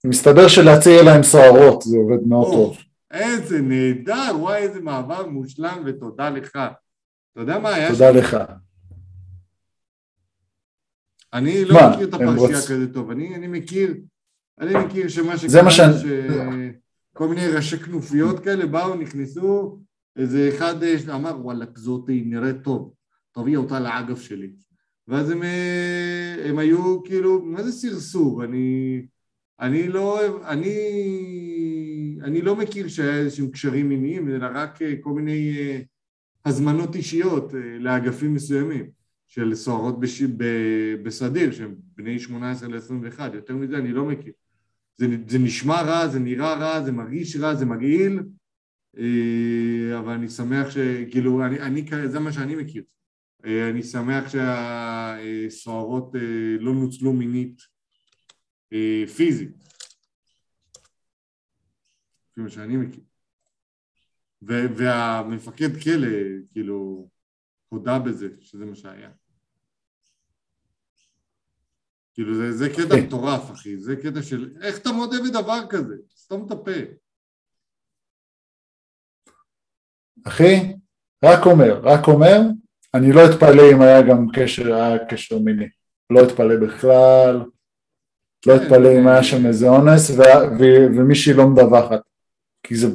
מסתבר 0.04 0.48
שלהציע 0.48 1.02
להם 1.02 1.22
סוהרות, 1.22 1.82
זה 1.82 1.96
עובד 1.96 2.26
מאוד 2.26 2.46
או, 2.46 2.52
טוב. 2.52 2.85
איזה 3.10 3.60
נהדר, 3.62 4.36
וואי, 4.38 4.62
איזה 4.62 4.80
מעבר 4.80 5.26
מושלם, 5.26 5.82
ותודה 5.86 6.30
לך. 6.30 6.50
אתה 6.56 7.40
יודע 7.40 7.58
מה 7.58 7.68
היה 7.74 7.88
תודה 7.92 8.12
שם? 8.12 8.18
לך. 8.18 8.36
אני 11.32 11.64
לא 11.64 11.74
מה, 11.74 11.90
מכיר 11.94 12.08
את 12.08 12.14
הפרשייה 12.14 12.58
רוצ- 12.58 12.68
כזה 12.68 12.92
טוב, 12.94 13.10
אני, 13.10 13.34
אני 13.36 13.46
מכיר, 13.46 13.94
אני 14.60 14.74
מכיר 14.86 15.08
שמה 15.08 15.36
זה 15.36 15.62
מה 15.62 15.70
שקרה, 15.70 15.92
שאני- 15.98 16.72
שכל 17.14 17.28
מיני 17.28 17.46
ראשי 17.48 17.78
כנופיות 17.78 18.44
כאלה 18.44 18.66
באו, 18.66 18.94
נכנסו, 18.94 19.78
איזה 20.16 20.50
אחד 20.56 20.82
אה, 20.82 20.94
אמר, 21.14 21.36
וואלכ, 21.40 21.68
זאת 21.78 22.08
היא 22.08 22.26
נראית 22.26 22.56
טוב, 22.64 22.92
תביא 23.32 23.56
אותה 23.56 23.80
לאגף 23.80 24.20
שלי. 24.20 24.52
ואז 25.08 25.30
הם, 25.30 25.42
אה, 25.42 26.36
הם 26.48 26.58
היו 26.58 27.02
כאילו, 27.04 27.42
מה 27.42 27.62
זה 27.62 27.72
סרסור? 27.72 28.44
אני, 28.44 29.06
אני 29.60 29.88
לא, 29.88 30.20
אני, 30.48 30.76
אני 32.22 32.42
לא 32.42 32.56
מכיר 32.56 32.88
שהיה 32.88 33.18
איזשהם 33.18 33.50
קשרים 33.50 33.88
מיניים, 33.88 34.28
אלא 34.28 34.46
רק 34.54 34.82
אה, 34.82 34.94
כל 35.00 35.10
מיני 35.10 35.58
אה, 35.58 35.80
הזמנות 36.44 36.94
אישיות 36.94 37.54
אה, 37.54 37.78
לאגפים 37.78 38.34
מסוימים 38.34 38.90
של 39.26 39.54
סוהרות 39.54 40.00
בש... 40.00 40.22
ב... 40.22 40.44
בסדיר, 41.02 41.52
שהם 41.52 41.74
בני 41.96 42.18
18 42.18 42.68
ל-21, 42.68 43.34
יותר 43.34 43.56
מזה 43.56 43.78
אני 43.78 43.92
לא 43.92 44.04
מכיר. 44.04 44.32
זה, 44.96 45.06
זה 45.28 45.38
נשמע 45.38 45.82
רע, 45.82 46.08
זה 46.08 46.18
נראה 46.18 46.54
רע, 46.54 46.82
זה 46.84 46.92
מרגיש 46.92 47.36
רע, 47.36 47.54
זה 47.54 47.66
מגעיל, 47.66 48.22
אבל 49.98 50.12
אני 50.12 50.28
שמח 50.28 50.70
ש... 50.70 50.78
כאילו, 51.10 51.44
אני, 51.46 51.60
אני, 51.60 51.84
זה 52.06 52.20
מה 52.20 52.32
שאני 52.32 52.54
מכיר. 52.54 52.82
אני 53.44 53.82
שמח 53.82 54.24
שהסוהרות 54.28 56.14
לא 56.60 56.74
נוצלו 56.74 57.12
מינית 57.12 57.75
פיזית. 59.16 59.56
לפי 62.30 62.40
מה 62.40 62.50
שאני 62.50 62.76
מכיר. 62.76 63.04
והמפקד 64.42 65.82
כלא, 65.82 66.08
כאילו, 66.52 67.08
הודה 67.68 67.98
בזה, 67.98 68.28
שזה 68.40 68.64
מה 68.64 68.74
שהיה. 68.76 69.10
כאילו, 72.14 72.34
זה, 72.34 72.52
זה 72.52 72.68
קטע 72.68 72.94
אחי. 72.94 73.00
מטורף, 73.00 73.50
אחי. 73.50 73.76
זה 73.76 73.96
קטע 73.96 74.22
של... 74.22 74.54
איך 74.62 74.78
אתה 74.78 74.92
מודה 74.92 75.16
בדבר 75.28 75.60
כזה? 75.70 75.94
סתום 76.16 76.46
את 76.46 76.50
הפה. 76.50 76.70
אחי, 80.26 80.54
רק 81.24 81.46
אומר, 81.46 81.80
רק 81.82 82.08
אומר, 82.08 82.38
אני 82.94 83.12
לא 83.12 83.20
אתפלא 83.30 83.62
אם 83.72 83.82
היה 83.82 84.02
גם 84.02 84.26
קשר, 84.34 84.74
היה 84.74 85.06
קשר 85.08 85.38
מיני. 85.38 85.68
לא 86.10 86.20
אתפלא 86.28 86.56
בכלל, 86.66 87.44
לא 88.46 88.56
אתפלא 88.56 88.98
אם 88.98 89.08
אה, 89.08 89.12
היה 89.12 89.22
שם 89.22 89.46
איזה 89.46 89.68
אונס 89.68 90.10
ומישהי 90.96 91.34
לא 91.34 91.48
מדווחת. 91.48 92.00
כי 92.62 92.76
זה, 92.76 92.88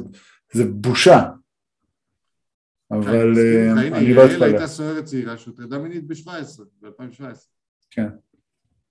זה 0.52 0.64
בושה. 0.64 1.22
אבל 2.90 3.18
אני 3.18 3.40
אה. 3.40 3.70
הנה, 3.70 3.98
אני 3.98 4.14
לא 4.14 4.20
יעל 4.20 4.30
אתפלא. 4.30 4.44
הייתה 4.44 4.66
סוהרת 4.66 5.04
צעירה 5.04 5.36
שהוטרדה 5.36 5.78
מינית 5.78 6.06
ב-17, 6.06 6.62
ב-2017. 6.82 7.22
כן. 7.90 8.08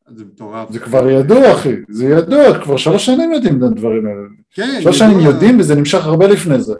זה 0.08 0.26
מטורף. 0.26 0.72
זה 0.72 0.80
כבר 0.80 1.10
ידוע, 1.10 1.54
אחי, 1.54 1.76
זה 1.90 2.06
ידוע, 2.06 2.64
כבר 2.64 2.78
שלוש 2.78 3.06
שנים 3.06 3.32
יודעים 3.32 3.58
את 3.58 3.64
הדברים 3.64 4.06
האלה. 4.06 4.28
כן, 4.52 4.82
שלוש 4.82 5.00
שנים. 5.00 5.20
יודעים 5.20 5.60
וזה 5.60 5.76
נמשך 5.76 6.06
הרבה 6.06 6.28
לפני 6.28 6.62
זה. 6.62 6.74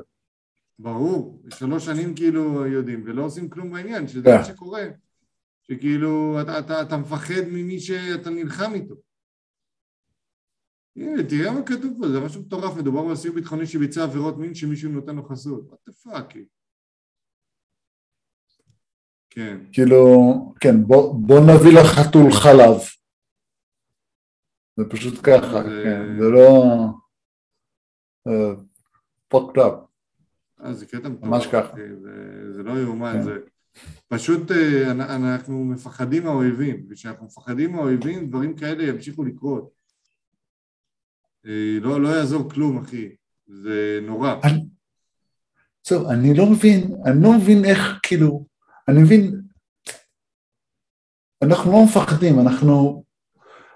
ברור, 0.80 1.42
שלוש 1.50 1.86
שנים 1.86 2.14
כאילו 2.14 2.68
יודעים, 2.68 3.04
ולא 3.06 3.24
עושים 3.24 3.50
כלום 3.50 3.72
בעניין, 3.72 4.08
שזה 4.08 4.24
כן. 4.24 4.38
מה 4.38 4.44
שקורה. 4.44 4.84
שכאילו, 5.64 6.42
אתה, 6.42 6.60
אתה, 6.60 6.82
אתה 6.82 6.98
מפחד 6.98 7.42
ממי 7.52 7.80
שאתה 7.80 8.30
נלחם 8.30 8.74
איתו. 8.74 8.96
הנה, 10.96 11.24
תראה 11.30 11.52
מה 11.52 11.62
כתוב 11.66 11.94
פה, 12.02 12.10
זה 12.10 12.20
משהו 12.20 12.42
מטורף, 12.42 12.78
מדובר 12.78 13.08
באסיר 13.08 13.32
ביטחוני 13.32 13.66
שביצע 13.68 14.04
עבירות 14.04 14.38
מין 14.38 14.56
שמישהו 14.56 14.92
נותן 14.92 15.16
לו 15.16 15.24
חסות. 15.24 15.72
what 15.72 15.90
the 15.92 16.08
fuck. 16.10 16.34
כן, 19.30 19.58
כאילו, 19.74 20.06
כן, 20.60 20.84
בוא, 20.84 21.16
בוא 21.28 21.40
נביא 21.40 21.80
לחתול 21.82 22.32
חלב. 22.32 22.78
זה 24.78 24.84
פשוט 24.90 25.14
ככה, 25.24 25.64
זה- 25.64 25.82
כן, 25.84 26.20
זה 26.20 26.26
לא... 26.30 26.64
פוקט 29.28 29.58
אפ. 29.58 29.74
אה, 30.64 30.74
זה 30.74 30.86
קטע 30.86 31.10
מטורף. 31.10 31.24
ממש 31.32 31.48
ככה. 31.48 31.74
זה, 32.02 32.54
זה 32.54 32.64
לא 32.64 32.72
יאומן, 32.80 33.14
כן. 33.14 33.24
זה... 33.24 33.38
פשוט 34.08 34.52
אה, 34.52 34.92
אנ- 34.92 35.02
אנחנו 35.02 35.66
מפחדים 35.66 36.24
מהאויבים, 36.24 36.86
וכשאנחנו 36.90 37.26
מפחדים 37.26 37.72
מהאויבים 37.72 38.28
דברים 38.30 38.56
כאלה 38.56 38.84
ימשיכו 38.84 39.24
לקרות. 39.24 39.81
אה, 41.48 41.78
לא, 41.82 42.02
לא 42.02 42.08
יעזור 42.10 42.50
כלום, 42.50 42.78
אחי. 42.78 43.10
זה 43.48 44.00
נורא. 44.02 44.34
טוב, 45.88 46.08
אני 46.08 46.34
לא 46.34 46.46
מבין, 46.46 46.96
אני 47.06 47.24
לא 47.24 47.34
מבין 47.34 47.66
איך, 47.66 48.00
כאילו, 48.04 48.46
אני 48.88 49.02
מבין, 49.02 49.42
אנחנו 51.42 51.72
לא 51.72 51.84
מפחדים, 51.84 52.40
אנחנו, 52.40 53.04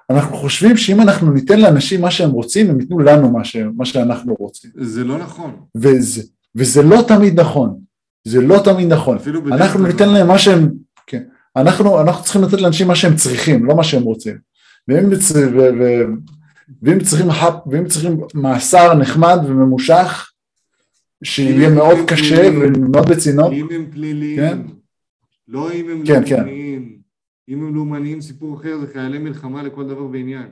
אנחנו 0.10 0.38
חושבים 0.38 0.78
שאם 0.78 1.02
אנחנו 1.02 1.32
ניתן 1.32 1.60
לאנשים 1.60 2.02
מה 2.02 2.12
שהם 2.12 2.32
רוצים, 2.32 2.70
הם 2.70 2.80
ייתנו 2.80 3.00
לנו 3.00 3.32
מה, 3.32 3.46
ש, 3.46 3.56
מה 3.56 3.86
שאנחנו 3.86 4.36
רוצים. 4.40 4.72
זה 4.76 5.04
לא 5.04 5.18
נכון. 5.18 5.66
וזה, 5.76 6.24
וזה 6.56 6.84
לא 6.84 7.06
תמיד 7.08 7.40
נכון, 7.40 7.80
זה 8.24 8.42
לא 8.42 8.60
תמיד 8.64 8.94
נכון. 8.94 9.18
אפילו 9.18 9.44
בדרך 9.44 9.62
אנחנו 9.62 9.80
כלל 9.80 9.88
ניתן 9.88 10.08
לא. 10.08 10.14
להם 10.14 10.28
מה 10.28 10.40
שהם, 10.40 10.72
כן. 11.08 11.24
אנחנו, 11.56 12.02
אנחנו 12.02 12.24
צריכים 12.24 12.44
לתת 12.44 12.62
לאנשים 12.62 12.88
מה 12.88 12.96
שהם 12.96 13.16
צריכים, 13.16 13.66
לא 13.66 13.76
מה 13.76 13.84
שהם 13.84 14.04
רוצים. 14.04 14.38
ואם, 14.88 15.10
ו, 15.10 15.60
ו, 15.80 16.06
ואם, 16.82 17.00
צריכים, 17.00 17.28
ואם 17.72 17.88
צריכים 17.88 18.18
מאסר 18.34 18.94
נחמד 18.94 19.38
וממושך, 19.48 20.32
שיהיה 21.24 21.70
מאוד 21.70 21.98
קשה 22.08 22.50
ולמנוע 22.50 23.02
בצינוק. 23.02 23.54
אם 23.54 23.68
הם 23.72 23.92
פליליים, 23.92 24.38
כן? 24.38 24.58
לא 25.48 25.72
אם 25.72 25.90
הם 25.90 26.06
כן, 26.06 26.22
כן. 26.26 26.36
לאומניים. 26.36 26.90
כן. 26.90 26.96
אם 27.54 27.64
הם 27.64 27.76
לאומניים 27.76 28.22
סיפור 28.22 28.60
אחר, 28.60 28.80
זה 28.80 28.94
חיילי 28.94 29.18
מלחמה 29.18 29.64
לכל 29.64 29.88
דבר 29.88 30.06
ועניין. 30.06 30.52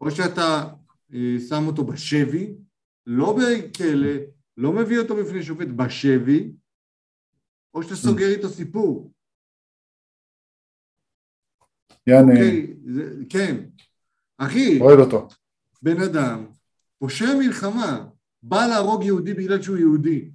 או 0.00 0.10
שאתה 0.10 0.64
אה, 1.14 1.36
שם 1.48 1.66
אותו 1.66 1.84
בשבי, 1.84 2.54
לא 3.06 3.36
בכלא, 3.38 4.12
לא 4.56 4.72
מביא 4.72 4.98
אותו 4.98 5.16
בפני 5.16 5.42
שופט 5.42 5.68
בשבי, 5.68 6.52
או 7.74 7.82
שאתה 7.82 7.96
סוגר 7.96 8.28
איתו 8.28 8.48
סיפור. 8.48 9.13
יעני... 12.06 12.32
אוקיי, 12.32 12.74
זה, 12.84 13.14
כן. 13.28 13.56
אחי, 14.38 14.80
אוהב 14.80 14.98
אותו. 14.98 15.28
בן 15.82 16.00
אדם, 16.00 16.46
פושע 16.98 17.34
מלחמה, 17.38 18.06
בא 18.42 18.66
להרוג 18.66 19.04
יהודי 19.04 19.34
בגלל 19.34 19.62
שהוא 19.62 19.76
יהודי. 19.76 20.30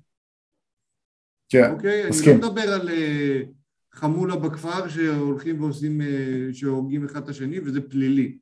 כן, 1.49 1.71
אוקיי? 1.71 2.09
מסכים. 2.09 2.33
אני 2.33 2.41
לא 2.41 2.47
מדבר 2.47 2.73
על 2.73 2.89
uh, 2.89 3.47
חמולה 3.91 4.35
בכפר 4.35 4.89
שהולכים 4.89 5.61
ועושים, 5.61 6.01
uh, 6.01 6.03
שהורגים 6.53 7.05
אחד 7.05 7.23
את 7.23 7.29
השני, 7.29 7.59
וזה 7.59 7.89
פלילי, 7.89 8.37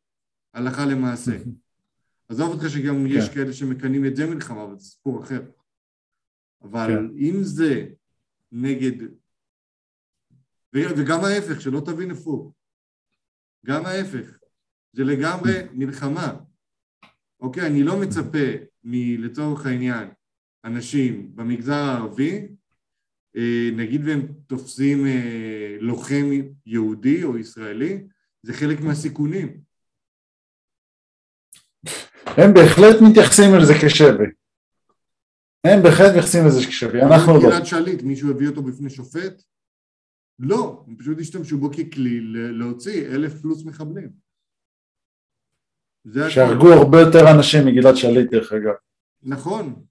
הלכה 0.54 0.86
למעשה. 0.86 1.32
עזוב 2.30 2.52
אותך 2.52 2.70
שגם 2.70 2.96
כן. 2.96 3.06
יש 3.08 3.30
כאלה 3.30 3.54
שמקנאים 3.54 4.06
את 4.06 4.16
זה 4.16 4.26
מלחמה, 4.26 4.64
אבל 4.64 4.78
זה 4.78 4.86
סיפור 4.86 5.24
אחר. 5.24 5.42
אבל 6.64 6.88
כן. 6.88 7.18
אם 7.18 7.44
זה 7.44 7.86
נגד... 8.52 8.92
וגם 10.74 11.24
ההפך, 11.24 11.62
שלא 11.62 11.82
תבין 11.86 12.12
הפוך. 12.12 12.54
גם 13.68 13.86
ההפך. 13.86 14.38
זה 14.94 15.04
לגמרי 15.04 15.54
מלחמה. 15.74 16.36
אוקיי, 17.40 17.68
אני 17.68 17.84
לא 17.84 18.00
מצפה 18.00 18.48
מלצורך 18.84 19.66
העניין 19.66 20.08
אנשים 20.66 21.36
במגזר 21.36 21.74
הערבי, 21.74 22.48
אה, 23.38 23.70
נגיד 23.74 24.02
והם 24.06 24.28
תופסים 24.48 25.08
אה, 25.08 25.78
לוחם 25.80 26.26
יהודי 26.66 27.24
או 27.24 27.38
ישראלי, 27.38 28.04
זה 28.44 28.54
חלק 28.54 28.82
מהסיכונים. 28.82 29.62
הם 32.26 32.54
בהחלט 32.54 33.02
מתייחסים 33.10 33.56
לזה 33.62 33.74
כשבי. 33.74 34.24
הם 35.64 35.84
בהחלט 35.84 36.10
מתייחסים 36.10 36.46
לזה 36.48 36.68
כשבי, 36.68 37.02
אנחנו 37.02 37.34
לא. 37.34 37.42
גלעד 37.42 37.66
שליט, 37.66 38.04
מישהו 38.04 38.32
הביא 38.32 38.48
אותו 38.48 38.64
בפני 38.64 38.90
שופט? 38.90 39.44
לא, 40.40 40.84
הם 40.88 40.96
פשוט 40.98 41.20
השתמשו 41.20 41.58
בו 41.58 41.70
ככלי 41.72 42.20
להוציא 42.32 43.06
אלף 43.06 43.42
פלוס 43.42 43.66
מחבלים. 43.66 44.10
שהרגו 46.30 46.68
הרבה 46.68 47.00
יותר 47.00 47.20
אנשים 47.38 47.66
מגלעד 47.66 47.96
שליט 47.96 48.32
דרך 48.32 48.54
אגב. 48.54 48.74
נכון. 49.24 49.86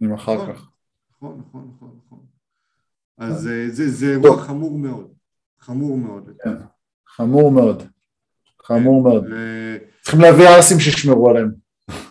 עם 0.00 0.12
אחר 0.14 0.34
נכון, 0.34 0.52
כך. 0.54 0.70
נכון, 1.16 1.42
נכון, 1.48 1.70
נכון, 1.76 2.00
נכון. 2.06 2.26
אז 3.18 3.48
אה, 3.48 3.68
זה, 3.68 3.90
זה 3.90 4.06
אירוע 4.06 4.42
חמור 4.42 4.78
מאוד. 4.78 5.12
חמור 5.60 5.98
מאוד. 5.98 6.30
כן, 6.44 6.56
חמור 7.06 7.52
מאוד. 7.52 7.82
חמור 8.62 9.02
מאוד. 9.02 9.24
צריכים 10.02 10.20
להביא 10.20 10.44
ערסים 10.44 10.80
שישמרו 10.80 11.30
עליהם. 11.30 11.52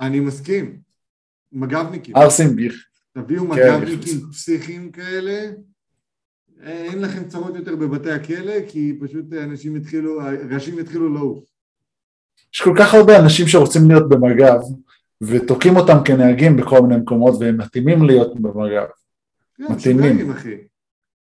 אני 0.02 0.20
מסכים. 0.20 0.82
מג"בניקים. 1.52 2.16
ערסים 2.16 2.56
ביך. 2.56 2.88
תביאו 3.14 3.44
כן, 3.44 3.50
מג"בניקים 3.50 4.20
פסיכיים 4.32 4.92
כאלה, 4.92 5.52
אין 6.64 7.02
לכם 7.02 7.24
צרות 7.28 7.56
יותר 7.56 7.76
בבתי 7.76 8.12
הכלא, 8.12 8.54
כי 8.68 8.98
פשוט 9.02 9.34
אנשים 9.34 9.76
התחילו, 9.76 10.20
ראשים 10.50 10.80
התחילו 10.80 11.14
לעוף. 11.14 11.44
יש 12.54 12.62
כל 12.62 12.74
כך 12.80 12.94
הרבה 12.94 13.20
אנשים 13.20 13.48
שרוצים 13.48 13.88
להיות 13.88 14.10
במג"ב, 14.10 14.60
ותוקעים 15.22 15.76
אותם 15.76 15.98
כנהגים 16.06 16.58
בכל 16.58 16.82
מיני 16.82 17.02
מקומות, 17.02 17.36
והם 17.40 17.58
מתאימים 17.58 18.04
להיות 18.04 18.40
במג"ב. 18.40 18.86
כן, 19.58 19.74
מתאימים. 19.74 20.32
אחי. 20.32 20.56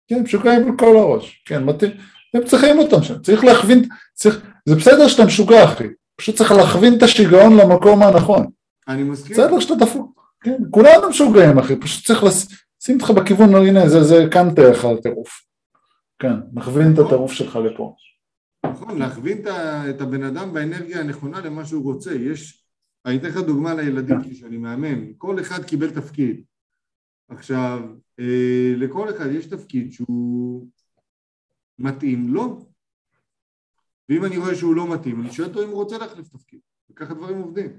כן, 0.08 0.22
משוגעים 0.24 0.76
בכל 0.76 0.98
הראש. 0.98 1.44
כן, 1.46 1.64
מתאים. 1.64 1.92
הם 2.34 2.44
צריכים 2.46 2.80
אותם 2.80 3.04
שם. 3.04 3.20
צריך 3.20 3.44
להכווין, 3.44 3.86
צריך, 4.14 4.42
זה 4.66 4.76
בסדר 4.76 5.08
שאתה 5.08 5.26
משוגע, 5.26 5.64
אחי. 5.64 5.88
פשוט 6.16 6.36
צריך 6.36 6.52
להכווין 6.52 6.98
את 6.98 7.04
השיגעון 7.04 7.58
למקום 7.58 8.04
הנכון. 8.04 8.48
אני 8.88 9.04
מסכים. 9.04 9.34
בסדר 9.34 9.60
שאתה 9.60 9.76
דפוק. 9.76 10.34
כן, 10.44 10.58
כולנו 10.72 11.10
משוגעים, 11.10 11.60
אחי. 11.60 11.76
פשוט 11.76 12.06
צריך 12.06 12.24
לשים 12.82 12.98
אותך 13.02 13.10
בכיוון, 13.22 13.56
הנה, 13.56 13.90
זה, 13.90 14.04
זה 14.04 14.16
כאן 14.34 14.56
תלך 14.56 14.86
הטירוף. 14.86 15.46
כן, 16.20 16.34
מכווין 16.54 16.94
את 16.94 17.00
הטירוף 17.00 17.32
שלך 17.32 17.56
לפה. 17.56 17.96
נכון, 18.66 19.00
להכווין 19.00 19.38
את 19.90 20.02
הבן 20.02 20.24
אדם 20.24 20.54
באנרגיה 20.54 21.00
הנכונה 21.00 21.42
למה 21.42 21.66
שהוא 21.66 21.84
רוצה. 21.84 22.14
יש, 22.14 22.66
אני 23.06 23.18
אתן 23.18 23.28
לך 23.28 23.38
דוגמה 23.38 23.74
לילדים 23.74 24.24
שלי 24.24 24.36
שאני 24.36 24.58
מאמן, 24.58 25.14
כל 25.18 25.40
אחד 25.40 25.64
קיבל 25.64 25.90
תפקיד. 25.90 26.44
עכשיו, 27.30 27.80
אה, 28.20 28.74
לכל 28.78 29.10
אחד 29.10 29.32
יש 29.32 29.46
תפקיד 29.46 29.92
שהוא 29.92 30.68
מתאים 31.80 32.34
לו, 32.34 32.70
ואם 34.10 34.26
אני 34.26 34.38
רואה 34.38 34.56
שהוא 34.56 34.76
לא 34.76 34.94
מתאים, 34.94 35.22
אני 35.22 35.32
שואל 35.32 35.48
אותו 35.48 35.64
אם 35.64 35.70
הוא 35.70 35.76
רוצה 35.76 35.98
להחליף 35.98 36.28
תפקיד, 36.28 36.60
וככה 36.92 37.14
דברים 37.14 37.38
עובדים. 37.38 37.70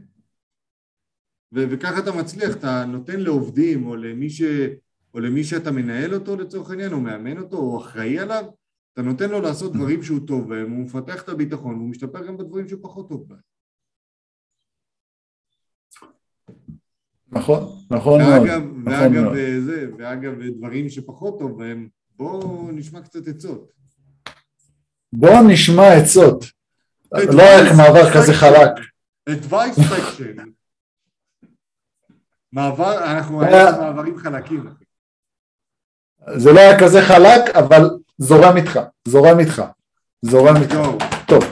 ו- 1.55 1.65
וככה 1.71 1.99
אתה 1.99 2.13
מצליח, 2.13 2.57
אתה 2.57 2.85
נותן 2.85 3.21
לעובדים 3.21 3.87
או 3.87 3.97
למי, 3.97 4.31
ש- 4.31 4.43
או 5.15 5.21
למי 5.21 5.45
שאתה 5.45 5.71
מנהל 5.71 6.15
אותו 6.15 6.37
לצורך 6.37 6.71
העניין, 6.71 6.93
או 6.93 7.01
מאמן 7.01 7.39
אותו, 7.39 7.57
או 7.57 7.79
אחראי 7.79 8.19
עליו, 8.19 8.45
אתה 8.93 9.03
נותן 9.03 9.31
לו 9.31 9.41
לעשות 9.41 9.73
דברים 9.73 10.03
שהוא 10.03 10.27
טוב 10.27 10.49
בהם, 10.49 10.71
הוא 10.71 10.85
מפתח 10.85 11.23
את 11.23 11.29
הביטחון, 11.29 11.75
והוא 11.77 11.89
משתפר 11.89 12.27
גם 12.27 12.37
בדברים 12.37 12.69
שהוא 12.69 12.81
פחות 12.83 13.09
טוב 13.09 13.29
בהם. 13.29 13.39
נכון, 17.33 17.87
נכון 17.91 18.21
ואגב, 18.21 18.63
מאוד. 18.63 18.83
ואגב, 18.85 19.23
נכון 19.25 19.37
וזה, 19.37 19.87
ואגב, 19.99 20.33
דברים 20.59 20.89
שפחות 20.89 21.39
טוב 21.39 21.59
בהם, 21.59 21.89
בואו 22.17 22.71
נשמע 22.73 23.01
קצת 23.01 23.29
עצות. 23.29 23.73
בואו 25.13 25.49
נשמע 25.49 25.93
עצות. 25.93 26.45
לא 27.13 27.43
רק 27.43 27.73
מעבר 27.77 28.15
כזה 28.15 28.33
חלק. 28.35 28.71
advice 29.31 29.79
section. 29.79 30.41
מעבר, 32.53 33.05
אנחנו 33.05 33.43
היינו 33.43 33.81
מעברים 33.81 34.19
חלקים. 34.19 34.65
זה 36.27 36.53
לא 36.53 36.61
היה 36.61 36.79
כזה 36.79 37.03
חלק, 37.03 37.57
אבל 37.57 37.91
זורם 38.18 38.57
איתך, 38.57 38.81
זורם 39.09 39.39
איתך, 39.39 39.62
זורם 40.23 40.57
איתך. 40.57 40.79
טוב, 41.27 41.45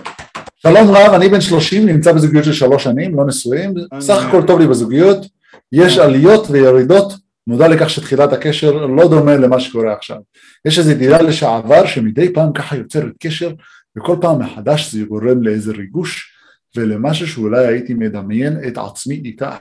שלום 0.56 0.90
רב, 0.90 1.14
אני 1.14 1.28
בן 1.28 1.40
30, 1.40 1.86
נמצא 1.86 2.12
בזוגיות 2.12 2.44
של 2.44 2.52
שלוש 2.52 2.84
שנים, 2.84 3.14
לא 3.14 3.26
נשואים, 3.26 3.74
סך 4.00 4.24
הכל 4.24 4.42
טוב 4.46 4.60
לי 4.60 4.66
בזוגיות, 4.66 5.26
יש 5.72 5.98
עליות 5.98 6.46
וירידות, 6.50 7.12
מודע 7.46 7.68
לכך 7.68 7.90
שתחילת 7.90 8.32
הקשר 8.32 8.86
לא 8.86 9.08
דומה 9.08 9.36
למה 9.36 9.60
שקורה 9.60 9.92
עכשיו. 9.92 10.16
יש 10.64 10.78
איזו 10.78 10.90
ידידה 10.90 11.22
לשעבר 11.22 11.86
שמדי 11.86 12.32
פעם 12.32 12.52
ככה 12.52 12.76
יוצרת 12.76 13.12
קשר, 13.20 13.50
וכל 13.98 14.16
פעם 14.20 14.38
מחדש 14.42 14.94
זה 14.94 15.04
גורם 15.04 15.42
לאיזה 15.42 15.72
ריגוש 15.72 16.32
ולמשהו 16.76 17.26
שאולי 17.26 17.66
הייתי 17.66 17.94
מדמיין 17.94 18.56
את 18.68 18.78
עצמי 18.78 19.14
איתה. 19.24 19.56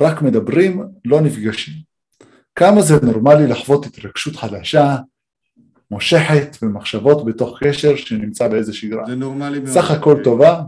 רק 0.00 0.22
מדברים, 0.22 0.82
לא 1.04 1.20
נפגשים. 1.20 1.95
כמה 2.56 2.82
זה 2.82 2.94
נורמלי 3.02 3.46
לחוות 3.46 3.86
התרגשות 3.86 4.36
חדשה, 4.36 4.96
מושכת 5.90 6.56
ומחשבות 6.62 7.24
בתוך 7.24 7.58
קשר 7.62 7.96
שנמצא 7.96 8.48
באיזה 8.48 8.72
שגרה. 8.72 9.04
זה 9.06 9.14
נורמלי 9.14 9.58
מאוד. 9.58 9.70
סך 9.70 9.90
הכל 9.90 10.16
טובה, 10.24 10.62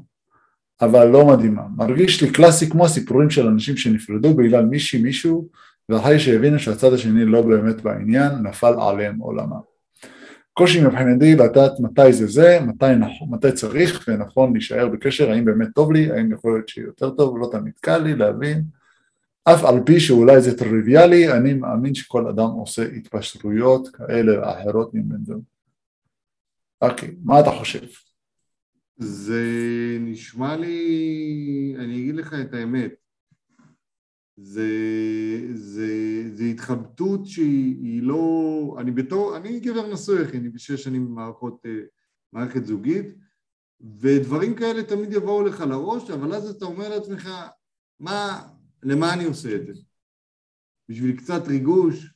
אבל 0.81 1.09
לא 1.09 1.27
מדהימה. 1.27 1.63
מרגיש 1.77 2.23
לי 2.23 2.31
קלאסי 2.31 2.71
כמו 2.71 2.85
הסיפורים 2.85 3.31
של 3.31 3.47
אנשים 3.47 3.77
שנפרדו 3.77 4.35
בגלל 4.35 4.65
מישהי 4.65 5.03
מישהו, 5.03 5.49
ואחרי 5.89 6.19
שהבינו 6.19 6.59
שהצד 6.59 6.93
השני 6.93 7.25
לא 7.25 7.43
באמת 7.43 7.81
בעניין, 7.81 8.33
נפל 8.43 8.75
עליהם 8.81 9.19
עולמם. 9.19 9.61
קושי 10.53 10.85
מבחינתי 10.85 11.35
לדעת 11.35 11.73
מתי 11.81 12.13
זה 12.13 12.27
זה, 12.27 12.59
מתי, 12.67 12.95
נכון, 12.99 13.29
מתי 13.31 13.53
צריך 13.53 14.05
ונכון 14.09 14.53
להישאר 14.53 14.89
בקשר, 14.89 15.31
האם 15.31 15.45
באמת 15.45 15.69
טוב 15.75 15.93
לי, 15.93 16.13
האם 16.13 16.33
יכול 16.33 16.53
להיות 16.53 16.69
שיהיה 16.69 16.87
יותר 16.87 17.11
טוב, 17.11 17.39
לא 17.39 17.49
תמיד 17.53 17.73
קל 17.81 17.99
לי 17.99 18.15
להבין. 18.15 18.78
אף 19.55 19.65
על 19.65 19.81
פי 19.87 20.01
שאולי 20.01 20.41
זה 20.41 20.59
טריוויאלי, 20.59 21.33
אני 21.33 21.55
מאמין 21.55 21.95
שכל 21.95 22.27
אדם 22.27 22.51
עושה 22.51 22.83
התפשרויות 22.83 23.89
כאלה 23.89 24.41
ואחרות 24.41 24.93
זוג. 25.23 25.43
אוקיי, 26.81 27.15
מה 27.25 27.41
אתה 27.41 27.51
חושב? 27.51 27.87
זה 28.97 29.43
נשמע 30.01 30.57
לי, 30.57 31.75
אני 31.79 32.01
אגיד 32.01 32.15
לך 32.15 32.35
את 32.41 32.55
האמת, 32.55 32.95
זה, 34.37 34.71
זה, 35.55 35.91
זה 36.35 36.45
התחבטות 36.45 37.27
שהיא 37.27 38.03
לא, 38.03 38.77
אני 38.79 38.91
בתור, 38.91 39.37
אני 39.37 39.61
גבר 39.61 39.93
נשוי 39.93 40.25
אחי, 40.25 40.37
אני 40.37 40.49
בשש 40.49 40.85
שנים 40.85 41.07
במערכות, 41.07 41.67
אה, 41.67 41.81
מערכת 42.33 42.67
זוגית, 42.67 43.07
ודברים 44.01 44.55
כאלה 44.55 44.83
תמיד 44.83 45.13
יבואו 45.13 45.43
לך 45.43 45.61
לראש, 45.61 46.11
אבל 46.11 46.35
אז 46.35 46.51
אתה 46.51 46.65
אומר 46.65 46.89
לעצמך, 46.89 47.31
מה, 48.01 48.49
למה 48.83 49.15
אני 49.15 49.25
עושה 49.25 49.57
את 49.57 49.67
זה? 49.67 49.73
בשביל 50.89 51.17
קצת 51.17 51.43
ריגוש? 51.47 52.15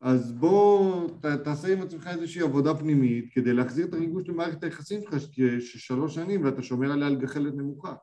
אז 0.00 0.32
בוא 0.32 1.08
ת, 1.20 1.26
תעשה 1.26 1.72
עם 1.72 1.82
עצמך 1.82 2.06
איזושהי 2.06 2.42
עבודה 2.42 2.74
פנימית 2.74 3.32
כדי 3.34 3.52
להחזיר 3.52 3.86
את 3.86 3.92
הריגוש 3.92 4.28
למערכת 4.28 4.64
היחסים 4.64 5.00
שלך 5.00 5.14
של 5.20 5.60
שלוש 5.60 6.14
שנים 6.14 6.44
ואתה 6.44 6.62
שומר 6.62 6.92
עליה 6.92 7.06
על 7.06 7.16
גחלת 7.16 7.54
נמוכה. 7.54 7.94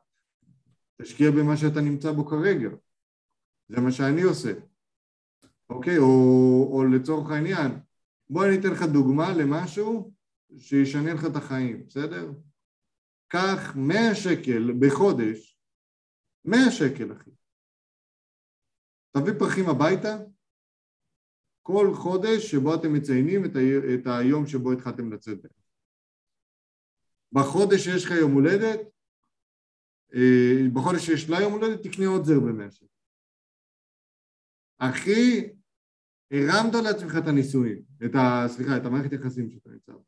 תשקיע 1.02 1.30
במה 1.30 1.56
שאתה 1.56 1.80
נמצא 1.80 2.12
בו 2.12 2.26
כרגע. 2.26 2.68
זה 3.68 3.80
מה 3.80 3.92
שאני 3.92 4.22
עושה. 4.22 4.52
אוקיי? 5.70 5.98
או, 5.98 6.68
או 6.72 6.84
לצורך 6.84 7.30
העניין, 7.30 7.70
בוא 8.30 8.44
אני 8.44 8.58
אתן 8.58 8.68
לך 8.68 8.82
דוגמה 8.82 9.32
למשהו 9.32 10.12
שישנה 10.56 11.14
לך 11.14 11.24
את 11.24 11.36
החיים, 11.36 11.86
בסדר? 11.86 12.32
קח 13.28 13.76
100 13.76 14.14
שקל 14.14 14.72
בחודש, 14.80 15.58
100 16.44 16.70
שקל 16.70 17.12
אחי. 17.12 17.30
תביא 19.12 19.32
פרחים 19.38 19.68
הביתה, 19.68 20.16
כל 21.62 21.94
חודש 21.94 22.50
שבו 22.50 22.74
אתם 22.74 22.92
מציינים 22.92 23.44
את, 23.44 23.50
ה- 23.56 23.94
את 23.94 24.06
היום 24.20 24.46
שבו 24.46 24.72
התחלתם 24.72 25.12
לצאת 25.12 25.42
בהם. 25.42 25.52
בחודש 27.32 27.84
שיש 27.84 28.04
לך 28.04 28.10
יום 28.10 28.32
הולדת, 28.32 28.80
אה, 30.14 30.68
בחודש 30.74 31.06
שיש 31.06 31.30
לה 31.30 31.40
יום 31.40 31.52
הולדת, 31.52 31.86
תקנה 31.86 32.06
עוד 32.06 32.24
זר 32.24 32.40
במאה 32.40 32.70
שקל. 32.70 32.86
אחי, 34.78 35.48
הרמת 36.30 36.74
לעצמך 36.84 37.12
את 37.22 37.28
הנישואים, 37.28 37.82
את 38.04 38.14
ה... 38.14 38.48
סליחה, 38.48 38.76
את 38.76 38.84
המערכת 38.84 39.12
יחסים 39.12 39.50
שאתה 39.50 39.70
נמצא 39.70 39.92
בה. 39.92 39.98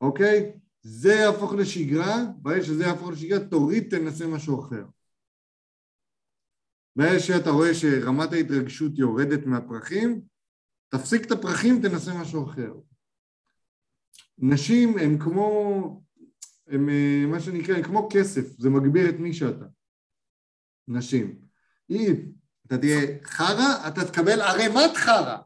אוקיי? 0.00 0.52
זה 0.82 1.12
יהפוך 1.12 1.52
לשגרה, 1.52 2.16
ברגע 2.36 2.62
שזה 2.62 2.84
יהפוך 2.84 3.08
לשגרה, 3.10 3.38
תוריד, 3.50 3.90
תנסה 3.90 4.26
משהו 4.26 4.60
אחר. 4.60 4.84
ברגע 6.96 7.18
שאתה 7.18 7.50
רואה 7.50 7.74
שרמת 7.74 8.32
ההתרגשות 8.32 8.92
יורדת 8.98 9.46
מהפרחים, 9.46 10.20
תפסיק 10.88 11.26
את 11.26 11.30
הפרחים, 11.30 11.82
תנסה 11.82 12.22
משהו 12.22 12.50
אחר. 12.50 12.72
נשים 14.38 14.98
הן 14.98 15.18
כמו, 15.18 16.02
הן 16.66 16.88
אה, 16.88 17.26
מה 17.26 17.40
שנקרא, 17.40 17.76
הן 17.76 17.82
כמו 17.82 18.08
כסף, 18.12 18.58
זה 18.58 18.70
מגביר 18.70 19.08
את 19.08 19.14
מי 19.18 19.34
שאתה. 19.34 19.64
נשים. 20.88 21.38
אם 21.90 22.14
אתה 22.66 22.78
תהיה 22.78 23.24
חרא, 23.24 23.88
אתה 23.88 24.12
תקבל 24.12 24.40
ערימת 24.40 24.96
חרא. 24.96 25.38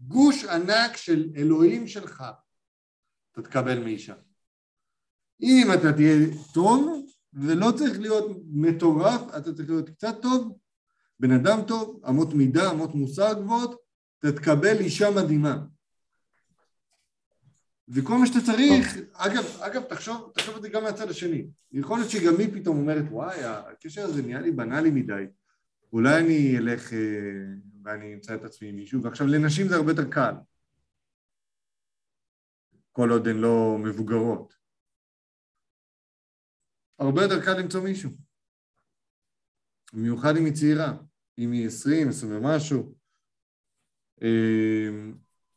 גוש 0.00 0.44
ענק 0.44 0.96
של 0.96 1.32
אלוהים 1.36 1.86
שלך, 1.86 2.24
אתה 3.32 3.42
תקבל 3.42 3.84
מאישה. 3.84 4.14
אם 5.42 5.66
אתה 5.74 5.92
תהיה 5.92 6.16
טוב, 6.54 7.06
ולא 7.34 7.72
צריך 7.76 8.00
להיות 8.00 8.30
מטורף, 8.52 9.20
אתה 9.36 9.54
צריך 9.54 9.70
להיות 9.70 9.90
קצת 9.90 10.14
טוב, 10.22 10.58
בן 11.20 11.30
אדם 11.30 11.58
טוב, 11.66 12.02
אמות 12.08 12.34
מידה, 12.34 12.70
אמות 12.70 12.94
מוסר 12.94 13.32
גבוהות, 13.32 13.80
אתה 14.18 14.32
תקבל 14.32 14.76
אישה 14.80 15.10
מדהימה. 15.10 15.58
וכל 17.88 18.18
מה 18.18 18.26
שאתה 18.26 18.40
צריך, 18.46 18.96
אגב, 19.12 19.44
אגב, 19.60 19.82
תחשוב, 19.82 20.32
תחשוב 20.34 20.56
את 20.56 20.62
זה 20.62 20.68
גם 20.68 20.82
מהצד 20.82 21.10
השני. 21.10 21.46
יכול 21.72 21.98
להיות 21.98 22.10
שגם 22.10 22.34
היא 22.38 22.60
פתאום 22.60 22.78
אומרת, 22.78 23.04
וואי, 23.10 23.44
הקשר 23.44 24.04
הזה 24.04 24.22
נהיה 24.22 24.40
לי 24.40 24.50
בנאלי 24.50 24.90
מדי. 24.90 25.24
אולי 25.92 26.18
אני 26.18 26.58
אלך 26.58 26.92
אה, 26.92 26.98
ואני 27.84 28.14
אמצא 28.14 28.34
את 28.34 28.44
עצמי 28.44 28.68
עם 28.68 28.76
מישהו, 28.76 29.02
ועכשיו 29.02 29.26
לנשים 29.26 29.68
זה 29.68 29.76
הרבה 29.76 29.92
יותר 29.92 30.10
קל. 30.10 30.34
כל 32.92 33.10
עוד 33.10 33.28
הן 33.28 33.36
לא 33.36 33.76
מבוגרות. 33.78 34.63
הרבה 36.98 37.22
יותר 37.22 37.44
קל 37.44 37.58
למצוא 37.58 37.82
מישהו. 37.82 38.10
במיוחד 39.92 40.36
אם 40.36 40.44
היא 40.44 40.54
צעירה, 40.54 40.92
אם 41.38 41.52
היא 41.52 41.66
עשרים, 41.66 42.08
עשרים 42.08 42.36
ומשהו. 42.36 42.94
אה, 44.22 44.88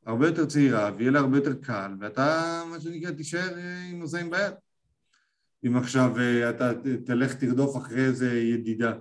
הרבה 0.06 0.28
יותר 0.28 0.46
צעירה, 0.46 0.92
ויהיה 0.98 1.12
לה 1.12 1.20
הרבה 1.20 1.38
יותר 1.38 1.54
קל, 1.54 1.92
ואתה, 2.00 2.64
מה 2.72 2.80
שנקרא, 2.80 3.12
תישאר 3.12 3.58
אה, 3.58 3.84
עם 3.92 4.00
נוזעים 4.00 4.30
ביד. 4.30 4.54
אם 5.68 5.78
עכשיו 5.78 6.20
אה, 6.20 6.50
אתה 6.50 6.72
תלך 7.06 7.36
תרדוף 7.36 7.78
אחרי 7.78 8.06
איזה 8.06 8.40
ידידה. 8.40 8.94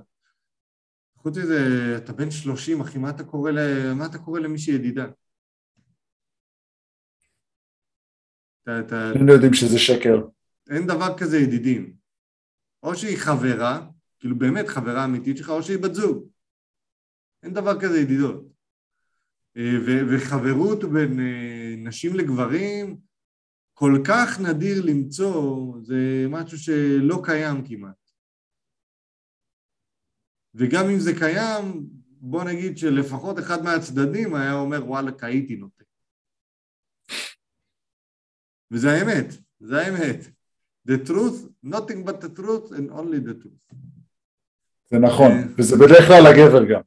חוץ 1.16 1.38
מזה, 1.38 1.58
אתה 1.96 2.12
בן 2.12 2.30
שלושים, 2.30 2.80
אחי, 2.80 2.98
מה 2.98 3.10
אתה 3.10 3.24
קורא, 3.24 3.50
ל... 3.50 3.92
מה 3.92 4.06
אתה 4.06 4.18
קורא 4.18 4.40
למישהי 4.40 4.74
ידידה? 4.74 5.06
אתה, 8.62 8.80
אתה... 8.80 9.10
היינו 9.14 9.32
יודעים 9.32 9.54
שזה 9.54 9.78
שקר. 9.78 10.26
אין 10.70 10.86
דבר 10.86 11.18
כזה 11.18 11.38
ידידים. 11.38 12.05
או 12.86 12.96
שהיא 12.96 13.16
חברה, 13.18 13.88
כאילו 14.18 14.38
באמת 14.38 14.68
חברה 14.68 15.04
אמיתית 15.04 15.36
שלך, 15.36 15.50
או 15.50 15.62
שהיא 15.62 15.78
בת 15.78 15.94
זוג. 15.94 16.28
אין 17.42 17.54
דבר 17.54 17.80
כזה 17.80 17.98
ידידות. 18.00 18.44
אה, 19.56 19.78
ו- 19.86 20.04
וחברות 20.10 20.84
בין 20.84 21.20
אה, 21.20 21.74
נשים 21.78 22.14
לגברים 22.14 23.00
כל 23.74 23.92
כך 24.08 24.40
נדיר 24.40 24.84
למצוא, 24.84 25.76
זה 25.82 26.26
משהו 26.28 26.58
שלא 26.58 27.22
קיים 27.24 27.66
כמעט. 27.68 28.10
וגם 30.54 30.84
אם 30.92 30.98
זה 30.98 31.12
קיים, 31.18 31.86
בוא 32.20 32.44
נגיד 32.44 32.78
שלפחות 32.78 33.38
אחד 33.38 33.62
מהצדדים 33.64 34.34
היה 34.34 34.52
אומר 34.52 34.84
וואלה, 34.86 35.10
הייתי 35.22 35.56
נותן. 35.56 35.84
וזה 38.70 38.88
האמת, 38.88 39.26
זה 39.60 39.76
האמת. 39.80 40.35
The 40.86 40.98
truth, 41.08 41.38
nothing 41.64 42.04
but 42.04 42.20
the 42.20 42.28
truth 42.28 42.70
and 42.70 42.90
only 42.90 43.20
the 43.20 43.34
truth. 43.42 43.76
זה 44.90 44.98
נכון, 44.98 45.32
אה. 45.32 45.42
וזה 45.58 45.76
בדרך 45.76 46.06
כלל 46.06 46.26
הגבר 46.26 46.64
גם. 46.64 46.80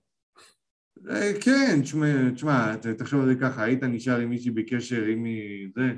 אה, 1.10 1.32
כן, 1.41 1.80
תשמע, 2.34 2.76
תחשוב 2.97 3.22
על 3.22 3.28
זה 3.28 3.36
ככה, 3.41 3.64
היית 3.64 3.84
נשאר 3.84 4.20
עם 4.20 4.30
מישהי 4.30 4.52
בקשר, 4.52 5.04
אם 5.14 5.24
היא... 5.24 5.70
זה... 5.76 5.91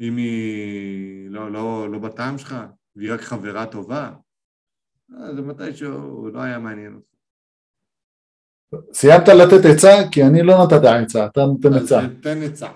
אם 0.00 0.16
היא 0.16 1.30
לא, 1.30 1.52
לא, 1.52 1.92
לא 1.92 1.98
בטעם 1.98 2.38
שלך, 2.38 2.56
והיא 2.96 3.12
רק 3.12 3.20
חברה 3.20 3.66
טובה, 3.66 4.12
אה, 5.14 5.34
זה 5.34 5.42
מתישהו 5.42 6.28
לא 6.28 6.40
היה 6.40 6.58
מעניין 6.58 6.94
אותך. 6.94 7.12
סיימת 8.92 9.28
לתת 9.28 9.64
עצה? 9.74 10.10
כי 10.12 10.22
אני 10.22 10.42
לא 10.42 10.54
נתת 10.64 10.84
עצה, 10.84 11.26
אתה 11.26 11.40
נותן 11.40 11.74
אז 11.74 11.84
עצה. 11.84 12.00
תן 12.22 12.42
עצה. 12.42 12.68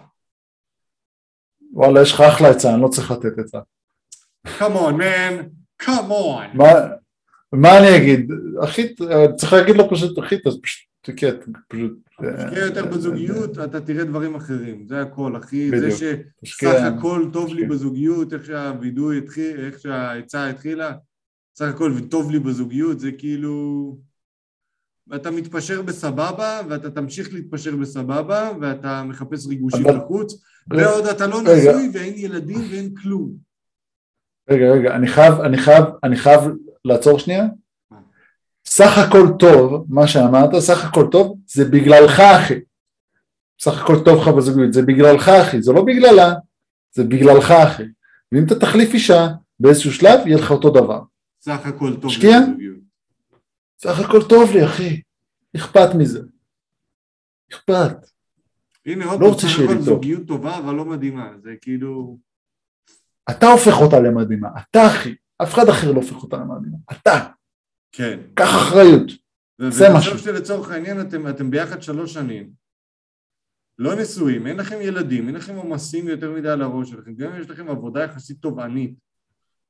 וואלה, 1.76 2.02
יש 2.02 2.12
לך 2.12 2.20
אחלה 2.20 2.48
עצה, 2.48 2.74
אני 2.74 2.82
לא 2.82 2.88
צריך 2.88 3.10
לתת 3.10 3.38
עצה. 3.38 3.58
Come 4.46 4.76
on, 4.76 4.92
man, 4.92 5.34
come 5.82 6.10
on. 6.10 6.54
מה, 6.54 6.68
מה 7.52 7.78
אני 7.78 7.96
אגיד? 7.96 8.30
אחי, 8.64 8.94
צריך 9.36 9.52
להגיד 9.52 9.76
לו 9.76 9.90
פשוט, 9.90 10.18
אחי, 10.18 10.34
אז 10.46 10.58
פשוט, 10.62 10.88
תקרא, 11.00 11.30
פשוט... 11.68 11.92
תשקיע 12.36 12.64
יותר 12.64 12.86
בזוגיות, 12.86 13.58
אתה 13.58 13.80
תראה 13.80 14.04
דברים 14.04 14.34
אחרים, 14.34 14.86
זה 14.88 15.02
הכל, 15.02 15.36
אחי. 15.36 15.90
זה. 15.90 16.16
שסך 16.44 16.80
הכל 16.82 17.28
טוב 17.32 17.54
לי. 17.54 17.66
בזוגיות, 17.66 18.32
איך 18.32 18.46
שהווידוי 18.46 19.18
התחיל, 19.18 19.60
איך 19.60 19.80
שהעצה 19.80 20.48
התחילה, 20.48 20.92
סך 21.58 21.68
הכל 21.68 21.92
וטוב 21.96 22.30
לי 22.30 22.38
בזוגיות, 22.38 23.00
זה 23.00 23.12
כאילו... 23.12 23.96
ואתה 25.08 25.30
מתפשר 25.30 25.82
בסבבה, 25.82 26.60
ואתה 26.68 26.90
תמשיך 26.90 27.34
להתפשר 27.34 27.76
בסבבה, 27.76 28.50
ואתה 28.60 29.02
מחפש 29.02 29.46
ריגושים 29.46 29.84
בחוץ, 29.84 30.42
ועוד 30.70 31.06
אתה 31.06 31.26
לא. 31.26 31.42
נשוי, 31.42 31.90
ואין 31.92 32.14
ילדים, 32.16 32.60
ואין 32.70 32.94
כלום. 33.02 33.32
רגע, 34.50 34.70
רגע, 34.70 34.96
אני 34.96 35.06
חייב, 35.06 35.40
אני 35.40 35.58
חייב, 35.58 35.84
אני 36.04 36.16
חייב 36.16 36.40
לעצור 36.84 37.18
שנייה. 37.18 37.44
סך 38.66 38.98
הכל 38.98 39.28
טוב, 39.38 39.86
מה 39.88 40.06
שאמרת, 40.06 40.54
סך 40.58 40.84
הכל 40.84 41.08
טוב, 41.12 41.38
זה 41.46 41.64
בגללך 41.64 42.20
אחי. 42.20 42.60
סך 43.60 43.82
הכל 43.82 44.04
טוב 44.04 44.20
לך 44.20 44.28
בזוגיות, 44.28 44.72
זה 44.72 44.82
בגללך 44.82 45.28
אחי, 45.28 45.62
זה 45.62 45.72
לא 45.72 45.82
בגללה, 45.82 46.34
זה 46.92 47.04
בגללך 47.04 47.50
אחי. 47.50 47.82
ואם 48.32 48.44
אתה 48.44 48.54
תחליף 48.54 48.94
אישה 48.94 49.28
באיזשהו 49.60 49.92
שלב, 49.92 50.26
יהיה 50.26 50.38
לך 50.38 50.50
אותו 50.50 50.70
דבר. 50.70 51.00
סך 51.40 51.66
הכל 51.66 51.92
טוב 51.94 52.02
לי 52.02 52.06
משקיע? 52.06 52.40
בזוגיות. 52.40 52.85
סך 53.78 53.98
הכל 54.00 54.28
טוב 54.28 54.50
לי 54.54 54.64
אחי, 54.64 55.02
אכפת 55.56 55.94
מזה. 55.98 56.20
אכפת. 57.52 57.96
הנה 58.86 59.04
עוד 59.04 59.20
לא 59.20 59.28
רוצה 59.28 59.48
שיהיה 59.48 59.70
לי 59.70 59.74
טוב. 59.74 59.84
זוגיות 59.84 60.26
טובה, 60.26 60.58
אבל 60.58 60.74
לא 60.74 60.84
מדהימה, 60.84 61.32
זה 61.42 61.54
כאילו... 61.60 62.18
אתה 63.30 63.46
הופך 63.46 63.80
אותה 63.80 64.00
למדהימה, 64.00 64.48
אתה 64.60 64.86
אחי, 64.86 65.14
אף 65.42 65.54
אחד 65.54 65.68
אחר 65.68 65.92
לא 65.92 65.96
הופך 65.96 66.22
אותה 66.22 66.36
למדהימה, 66.36 66.76
אתה, 66.92 67.26
כן. 67.92 68.20
קח 68.34 68.48
אחריות. 68.48 69.10
זה 69.58 69.86
משהו. 69.94 70.18
שלצורך 70.18 70.70
העניין 70.70 71.00
אתם, 71.00 71.28
אתם 71.28 71.50
ביחד 71.50 71.82
שלוש 71.82 72.14
שנים, 72.14 72.50
לא 73.78 73.94
נשואים, 73.94 74.46
אין 74.46 74.56
לכם 74.56 74.76
ילדים, 74.80 75.26
אין 75.26 75.34
לכם 75.34 75.56
עומסים 75.56 76.08
יותר 76.08 76.32
מדי 76.32 76.48
על 76.48 76.62
הראש 76.62 76.90
שלכם, 76.90 77.14
גם 77.14 77.32
אם 77.32 77.40
יש 77.40 77.50
לכם 77.50 77.68
עבודה 77.68 78.02
יחסית 78.02 78.40
תובענית, 78.40 78.94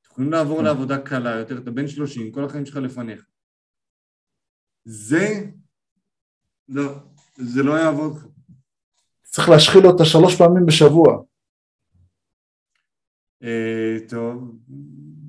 אתם 0.01 0.11
יכולים 0.11 0.31
לעבור 0.31 0.57
כן. 0.57 0.63
לעבודה 0.63 0.97
קלה 0.97 1.35
יותר, 1.35 1.57
אתה 1.57 1.71
בן 1.71 1.87
שלושים, 1.87 2.31
כל 2.31 2.43
החיים 2.43 2.65
שלך 2.65 2.77
לפניך. 2.77 3.25
זה, 4.89 5.43
לא, 6.69 6.83
זה 7.35 7.63
לא 7.63 7.73
יעבוד. 7.73 8.31
צריך 9.23 9.49
להשחיל 9.49 9.85
אותה 9.85 10.05
שלוש 10.05 10.35
פעמים 10.35 10.65
בשבוע. 10.65 11.23
אה, 13.43 13.97
טוב, 14.09 14.55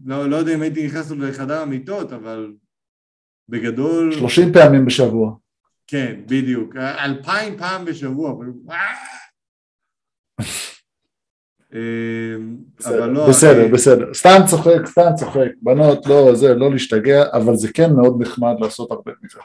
לא, 0.05 0.31
לא 0.31 0.37
יודע 0.37 0.55
אם 0.55 0.63
הייתי 0.63 0.87
נכנס 0.87 1.11
לחדר 1.11 1.63
המיטות, 1.63 2.13
אבל 2.13 2.55
בגדול, 3.49 4.13
שלושים 4.13 4.53
פעמים 4.53 4.87
בשבוע. 4.87 5.37
כן, 5.87 6.21
בדיוק. 6.27 6.77
אלפיים 6.77 7.59
פעם 7.59 7.85
בשבוע, 7.85 8.35
אמ, 11.75 12.57
אבל 12.85 13.11
לא... 13.11 13.29
בסדר, 13.29 13.69
בסדר. 13.73 14.15
סתם 14.15 14.39
צוחק, 14.47 14.87
סתם 14.87 15.11
צוחק. 15.17 15.49
בנות, 15.63 16.07
לא, 16.07 16.35
זה, 16.35 16.55
לא 16.55 16.73
להשתגע, 16.73 17.25
אבל 17.33 17.57
זה 17.57 17.69
כן 17.75 17.93
מאוד 17.93 18.23
נחמד 18.23 18.55
לעשות 18.61 18.91
הרבה 18.91 19.13
מזה. 19.23 19.39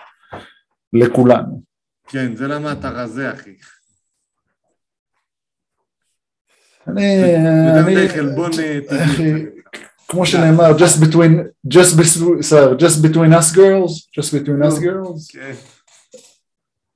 לכולנו. 0.93 1.61
כן, 2.07 2.35
זה 2.35 2.47
למה 2.47 2.71
אתה 2.71 2.89
רזה, 2.89 3.31
אחי. 3.31 3.53
אני... 6.87 7.23
אני... 7.79 7.97
אה, 7.97 8.79
טבעי. 8.87 9.45
כמו 10.07 10.25
שנאמר, 10.25 10.77
just 10.77 10.99
between, 10.99 11.33
just 11.67 11.97
between, 11.97 12.41
sorry, 12.41 12.77
just 12.77 13.01
between 13.01 13.33
us 13.33 13.51
girls, 13.55 14.07
just 14.17 14.31
between 14.31 14.61
us 14.63 14.79
girls. 14.79 15.31
כן. 15.31 15.53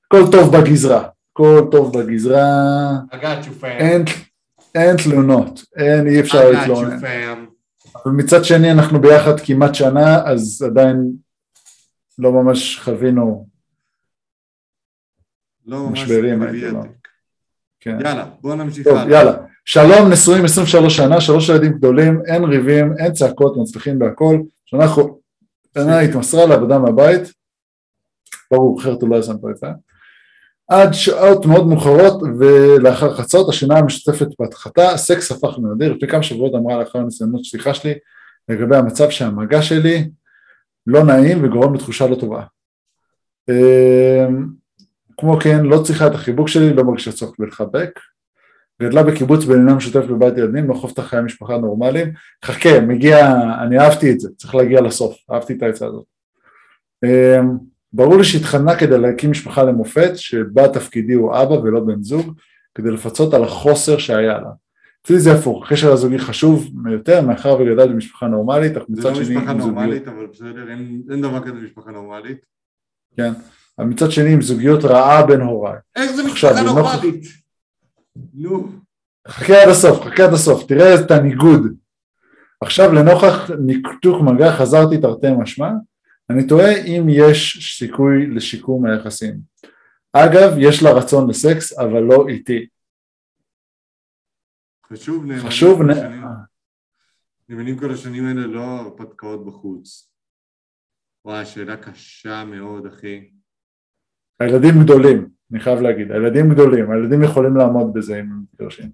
הכל 0.05 0.31
טוב 0.31 0.57
בגזרה, 0.57 1.07
הכל 1.31 1.67
טוב 1.71 1.99
בגזרה. 1.99 2.91
I 3.11 3.15
got 3.15 3.45
you 3.45 3.63
fam. 3.63 4.09
אין, 4.75 4.97
תלונות, 5.03 5.63
אין, 5.75 6.07
אי 6.07 6.19
אפשר 6.19 6.51
להתלונן. 6.51 6.99
אבל 7.95 8.11
מצד 8.11 8.43
שני 8.43 8.71
אנחנו 8.71 9.01
ביחד 9.01 9.39
כמעט 9.39 9.75
שנה, 9.75 10.23
אז 10.25 10.61
עדיין 10.61 11.11
לא 12.17 12.31
ממש 12.31 12.79
חווינו, 12.79 13.47
לא 15.65 15.89
משברים. 15.89 16.43
כן. 17.79 17.97
יאללה, 18.05 18.25
בוא 18.41 18.55
נמשיך 18.55 18.87
טוב. 18.87 18.97
יאללה. 19.09 19.37
שלום, 19.65 20.11
נשואים 20.11 20.45
23 20.45 20.97
שנה, 20.97 21.21
שלוש 21.21 21.49
ילדים 21.49 21.73
גדולים, 21.73 22.21
אין 22.25 22.43
ריבים, 22.43 22.93
אין 22.97 23.13
צעקות, 23.13 23.57
מצליחים 23.57 23.99
בהכל. 23.99 24.39
שנה 24.65 25.99
התמסרה 25.99 26.45
לעבודה 26.45 26.79
מהבית, 26.79 27.21
ברור, 28.51 28.81
אחרת 28.81 29.01
הוא 29.01 29.09
לא 29.09 29.15
ישם 29.15 29.37
פה 29.37 29.51
את 29.51 29.57
זה. 29.57 29.67
עד 30.67 30.93
שעות 30.93 31.45
מאוד 31.45 31.67
מאוחרות 31.67 32.21
ולאחר 32.39 33.15
חצות 33.15 33.49
השינה 33.49 33.77
המשותפת 33.77 34.27
בהדחתה, 34.39 34.91
הסקס 34.91 35.31
הפך 35.31 35.57
לנדיר, 35.57 35.93
לפני 35.93 36.07
כמה 36.07 36.23
שבועות 36.23 36.55
אמרה 36.55 36.79
לאחר 36.79 36.99
הניסיונות 36.99 37.45
סליחה 37.45 37.73
שלי 37.73 37.93
לגבי 38.49 38.75
המצב 38.75 39.09
שהמגע 39.09 39.61
שלי 39.61 40.09
לא 40.87 41.03
נעים 41.03 41.43
וגורם 41.43 41.73
לתחושה 41.73 42.07
לא 42.07 42.15
טובה. 42.15 42.43
אמ, 43.49 44.47
כמו 45.17 45.37
כן, 45.39 45.65
לא 45.65 45.81
צריכה 45.83 46.07
את 46.07 46.13
החיבוק 46.13 46.47
שלי, 46.47 46.73
לא 46.73 46.83
מרגישה 46.83 47.11
צורך 47.11 47.35
בלחבק. 47.39 47.99
גדלה 48.81 49.03
בקיבוץ 49.03 49.45
בעניין 49.45 49.75
משותף 49.75 50.05
בבית 50.05 50.37
ילדים, 50.37 50.69
לא 50.69 50.73
חופת 50.73 50.99
חיי 50.99 51.21
משפחה 51.21 51.57
נורמליים. 51.57 52.13
חכה, 52.45 52.79
מגיע, 52.79 53.33
אני 53.63 53.79
אהבתי 53.79 54.11
את 54.11 54.19
זה, 54.19 54.29
צריך 54.37 54.55
להגיע 54.55 54.81
לסוף, 54.81 55.17
אהבתי 55.31 55.53
את 55.53 55.63
העצה 55.63 55.85
הזאת. 55.85 56.05
ברור 57.97 58.17
לי 58.17 58.23
שהתחננה 58.23 58.75
כדי 58.75 58.97
להקים 58.97 59.31
משפחה 59.31 59.63
למופת, 59.63 60.11
שבה 60.15 60.67
תפקידי 60.67 61.13
הוא 61.13 61.35
אבא 61.35 61.53
ולא 61.53 61.79
בן 61.79 62.03
זוג, 62.03 62.33
כדי 62.75 62.91
לפצות 62.91 63.33
על 63.33 63.43
החוסר 63.43 63.97
שהיה 63.97 64.37
לה. 64.37 64.49
אצלי 65.01 65.19
זה 65.19 65.33
הפוך, 65.33 65.65
הקשר 65.65 65.91
הזוגי 65.91 66.19
חשוב 66.19 66.69
יותר, 66.91 67.21
מאחר 67.21 67.57
וגדלתי 67.59 67.93
במשפחה 67.93 68.27
נורמלית, 68.27 68.77
אך 68.77 68.83
זה 68.87 68.99
מצד 68.99 69.09
לא 69.09 69.23
שני 69.23 69.35
משפחה 69.35 69.51
עם 69.51 69.61
זוגיות, 69.61 69.75
נורמלית, 69.75 70.07
אבל 70.07 70.27
בסדר, 70.33 70.69
אין 70.69 71.01
אין 71.11 71.21
דבר 71.21 71.43
כזה 71.43 71.53
משפחה 71.53 71.91
נורמלית. 71.91 72.37
כן, 73.17 73.31
אבל 73.79 73.87
מצד 73.87 74.11
שני 74.11 74.33
עם 74.33 74.41
זוגיות 74.41 74.85
רעה 74.85 75.25
בין 75.25 75.41
הוריי. 75.41 75.77
איך 75.95 76.11
זה 76.11 76.23
משפחה 76.23 76.63
נורמלית? 76.63 77.25
נו, 78.33 78.69
חכה 79.27 79.63
עד 79.63 79.69
הסוף, 79.69 80.01
חכה 80.01 80.23
עד 80.23 80.33
הסוף, 80.33 80.63
תראה 80.67 80.95
את 80.95 81.11
הניגוד. 81.11 81.73
עכשיו 82.61 82.93
לנוכח 82.93 83.51
ניתוק 83.59 84.21
מגע 84.21 84.51
חזרתי 84.51 84.97
תרתי 84.97 85.27
משמע, 85.39 85.69
אני 86.29 86.47
תוהה 86.47 86.77
אם 86.85 87.05
יש 87.09 87.57
סיכוי 87.77 88.27
לשיקום 88.27 88.85
היחסים. 88.85 89.39
אגב, 90.13 90.51
יש 90.57 90.83
לה 90.83 90.91
רצון 90.91 91.29
לסקס, 91.29 91.79
אבל 91.79 91.99
לא 91.99 92.27
איתי. 92.27 92.67
חשוב 94.85 95.25
נאמנים 95.25 95.47
חשוב, 95.47 95.77
כל 95.77 95.85
נ... 95.85 95.89
השנים. 95.89 96.23
נאמנים 97.49 97.79
כל 97.79 97.91
השנים 97.91 98.25
האלה 98.25 98.47
לא 98.47 98.61
הרפתקאות 98.61 99.45
בחוץ. 99.45 100.11
וואי, 101.25 101.45
שאלה 101.45 101.77
קשה 101.77 102.45
מאוד, 102.45 102.85
אחי. 102.85 103.29
הילדים 104.39 104.73
גדולים, 104.83 105.29
אני 105.51 105.59
חייב 105.59 105.79
להגיד, 105.79 106.11
הילדים 106.11 106.49
גדולים, 106.53 106.91
הילדים 106.91 107.23
יכולים 107.23 107.57
לעמוד 107.57 107.93
בזה 107.93 108.19
אם 108.19 108.31
הם 108.31 108.41
מתגרשים. 108.43 108.91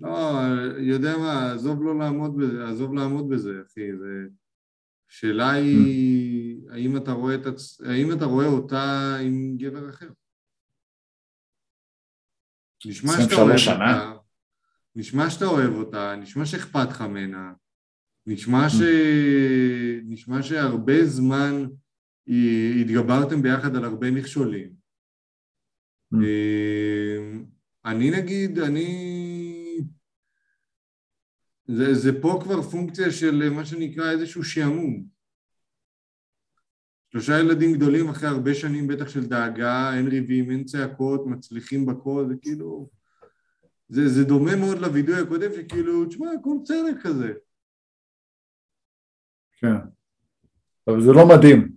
לא, 0.00 0.30
יודע 0.78 1.16
מה, 1.16 1.52
עזוב 1.52 1.82
לא 1.82 1.98
לעמוד 1.98 2.36
בזה, 2.36 2.68
עזוב 2.68 2.94
לעמוד 2.94 3.28
בזה, 3.28 3.50
אחי, 3.66 3.96
זה... 3.96 4.28
השאלה 5.12 5.50
היא, 5.50 6.60
האם 6.70 6.96
אתה 6.96 7.12
רואה 7.12 7.34
את 7.34 7.46
עצ... 7.46 7.80
האם 7.80 8.12
אתה 8.12 8.24
רואה 8.24 8.46
אותה 8.46 9.16
עם 9.22 9.56
גבר 9.58 9.90
אחר? 9.90 10.08
נשמע 12.86 13.12
שאתה 13.12 13.24
23 13.24 13.38
אוהב 13.38 13.58
שנה. 13.58 14.10
אותה, 14.10 14.20
נשמע 14.96 15.30
שאתה 15.30 15.44
אוהב 15.44 15.72
אותה, 15.74 16.16
נשמע 16.16 16.46
שאכפת 16.46 16.88
לך 16.90 17.00
ממנה, 17.00 17.52
נשמע 18.26 18.68
ש... 18.68 18.74
נשמע 20.04 20.42
שהרבה 20.42 21.04
זמן 21.04 21.66
התגברתם 22.80 23.42
ביחד 23.42 23.76
על 23.76 23.84
הרבה 23.84 24.10
מכשולים. 24.10 24.72
Mm. 26.14 26.24
אה, 26.24 27.38
אני 27.84 28.10
נגיד, 28.10 28.58
אני... 28.58 29.11
זה, 31.66 31.94
זה 31.94 32.22
פה 32.22 32.40
כבר 32.44 32.62
פונקציה 32.62 33.10
של 33.10 33.50
מה 33.50 33.64
שנקרא 33.64 34.10
איזשהו 34.10 34.44
שעמום. 34.44 35.04
שלושה 37.12 37.40
ילדים 37.40 37.72
גדולים 37.72 38.08
אחרי 38.08 38.28
הרבה 38.28 38.54
שנים 38.54 38.86
בטח 38.86 39.08
של 39.08 39.26
דאגה, 39.26 39.94
אין 39.94 40.06
ריבים, 40.08 40.50
אין 40.50 40.64
צעקות, 40.64 41.26
מצליחים 41.26 41.86
בכל, 41.86 42.24
זה 42.28 42.34
כאילו... 42.40 42.90
זה, 43.88 44.08
זה 44.08 44.24
דומה 44.24 44.56
מאוד 44.56 44.78
לווידוי 44.78 45.20
הקודם 45.20 45.50
שכאילו, 45.56 46.04
תשמע, 46.04 46.26
הכל 46.40 46.56
בסדר 46.62 47.00
כזה. 47.02 47.32
כן. 49.58 49.76
אבל 50.88 51.02
זה 51.02 51.12
לא 51.12 51.28
מדהים. 51.28 51.72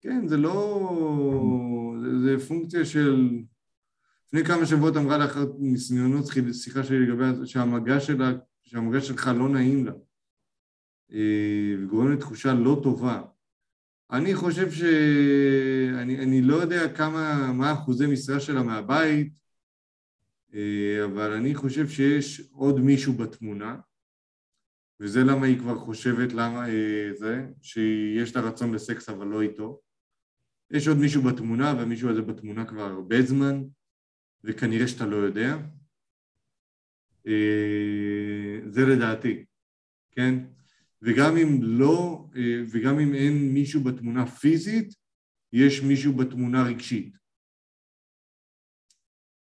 כן, 0.00 0.28
זה 0.28 0.36
לא... 0.36 1.94
זה, 2.02 2.18
זה 2.18 2.46
פונקציה 2.46 2.84
של... 2.84 3.30
לפני 4.26 4.44
כמה 4.44 4.66
שבועות 4.66 4.96
אמרה 4.96 5.18
לאחר 5.18 5.44
ניסיונות 5.58 6.24
שיחה 6.52 6.84
שלי 6.84 7.06
לגבי 7.06 7.46
שהמגע 7.46 8.00
שלה, 8.00 8.32
שהמגע 8.66 9.00
שלך 9.00 9.30
לא 9.38 9.48
נעים 9.48 9.86
לה 9.86 9.92
אה, 11.12 11.74
וגורם 11.82 12.12
לתחושה 12.12 12.54
לא 12.54 12.80
טובה. 12.82 13.22
אני 14.10 14.34
חושב 14.34 14.70
ש... 14.70 14.82
אני, 16.02 16.18
אני 16.18 16.42
לא 16.42 16.54
יודע 16.54 16.94
כמה, 16.96 17.52
מה 17.52 17.72
אחוזי 17.72 18.06
משרה 18.06 18.40
שלה 18.40 18.62
מהבית, 18.62 19.38
אה, 20.54 21.04
אבל 21.04 21.32
אני 21.32 21.54
חושב 21.54 21.88
שיש 21.88 22.40
עוד 22.50 22.80
מישהו 22.80 23.12
בתמונה, 23.12 23.76
וזה 25.00 25.20
למה 25.20 25.46
היא 25.46 25.58
כבר 25.58 25.78
חושבת 25.78 26.32
למה 26.32 26.68
אה, 26.68 27.10
זה, 27.14 27.46
שיש 27.62 28.36
לה 28.36 28.42
רצון 28.42 28.74
לסקס 28.74 29.08
אבל 29.08 29.26
לא 29.26 29.42
איתו. 29.42 29.80
יש 30.70 30.88
עוד 30.88 30.96
מישהו 30.96 31.22
בתמונה, 31.22 31.74
והמישהו 31.78 32.10
הזה 32.10 32.22
בתמונה 32.22 32.64
כבר 32.64 32.84
הרבה 32.84 33.22
זמן, 33.22 33.62
וכנראה 34.44 34.88
שאתה 34.88 35.06
לא 35.06 35.16
יודע. 35.16 35.56
אה, 37.26 38.70
זה 38.70 38.80
לדעתי, 38.86 39.44
כן? 40.10 40.34
וגם 41.02 41.36
אם 41.36 41.58
לא, 41.62 42.26
אה, 42.36 42.62
וגם 42.72 42.98
אם 42.98 43.14
אין 43.14 43.54
מישהו 43.54 43.84
בתמונה 43.84 44.26
פיזית, 44.26 44.94
יש 45.52 45.82
מישהו 45.82 46.12
בתמונה 46.12 46.62
רגשית. 46.62 47.16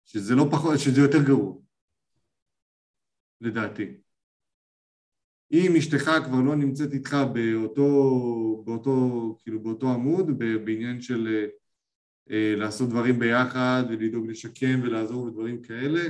שזה 0.06 0.36
לא 0.36 0.46
פחות, 0.52 0.80
שזה 0.80 1.02
יותר 1.02 1.24
גרוע, 1.28 1.56
לדעתי. 3.42 3.86
אם 5.52 5.76
אשתך 5.78 6.12
כבר 6.26 6.42
לא 6.46 6.56
נמצאת 6.56 6.94
איתך 6.94 7.18
באותו, 7.34 8.64
באותו, 8.66 9.38
כאילו 9.40 9.64
באותו 9.64 9.94
עמוד, 9.94 10.38
בעניין 10.66 11.02
של 11.02 11.48
אה, 12.32 12.54
לעשות 12.58 12.90
דברים 12.90 13.20
ביחד 13.20 13.84
ולדאוג 13.90 14.28
לשקם 14.28 14.80
ולעזור 14.84 15.24
ודברים 15.24 15.62
כאלה, 15.62 16.02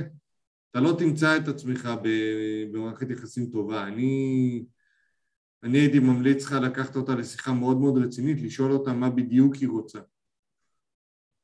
אתה 0.74 0.82
לא 0.82 0.96
תמצא 0.98 1.36
את 1.36 1.48
עצמך 1.48 1.88
במערכת 2.72 3.10
יחסים 3.10 3.46
טובה. 3.46 3.86
אני, 3.86 4.64
אני 5.62 5.78
הייתי 5.78 5.98
ממליץ 5.98 6.44
לך 6.44 6.52
לקחת 6.52 6.96
אותה 6.96 7.14
לשיחה 7.14 7.52
מאוד 7.52 7.80
מאוד 7.80 8.04
רצינית, 8.04 8.42
לשאול 8.42 8.72
אותה 8.72 8.92
מה 8.92 9.10
בדיוק 9.10 9.54
היא 9.54 9.68
רוצה. 9.68 9.98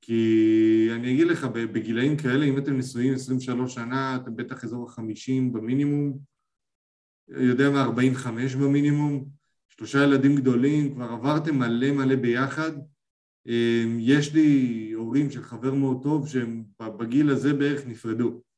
כי 0.00 0.88
אני 0.94 1.14
אגיד 1.14 1.26
לך, 1.26 1.44
בגילאים 1.44 2.16
כאלה, 2.16 2.46
אם 2.46 2.58
אתם 2.58 2.78
נשואים 2.78 3.14
23 3.14 3.74
שנה, 3.74 4.16
אתם 4.16 4.36
בטח 4.36 4.64
אזור 4.64 4.90
ה-50 4.90 5.52
במינימום, 5.52 6.18
יודע 7.28 7.70
מה, 7.70 7.82
45 7.82 8.54
במינימום, 8.54 9.28
שלושה 9.68 10.04
ילדים 10.04 10.36
גדולים, 10.36 10.94
כבר 10.94 11.04
עברתם 11.04 11.58
מלא 11.58 11.92
מלא 11.92 12.16
ביחד. 12.16 12.72
יש 13.98 14.34
לי 14.34 14.90
הורים 14.94 15.30
של 15.30 15.42
חבר 15.42 15.74
מאוד 15.74 16.02
טוב 16.02 16.28
שהם 16.28 16.64
בגיל 16.80 17.30
הזה 17.30 17.54
בערך 17.54 17.86
נפרדו. 17.86 18.49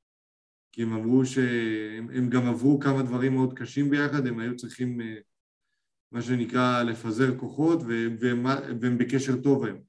כי 0.72 0.82
הם 0.82 0.92
אמרו 0.92 1.26
שהם 1.26 2.10
הם 2.10 2.30
גם 2.30 2.46
עברו 2.46 2.80
כמה 2.80 3.02
דברים 3.02 3.32
מאוד 3.32 3.58
קשים 3.58 3.90
ביחד, 3.90 4.26
הם 4.26 4.38
היו 4.38 4.56
צריכים 4.56 5.00
מה 6.12 6.22
שנקרא 6.22 6.82
לפזר 6.82 7.38
כוחות 7.38 7.80
והם, 7.82 8.44
והם 8.80 8.98
בקשר 8.98 9.42
טוב 9.42 9.64
היום. 9.64 9.82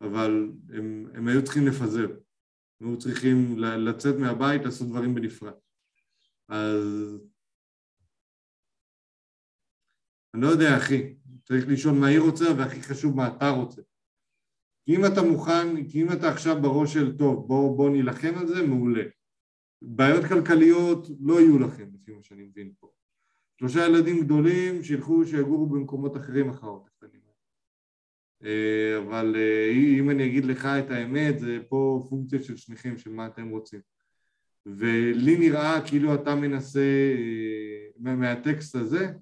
אבל 0.00 0.50
הם, 0.68 1.06
הם 1.14 1.28
היו 1.28 1.44
צריכים 1.44 1.66
לפזר. 1.66 2.08
הם 2.80 2.88
היו 2.88 2.98
צריכים 2.98 3.58
לצאת 3.58 4.14
מהבית, 4.16 4.64
לעשות 4.64 4.88
דברים 4.88 5.14
בנפרד. 5.14 5.52
אז... 6.48 7.18
אני 10.34 10.42
לא 10.42 10.48
יודע, 10.48 10.76
אחי. 10.76 11.14
צריך 11.44 11.64
לשאול 11.68 11.94
מה 11.94 12.06
היא 12.06 12.20
רוצה, 12.20 12.44
והכי 12.58 12.82
חשוב 12.82 13.16
מה 13.16 13.36
אתה 13.36 13.48
רוצה. 13.48 13.82
כי 14.84 14.96
אם 14.96 15.04
אתה 15.12 15.22
מוכן, 15.22 15.88
כי 15.88 16.02
אם 16.02 16.12
אתה 16.12 16.28
עכשיו 16.32 16.62
בראש 16.62 16.94
של 16.94 17.16
טוב, 17.16 17.48
בוא, 17.48 17.76
בוא 17.76 17.90
נילחם 17.90 18.32
על 18.38 18.46
זה, 18.46 18.62
מעולה. 18.66 19.02
בעיות 19.82 20.24
כלכליות 20.24 21.08
לא 21.20 21.40
יהיו 21.40 21.58
לכם, 21.58 21.88
לפי 21.94 22.12
מה 22.12 22.22
שאני 22.22 22.42
מבין 22.42 22.72
פה. 22.80 22.90
שלושה 23.58 23.86
ילדים 23.86 24.24
גדולים 24.24 24.82
שילכו, 24.82 25.26
שיגורו 25.26 25.66
במקומות 25.66 26.16
אחרים 26.16 26.48
אחרות 26.48 26.86
הקטנים. 26.86 27.20
אה, 28.44 28.98
אבל 28.98 29.36
אה, 29.36 29.70
אם 29.98 30.10
אני 30.10 30.26
אגיד 30.26 30.44
לך 30.44 30.66
את 30.66 30.90
האמת, 30.90 31.38
זה 31.38 31.58
פה 31.68 32.06
פונקציה 32.08 32.42
של 32.42 32.56
שניכם, 32.56 32.98
של 32.98 33.10
מה 33.10 33.26
אתם 33.26 33.48
רוצים. 33.48 33.80
ולי 34.66 35.38
נראה 35.38 35.80
כאילו 35.86 36.14
אתה 36.14 36.34
מנסה, 36.34 36.80
אה, 38.06 38.14
מהטקסט 38.14 38.74
הזה, 38.74 39.12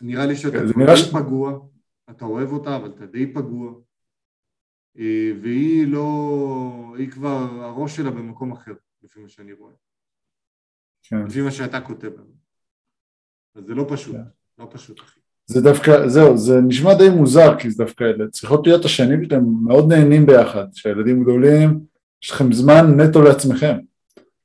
נראה 0.00 0.26
לי 0.26 0.36
שאתה 0.36 0.58
כן, 0.58 0.86
די 0.86 0.96
ש... 0.96 1.10
פגוע, 1.12 1.58
אתה 2.10 2.24
אוהב 2.24 2.52
אותה, 2.52 2.76
אבל 2.76 2.90
אתה 2.90 3.06
די 3.06 3.32
פגוע, 3.32 3.72
והיא 5.42 5.86
לא, 5.86 6.94
היא 6.98 7.10
כבר, 7.10 7.48
הראש 7.62 7.96
שלה 7.96 8.10
במקום 8.10 8.52
אחר, 8.52 8.72
לפי 9.02 9.20
מה 9.20 9.28
שאני 9.28 9.52
רואה. 9.52 9.72
כן. 11.02 11.26
לפי 11.26 11.40
מה 11.42 11.50
שאתה 11.50 11.80
כותב 11.80 12.10
לנו. 12.14 12.32
אז 13.54 13.64
זה 13.66 13.74
לא 13.74 13.86
פשוט, 13.88 14.16
כן. 14.16 14.22
לא 14.58 14.68
פשוט, 14.70 15.00
אחי. 15.00 15.20
זה 15.46 15.60
דווקא, 15.60 16.08
זהו, 16.08 16.38
זה 16.38 16.60
נשמע 16.60 16.94
די 16.94 17.08
מוזר, 17.08 17.58
כי 17.58 17.70
זה 17.70 17.84
דווקא 17.84 18.04
אלה 18.04 18.28
צריכות 18.28 18.66
להיות 18.66 18.84
השנים 18.84 19.24
שאתם 19.24 19.44
מאוד 19.64 19.92
נהנים 19.92 20.26
ביחד, 20.26 20.66
שהילדים 20.72 21.22
גדולים, 21.22 21.80
יש 22.22 22.30
לכם 22.30 22.52
זמן 22.52 23.00
נטו 23.00 23.22
לעצמכם, 23.22 23.76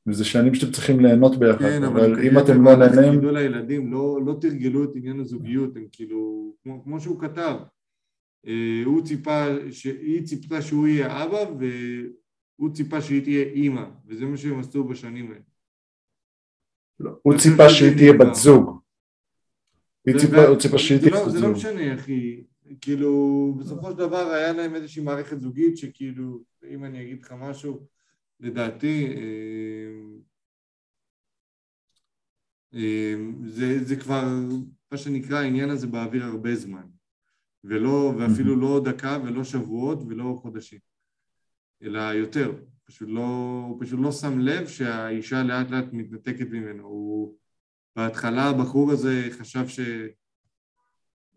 וזה 0.07 0.25
שנים 0.25 0.53
שאתם 0.55 0.71
צריכים 0.71 0.99
ליהנות 0.99 1.39
ביחד, 1.39 1.59
כן, 1.59 1.83
אבל, 1.83 2.13
אבל 2.13 2.27
אם 2.27 2.39
אתם 2.39 2.63
לא 2.63 2.75
נהנים... 2.75 3.11
גידול 3.11 3.37
הילדים 3.37 3.91
לא, 3.91 4.19
לא 4.25 4.37
תרגלו 4.41 4.83
את 4.83 4.89
עניין 4.95 5.19
הזוגיות, 5.19 5.75
הם 5.75 5.85
כאילו, 5.91 6.51
כמו, 6.63 6.83
כמו 6.83 6.99
שהוא 6.99 7.21
כתב, 7.21 7.39
אה, 7.39 7.76
הוא 8.85 9.05
ציפה, 9.05 9.45
ש... 9.71 9.85
היא 9.85 10.25
ציפתה 10.25 10.61
שהוא 10.61 10.87
יהיה 10.87 11.23
אבא, 11.23 11.37
והוא 11.37 12.73
ציפה 12.73 13.01
שהיא 13.01 13.23
תהיה 13.23 13.43
אימא, 13.43 13.85
וזה 14.07 14.25
מה 14.25 14.37
שהם 14.37 14.59
עשו 14.59 14.83
בשנים 14.83 15.31
האלה. 15.31 15.43
לא, 16.99 17.11
הוא 17.21 17.37
ציפה 17.37 17.69
שהיא 17.69 17.95
תהיה 17.97 18.13
בת 18.13 18.35
זוג. 18.35 18.81
הוא 20.07 20.59
ציפה 20.59 20.77
שהיא 20.77 20.99
תהיה 20.99 21.11
בת 21.11 21.23
זוג. 21.23 21.29
זה 21.29 21.39
לא 21.39 21.51
משנה, 21.51 21.95
אחי. 21.95 22.43
כאילו, 22.81 23.53
בסופו 23.59 23.91
של 23.91 23.97
דבר 23.97 24.31
היה 24.31 24.53
להם 24.53 24.75
איזושהי 24.75 25.03
מערכת 25.03 25.41
זוגית 25.41 25.77
שכאילו, 25.77 26.43
אם 26.69 26.85
אני 26.85 27.01
אגיד 27.01 27.23
לך 27.23 27.31
משהו, 27.31 27.87
לדעתי, 28.39 29.07
אה, 29.07 29.89
אה, 32.73 33.15
זה, 33.45 33.83
זה 33.83 33.95
כבר, 33.95 34.23
מה 34.91 34.97
שנקרא, 34.97 35.37
העניין 35.37 35.69
הזה 35.69 35.87
באוויר 35.87 36.23
הרבה 36.23 36.55
זמן. 36.55 36.96
ולא, 37.63 38.13
ואפילו 38.19 38.55
לא 38.55 38.81
דקה 38.85 39.17
ולא 39.23 39.43
שבועות 39.43 39.99
ולא 40.07 40.39
חודשים, 40.41 40.79
אלא 41.81 41.99
יותר. 41.99 42.53
פשוט 42.87 43.09
לא, 43.11 43.63
הוא 43.67 43.77
פשוט 43.81 43.99
לא 44.03 44.11
שם 44.11 44.39
לב 44.39 44.67
שהאישה 44.67 45.43
לאט 45.43 45.71
לאט 45.71 45.85
מתנתקת 45.91 46.47
ממנו. 46.49 46.83
הוא, 46.83 47.37
בהתחלה 47.95 48.43
הבחור 48.43 48.91
הזה 48.91 49.27
חשב 49.31 49.67
ש... 49.67 49.79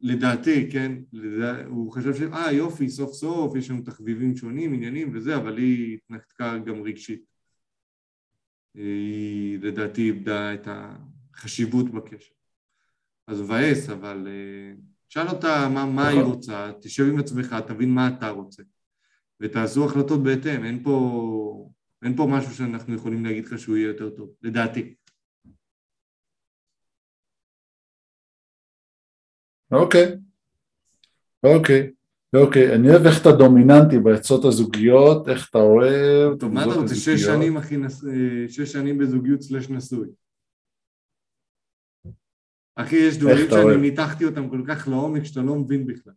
לדעתי, 0.01 0.71
כן, 0.73 0.93
לדע... 1.13 1.67
הוא 1.67 1.93
חשב 1.93 2.15
ש... 2.15 2.23
אה 2.23 2.53
יופי, 2.53 2.89
סוף 2.89 3.13
סוף, 3.13 3.57
יש 3.57 3.71
לנו 3.71 3.83
תחביבים 3.83 4.37
שונים, 4.37 4.75
עניינים 4.75 5.11
וזה, 5.15 5.37
אבל 5.37 5.59
היא 5.59 5.95
התנתקה 5.95 6.59
גם 6.59 6.83
רגשית. 6.83 7.25
היא 8.75 9.59
לדעתי 9.59 10.03
איבדה 10.03 10.55
את 10.55 10.69
החשיבות 10.71 11.91
בקשר. 11.91 12.35
אז 13.27 13.41
מבאס, 13.41 13.89
אבל 13.89 14.29
אה, 14.31 14.75
שאל 15.13 15.29
אותה 15.29 15.69
מה, 15.75 15.87
מה 15.87 16.09
היא 16.09 16.21
נכון. 16.21 16.33
רוצה, 16.33 16.71
תשב 16.81 17.05
עם 17.13 17.19
עצמך, 17.19 17.57
תבין 17.67 17.95
מה 17.95 18.09
אתה 18.09 18.31
רוצה. 18.31 18.63
ותעשו 19.41 19.85
החלטות 19.85 20.23
בהתאם, 20.23 20.65
אין 20.65 20.83
פה, 20.83 21.71
אין 22.03 22.17
פה 22.17 22.27
משהו 22.31 22.55
שאנחנו 22.55 22.95
יכולים 22.95 23.25
להגיד 23.25 23.45
לך 23.45 23.59
שהוא 23.59 23.77
יהיה 23.77 23.89
יותר 23.89 24.11
טוב, 24.11 24.31
לדעתי. 24.43 24.95
אוקיי, 29.73 30.17
אוקיי, 31.43 31.91
אוקיי, 32.37 32.75
אני 32.75 32.91
אוהב 32.91 33.07
איך 33.07 33.21
אתה 33.21 33.33
דומיננטי 33.33 33.99
בעצות 33.99 34.45
הזוגיות, 34.45 35.29
איך 35.29 35.49
אתה 35.51 35.59
אוהב... 35.59 36.39
טוב, 36.39 36.53
מה 36.53 36.65
אתה 36.65 36.75
רוצה, 36.75 36.95
שש 36.95 37.23
שנים, 37.23 37.57
אחי, 37.57 37.77
שש 38.49 38.73
שנים 38.73 38.99
בזוגיות 38.99 39.43
סלש 39.43 39.71
נשוי. 39.71 40.09
אחי, 42.77 42.97
יש 42.97 43.19
דברים 43.19 43.51
שאני 43.51 43.77
ניתחתי 43.77 44.25
אותם 44.25 44.49
כל 44.49 44.63
כך 44.69 44.89
לעומק 44.89 45.25
שאתה 45.25 45.41
לא 45.41 45.55
מבין 45.55 45.87
בכלל. 45.87 46.13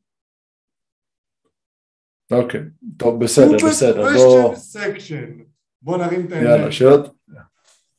אוקיי, 2.32 2.62
טוב, 2.98 3.24
בסדר, 3.24 3.58
בסדר, 3.70 4.04
בוא... 4.16 4.56
בוא 5.82 5.98
נרים 5.98 6.26
את 6.26 6.32
העיניים. 6.32 6.58
יאללה, 6.58 6.72
שאלות? 6.72 7.16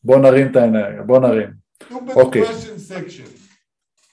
בוא 0.04 0.18
נרים 0.18 0.50
את 0.50 0.56
העיניים, 0.56 1.06
בוא 1.06 1.18
נרים. 1.18 1.50
אוקיי. 2.16 2.42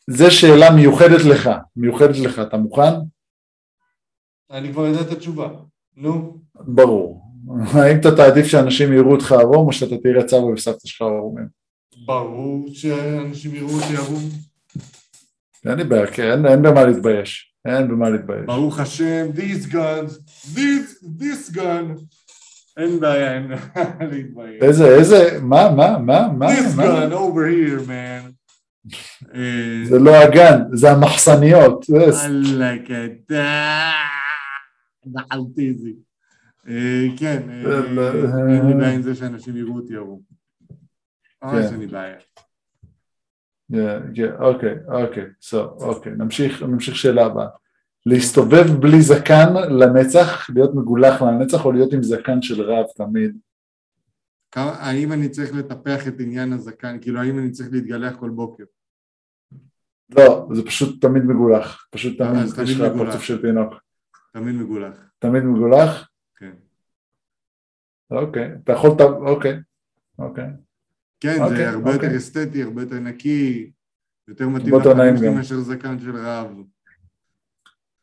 זה 0.08 0.32
שאלה 0.32 0.76
מיוחדת 0.76 1.26
לך, 1.32 1.50
מיוחדת 1.76 2.18
לך, 2.18 2.40
אתה 2.40 2.58
מוכן? 2.58 2.94
אני 4.52 4.72
כבר 4.72 4.86
יודע 4.86 5.02
את 5.02 5.12
התשובה, 5.12 5.50
נו. 5.98 6.42
ברור. 6.56 7.22
האם 7.74 8.00
אתה 8.00 8.16
תעדיף 8.16 8.46
שאנשים 8.46 8.94
יראו 8.94 9.12
אותך 9.12 9.32
ערום 9.32 9.68
או 9.68 9.74
שאתה 9.74 9.96
תראה 10.04 10.26
צבא 10.26 10.38
וסבתא 10.38 10.88
שלך 10.88 11.02
ערומים? 11.02 11.61
ברור 12.06 12.66
שאנשים 12.74 13.56
יראו 13.56 13.70
אותי 13.70 13.98
ערום. 13.98 14.30
אין 15.66 15.78
לי 15.78 15.84
בעיה, 15.84 16.08
כן, 16.08 16.46
אין 16.46 16.62
במה 16.62 16.84
להתבייש. 16.86 17.54
אין 17.66 17.88
במה 17.88 18.10
להתבייש. 18.10 18.46
ברוך 18.46 18.80
השם, 18.80 19.28
these 19.36 19.66
guns, 19.72 20.12
this, 20.56 21.06
this 21.20 21.56
gun, 21.56 22.00
אין 22.78 23.00
בעיה, 23.00 23.34
אין 23.34 23.52
להתבייש. 24.12 24.62
איזה, 24.62 24.88
איזה, 24.98 25.40
מה, 25.42 25.70
מה, 25.76 25.98
מה, 25.98 26.28
מה? 26.38 26.54
This 26.54 26.76
מה? 26.78 26.84
gun 26.84 27.12
over 27.12 27.46
here, 27.48 27.88
man. 27.88 28.32
אה, 29.36 29.86
זה 29.86 30.00
לא 30.00 30.16
הגן, 30.16 30.62
זה 30.74 30.92
המחסניות. 30.92 31.86
אללה 32.26 32.74
קטע, 32.86 33.92
נחלתי 35.06 35.74
זה. 35.74 35.90
כן, 37.18 37.42
אין 37.50 38.68
לי 38.68 38.74
בעיה 38.74 38.94
עם 38.94 39.02
זה 39.02 39.16
שאנשים 39.16 39.58
יראו 39.58 39.76
אותי 39.76 39.96
ערום. 39.96 40.31
אין 41.44 41.80
לי 41.80 41.88
בעיה. 41.88 42.18
אוקיי, 44.40 44.74
אוקיי, 44.88 45.26
אוקיי, 45.54 46.12
נמשיך, 46.12 46.64
נמשיך 46.64 46.96
שאלה 46.96 47.26
הבאה. 47.26 47.48
להסתובב 48.06 48.68
בלי 48.80 49.02
זקן 49.02 49.54
לנצח, 49.80 50.50
להיות 50.50 50.76
מגולח 50.76 51.22
לנצח 51.22 51.66
או 51.66 51.72
להיות 51.72 51.94
עם 51.94 52.04
זקן 52.04 52.42
של 52.42 52.62
רב 52.62 52.86
תמיד? 52.96 53.38
האם 54.56 55.12
אני 55.12 55.30
צריך 55.30 55.56
לטפח 55.56 56.08
את 56.08 56.14
עניין 56.20 56.54
הזקן, 56.54 56.98
כאילו 57.02 57.20
האם 57.20 57.40
אני 57.40 57.52
צריך 57.52 57.70
להתגלח 57.72 58.16
כל 58.16 58.30
בוקר? 58.30 58.64
לא, 60.10 60.48
זה 60.52 60.66
פשוט 60.66 61.02
תמיד 61.02 61.24
מגולח, 61.24 61.88
פשוט 61.90 62.18
תמיד 62.18 62.70
יש 62.70 62.80
לך 62.80 62.94
פרצוף 62.98 63.24
של 63.24 63.42
תינוק. 63.42 63.74
תמיד 64.34 64.56
מגולח. 64.56 64.98
תמיד 65.20 65.44
מגולח? 65.44 66.10
כן. 66.36 66.52
אוקיי, 68.12 68.52
אתה 68.64 68.72
יכול, 68.72 68.92
אוקיי, 69.02 69.60
אוקיי. 70.20 70.48
כן, 71.22 71.36
זה 71.38 71.44
אוקיי, 71.44 71.66
הרבה. 71.66 71.92
יותר 71.92 72.06
אוקיי. 72.06 72.18
אסתטי, 72.18 72.64
הרבה 72.64 72.82
יותר 72.82 73.00
נקי, 73.00 73.72
יותר 74.28 74.48
מתאים 74.48 74.76
לחיים 74.76 75.18
שלי 75.18 75.30
מאשר 75.30 75.60
זקן 75.60 76.00
של 76.00 76.16
רב. 76.16 76.48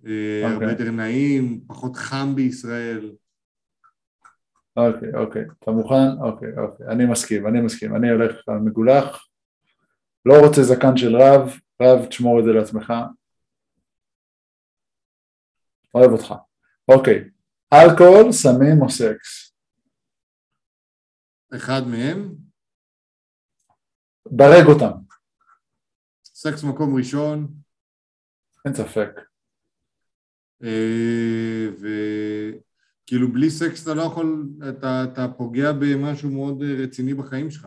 אה, 0.06 0.42
הרבה 0.42 0.54
אוקיי. 0.54 0.70
יותר 0.70 0.90
נעים, 0.90 1.60
פחות 1.66 1.96
חם 1.96 2.34
בישראל. 2.34 3.12
אוקיי, 4.76 5.14
אוקיי. 5.14 5.44
אתה 5.62 5.70
מוכן? 5.70 6.20
אוקיי, 6.20 6.48
אוקיי. 6.58 6.86
אני 6.88 7.06
מסכים, 7.06 7.46
אני 7.46 7.60
מסכים. 7.60 7.96
אני 7.96 8.10
הולך 8.10 8.48
מגולח. 8.64 9.28
לא 10.26 10.34
רוצה 10.46 10.62
זקן 10.62 10.96
של 10.96 11.16
רב, 11.16 11.58
רב, 11.82 12.06
תשמור 12.06 12.40
את 12.40 12.44
זה 12.44 12.50
לעצמך. 12.52 12.92
אוהב 15.94 16.10
אותך. 16.10 16.34
אוקיי. 16.88 17.30
אלכוהול, 17.72 18.32
סמים 18.32 18.82
או 18.82 18.90
סקס? 18.90 19.54
אחד 21.54 21.82
מהם? 21.86 22.47
דרג 24.32 24.66
אותם. 24.66 24.98
סקס 26.24 26.64
מקום 26.64 26.96
ראשון. 26.96 27.48
אין 28.64 28.74
ספק. 28.74 29.10
אה, 30.62 31.68
וכאילו 31.72 33.32
בלי 33.32 33.50
סקס 33.50 33.82
אתה 33.82 33.94
לא 33.94 34.02
יכול, 34.02 34.48
אתה, 34.68 35.04
אתה 35.04 35.26
פוגע 35.38 35.72
במשהו 35.72 36.30
מאוד 36.30 36.62
רציני 36.62 37.14
בחיים 37.14 37.50
שלך. 37.50 37.66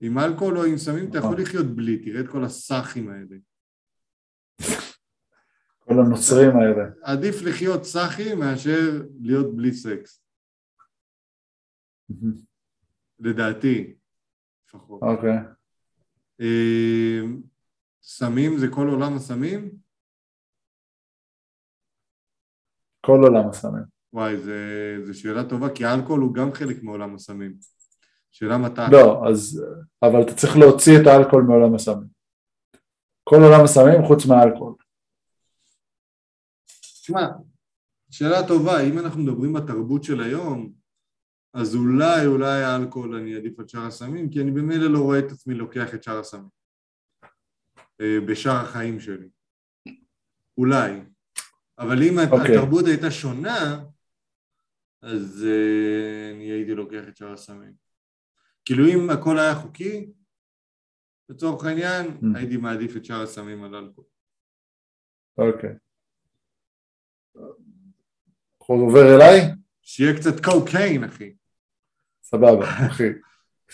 עם 0.00 0.18
אלכוהול 0.18 0.58
או 0.58 0.64
עם 0.64 0.78
סמים 0.78 1.10
אתה 1.10 1.18
יכול 1.18 1.30
נכון. 1.30 1.42
לחיות 1.42 1.66
בלי, 1.66 2.04
תראה 2.04 2.20
את 2.20 2.28
כל 2.28 2.44
הסאחים 2.44 3.10
האלה. 3.10 3.36
כל 5.84 5.94
הנוצרים 5.94 6.56
האלה. 6.56 6.84
עדיף 7.02 7.42
לחיות 7.42 7.84
סאחי 7.84 8.34
מאשר 8.34 9.02
להיות 9.20 9.56
בלי 9.56 9.72
סקס, 9.72 10.24
לדעתי, 13.20 13.94
לפחות. 14.66 15.02
אוקיי. 15.02 15.38
אה, 16.40 17.20
סמים 18.02 18.58
זה 18.58 18.66
כל 18.74 18.88
עולם 18.88 19.16
הסמים? 19.16 19.70
כל 23.00 23.20
עולם 23.22 23.48
הסמים. 23.48 23.84
וואי, 24.12 24.36
זו 25.04 25.18
שאלה 25.18 25.48
טובה, 25.48 25.74
כי 25.74 25.84
האלכוהול 25.84 26.20
הוא 26.20 26.34
גם 26.34 26.52
חלק 26.52 26.82
מעולם 26.82 27.14
הסמים. 27.14 27.56
שאלה 28.30 28.58
מתי. 28.58 28.80
לא, 28.92 29.28
אז, 29.28 29.64
אבל 30.02 30.22
אתה 30.22 30.34
צריך 30.34 30.56
להוציא 30.56 30.92
את 31.02 31.06
האלכוהול 31.06 31.44
מעולם 31.44 31.74
הסמים. 31.74 32.08
כל 33.24 33.36
עולם 33.36 33.64
הסמים 33.64 34.04
חוץ 34.08 34.26
מהאלכוהול. 34.26 34.74
תשמע, 37.02 37.26
שאלה 38.10 38.48
טובה, 38.48 38.80
אם 38.80 38.98
אנחנו 38.98 39.22
מדברים 39.22 39.52
בתרבות 39.52 40.04
של 40.04 40.20
היום, 40.20 40.72
אז 41.54 41.74
אולי, 41.74 42.26
אולי 42.26 42.62
האלכוהול 42.62 43.14
אני 43.14 43.34
אעדיף 43.34 43.58
על 43.60 43.68
שאר 43.68 43.86
הסמים, 43.86 44.30
כי 44.30 44.40
אני 44.40 44.50
במילא 44.50 44.86
לא 44.92 44.98
רואה 44.98 45.18
את 45.18 45.32
עצמי 45.32 45.54
לוקח 45.54 45.94
את 45.94 46.02
שאר 46.02 46.18
הסמים. 46.18 46.48
אה, 48.00 48.18
בשאר 48.28 48.56
החיים 48.56 49.00
שלי. 49.00 49.28
אולי. 50.58 51.00
אבל 51.78 52.02
אם 52.02 52.18
אוקיי. 52.30 52.56
התרבות 52.56 52.84
הייתה 52.86 53.10
שונה, 53.10 53.84
אז 55.02 55.46
אה, 55.48 56.30
אני 56.34 56.44
הייתי 56.44 56.74
לוקח 56.74 57.08
את 57.08 57.16
שאר 57.16 57.32
הסמים. 57.32 57.72
כאילו 58.64 58.84
אם 58.86 59.10
הכל 59.10 59.38
היה 59.38 59.54
חוקי, 59.54 60.12
לצורך 61.28 61.64
העניין, 61.64 62.06
Mm. 62.06 62.38
הייתי 62.38 62.56
מעדיף 62.56 62.96
את 62.96 63.04
שאר 63.04 63.22
הסמים 63.22 63.64
על 63.64 63.74
אלכוהול. 63.74 64.10
אוקיי. 65.38 65.74
עובר 68.80 69.16
אליי? 69.16 69.40
שיהיה 69.82 70.16
קצת 70.16 70.44
קוקיין, 70.44 71.04
אחי. 71.04 71.34
סבבה, 72.30 72.86
אחי. 72.86 73.08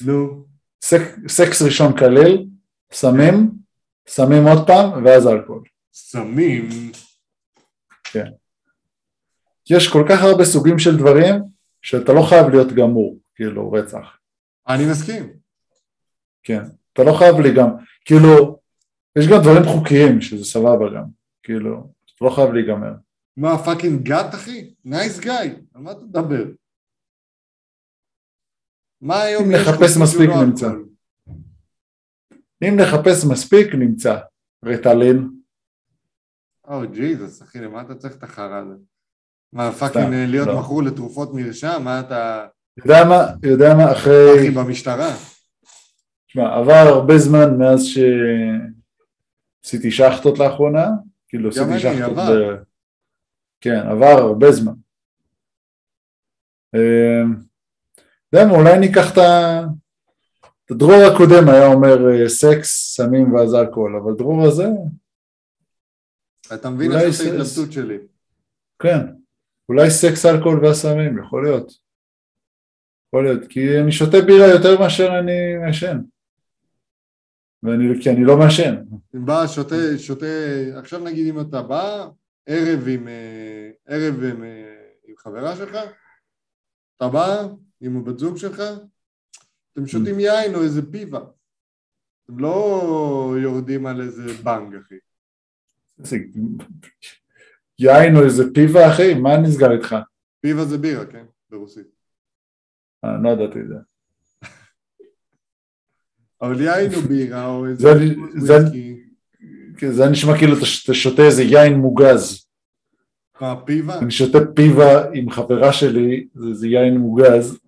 נו. 0.01 0.45
סק, 0.83 1.01
סקס 1.29 1.63
ראשון 1.63 1.99
כליל, 1.99 2.47
סמים, 2.93 3.51
סמים 4.09 4.47
עוד 4.47 4.67
פעם, 4.67 5.05
ואז 5.05 5.27
אלכוהול. 5.27 5.65
סמים. 5.93 6.69
יש 9.71 9.89
כל 9.93 10.05
כך 10.09 10.23
הרבה 10.23 10.45
סוגים 10.45 10.79
של 10.79 10.97
דברים, 10.97 11.35
שאתה 11.83 12.13
לא 12.13 12.23
חייב 12.29 12.49
להיות 12.49 12.73
גמור, 12.73 13.19
כאילו, 13.35 13.73
רצח. 13.73 14.19
אני 14.69 14.91
מסכים. 14.91 15.33
כן. 16.43 16.63
אתה 16.93 17.05
לא 17.05 17.13
חייב 17.19 17.41
לי 17.41 17.55
גם, 17.55 17.69
כאילו, 18.05 18.59
יש 19.19 19.29
גם 19.29 19.39
דברים 19.43 19.65
חוקיים, 19.65 20.21
שזה 20.21 20.45
סבבה 20.45 20.87
גם. 20.95 21.05
כאילו, 21.43 21.93
אתה 22.17 22.25
לא 22.25 22.31
חייב 22.31 22.53
להיגמר. 22.53 22.93
מה, 23.37 23.59
פאקינג 23.65 24.03
גאט, 24.03 24.35
אחי? 24.35 24.71
נייס 24.85 25.21
גאי. 25.21 25.55
על 25.75 25.83
מה 25.83 25.91
אתה 25.91 26.01
מדבר? 26.01 26.45
מה 29.01 29.23
היום 29.23 29.45
אם 29.45 29.53
נחפש 29.53 29.97
מספיק, 29.97 30.31
משלא 30.31 30.45
נמצא. 30.45 30.67
אלכוהול? 30.67 30.89
אם 32.63 32.77
נחפש 32.77 33.25
מספיק, 33.25 33.75
נמצא. 33.75 34.19
רטלין, 34.65 35.29
או 36.69 36.81
ג'יזוס, 36.93 37.43
אחי, 37.43 37.59
למה 37.59 37.81
אתה 37.81 37.95
צריך 37.95 38.17
את 38.17 38.23
החרא 38.23 38.57
הזה? 38.57 38.75
מה, 39.53 39.73
fucking 39.73 40.13
אה, 40.13 40.27
להיות 40.27 40.49
לא. 40.49 40.61
מכור 40.61 40.83
לתרופות 40.83 41.35
מרשם? 41.35 41.81
מה 41.85 42.01
אתה... 42.01 42.47
יודע 42.79 43.05
מה, 43.09 43.27
יודע 43.43 43.75
מה, 43.75 43.93
אחי, 43.93 44.11
אחרי, 44.35 44.51
במשטרה? 44.51 45.17
תשמע, 46.27 46.57
עבר 46.57 46.73
הרבה 46.73 47.19
זמן 47.19 47.59
מאז 47.59 47.85
שעשיתי 49.63 49.91
שחטות 49.91 50.39
לאחרונה, 50.39 50.89
כאילו 51.29 51.49
עשיתי 51.49 51.79
שחטות. 51.79 52.17
ב... 52.17 52.63
כן, 53.61 53.79
עבר 53.91 54.07
הרבה 54.07 54.53
זמן. 54.53 54.73
יודע 58.33 58.47
מה, 58.47 58.53
אולי 58.59 58.79
ניקח 58.79 59.13
את 59.13 59.19
ה... 59.19 59.61
את 60.65 60.71
הדרור 60.71 60.95
הקודם 61.15 61.49
היה 61.49 61.67
אומר 61.67 62.13
אה, 62.13 62.29
סקס, 62.29 62.95
סמים 62.97 63.35
ואז 63.35 63.55
אלכוהול, 63.55 63.97
אבל 63.97 64.13
דרור 64.19 64.47
הזה, 64.47 64.67
אתה 66.55 66.71
מבין 66.71 66.93
את 66.93 67.13
זה- 67.13 67.25
ההתלבטות 67.25 67.73
שלי. 67.73 67.99
כן, 68.79 68.99
אולי 69.69 69.91
סקס, 69.91 70.27
אלכוהול 70.27 70.65
והסמים, 70.65 71.19
יכול 71.19 71.45
להיות. 71.45 71.73
יכול 73.09 73.25
להיות, 73.25 73.47
כי 73.49 73.79
אני 73.81 73.93
שותה 73.93 74.17
בירה 74.27 74.47
יותר 74.47 74.81
מאשר 74.81 75.09
אני 75.19 75.57
מעשן. 75.67 75.99
ואני, 77.63 78.03
כי 78.03 78.11
אני 78.11 78.25
לא 78.25 78.37
מעשן. 78.37 78.77
אם 79.17 79.27
בא, 79.27 79.47
שותה, 79.47 79.75
שותה, 79.99 80.27
עכשיו 80.77 81.05
נגיד 81.05 81.35
אם 81.35 81.41
אתה 81.41 81.63
בא, 81.63 82.07
ערב 82.47 82.89
עם, 82.89 83.09
אה, 83.09 83.71
ערב 83.87 84.15
עם, 84.25 84.45
אה, 84.45 84.75
עם 85.09 85.15
חברה 85.19 85.57
שלך, 85.57 85.77
אתה 86.97 87.09
בא 87.09 87.47
עם 87.81 87.97
הבת 87.97 88.19
זוג 88.19 88.37
שלך, 88.37 88.63
אתם 89.73 89.87
שותים 89.87 90.21
יין 90.21 90.55
או 90.55 90.63
איזה 90.63 90.93
פיבה. 90.93 91.21
אתם 92.25 92.39
לא 92.39 93.35
יורדים 93.43 93.87
על 93.87 94.01
איזה 94.01 94.43
בנג, 94.43 94.75
אחי. 94.75 94.95
יין 97.79 98.17
או 98.17 98.25
איזה 98.25 98.45
פיבה 98.55 98.93
אחי, 98.93 99.15
מה 99.15 99.37
נסגר 99.37 99.73
איתך? 99.73 99.97
פיבה 100.41 100.65
זה 100.65 100.79
בירה, 100.79 101.07
כן? 101.07 101.25
ברוסית. 101.51 101.87
אה, 103.05 103.19
לא 103.23 103.29
ידעתי 103.29 103.61
את 103.61 103.69
זה. 103.69 103.75
אבל 106.43 106.61
יין 106.61 106.95
או 106.95 107.01
בירה 107.01 107.47
או 107.47 107.67
איזה 107.67 107.89
זה-. 108.37 108.55
כן, 109.79 109.87
נשמע 110.11 110.39
כאילו 110.39 110.57
אתה 110.57 110.95
שותה 110.95 111.23
איזה 111.23 111.43
יין 111.43 111.75
מוגז. 111.75 112.46
מה, 113.41 113.67
פיבה? 113.67 113.99
אני 113.99 114.11
שותה 114.11 114.39
פיבה 114.57 115.11
עם 115.15 115.31
חברה 115.31 115.73
שלי, 115.73 116.29
זה 116.35 116.47
איזה 116.47 116.67
יין 116.67 116.97
מוגז. 116.99 117.59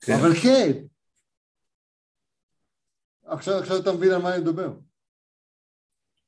כן. 0.00 0.12
אבל 0.12 0.34
כן. 0.34 0.72
עכשיו, 3.24 3.58
עכשיו 3.58 3.76
אתה 3.76 3.92
מבין 3.92 4.10
על 4.12 4.22
מה 4.22 4.34
אני 4.34 4.42
מדבר. 4.42 4.72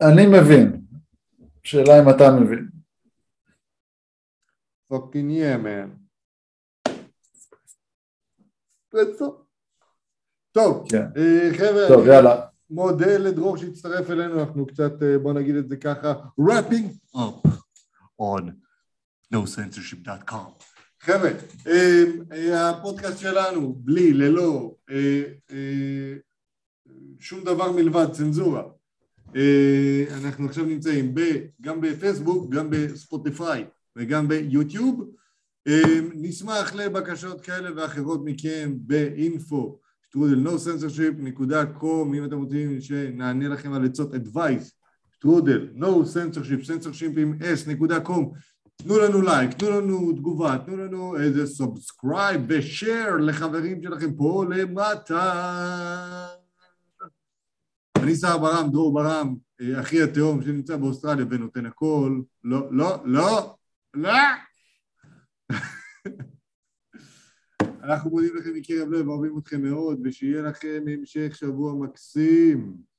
אני 0.01 0.27
מבין. 0.27 0.83
שאלה 1.63 2.03
אם 2.03 2.11
אתה 2.11 2.25
מבין. 2.41 2.69
Fucking 4.89 5.31
yeah, 5.31 5.57
man. 5.57 5.91
טוב, 10.53 10.87
כן. 10.91 11.07
אה, 11.17 11.51
חבר'ה, 11.59 11.89
טוב, 11.89 12.01
אני 12.01 12.15
יאללה. 12.15 12.47
מודה 12.71 13.19
לדרור 13.19 13.57
שהצטרף 13.57 14.11
אלינו, 14.11 14.41
אנחנו 14.41 14.67
קצת, 14.67 15.03
אה, 15.03 15.19
בוא 15.19 15.33
נגיד 15.33 15.55
את 15.55 15.69
זה 15.69 15.77
ככה, 15.77 16.13
wrapping 16.41 17.17
up 17.17 17.60
on 18.21 18.53
nocensorship.com. 19.35 20.65
חבר'ה, 21.01 21.31
אה, 21.67 22.05
אה, 22.33 22.71
הפודקאסט 22.71 23.19
שלנו, 23.19 23.75
בלי, 23.75 24.13
ללא, 24.13 24.75
אה, 24.91 25.23
שום 27.19 27.45
דבר 27.45 27.73
מלבד 27.73 28.07
צנזורה. 28.13 28.63
אנחנו 30.15 30.47
עכשיו 30.47 30.65
נמצאים 30.65 31.15
ב, 31.15 31.21
גם 31.61 31.81
בפייסבוק, 31.81 32.51
גם 32.51 32.71
בספוטיפיי 32.71 33.65
וגם 33.97 34.29
ביוטיוב. 34.29 35.11
נשמח 36.15 36.75
לבקשות 36.75 37.41
כאלה 37.41 37.71
ואחרות 37.77 38.21
מכם 38.25 38.73
באינפו, 38.77 39.79
שטרודל 40.07 40.47
nocensorship.com, 40.47 42.17
אם 42.17 42.25
אתם 42.25 42.39
רוצים 42.39 42.81
שנענה 42.81 43.49
לכם 43.49 43.73
על 43.73 43.85
עצות 43.85 44.15
advice, 44.15 44.80
שטרודל 45.21 45.69
nocensorship, 45.77 46.65
censorship 46.67 47.21
עם 47.21 47.39
s.com, 47.41 48.25
תנו 48.77 48.99
לנו 48.99 49.23
לייק, 49.23 49.53
תנו 49.53 49.71
לנו 49.71 50.13
תגובה, 50.13 50.59
תנו 50.67 50.77
לנו 50.77 51.17
איזה 51.17 51.47
subscribe 51.47 52.41
ושאר 52.49 53.17
לחברים 53.17 53.83
שלכם 53.83 54.15
פה 54.15 54.45
למטה. 54.51 56.27
אני 57.97 58.17
שר 58.17 58.39
ברם, 58.39 58.71
דרור 58.73 58.95
ברם, 58.95 59.35
אה, 59.61 59.81
אחי 59.81 60.03
התאום 60.03 60.43
שנמצא 60.43 60.77
באוסטרליה 60.77 61.27
ונותן 61.31 61.67
הכל. 61.67 62.21
לא, 62.45 62.69
לא, 62.71 62.97
לא, 63.05 63.57
לא. 63.95 64.19
אנחנו 67.85 68.11
מודים 68.11 68.37
לכם 68.37 68.51
מקרב 68.55 68.89
לב, 68.89 69.09
אוהבים 69.09 69.39
אתכם 69.39 69.63
מאוד, 69.63 70.01
ושיהיה 70.05 70.43
לכם 70.43 70.85
המשך 70.89 71.37
שבוע 71.37 71.75
מקסים. 71.75 72.77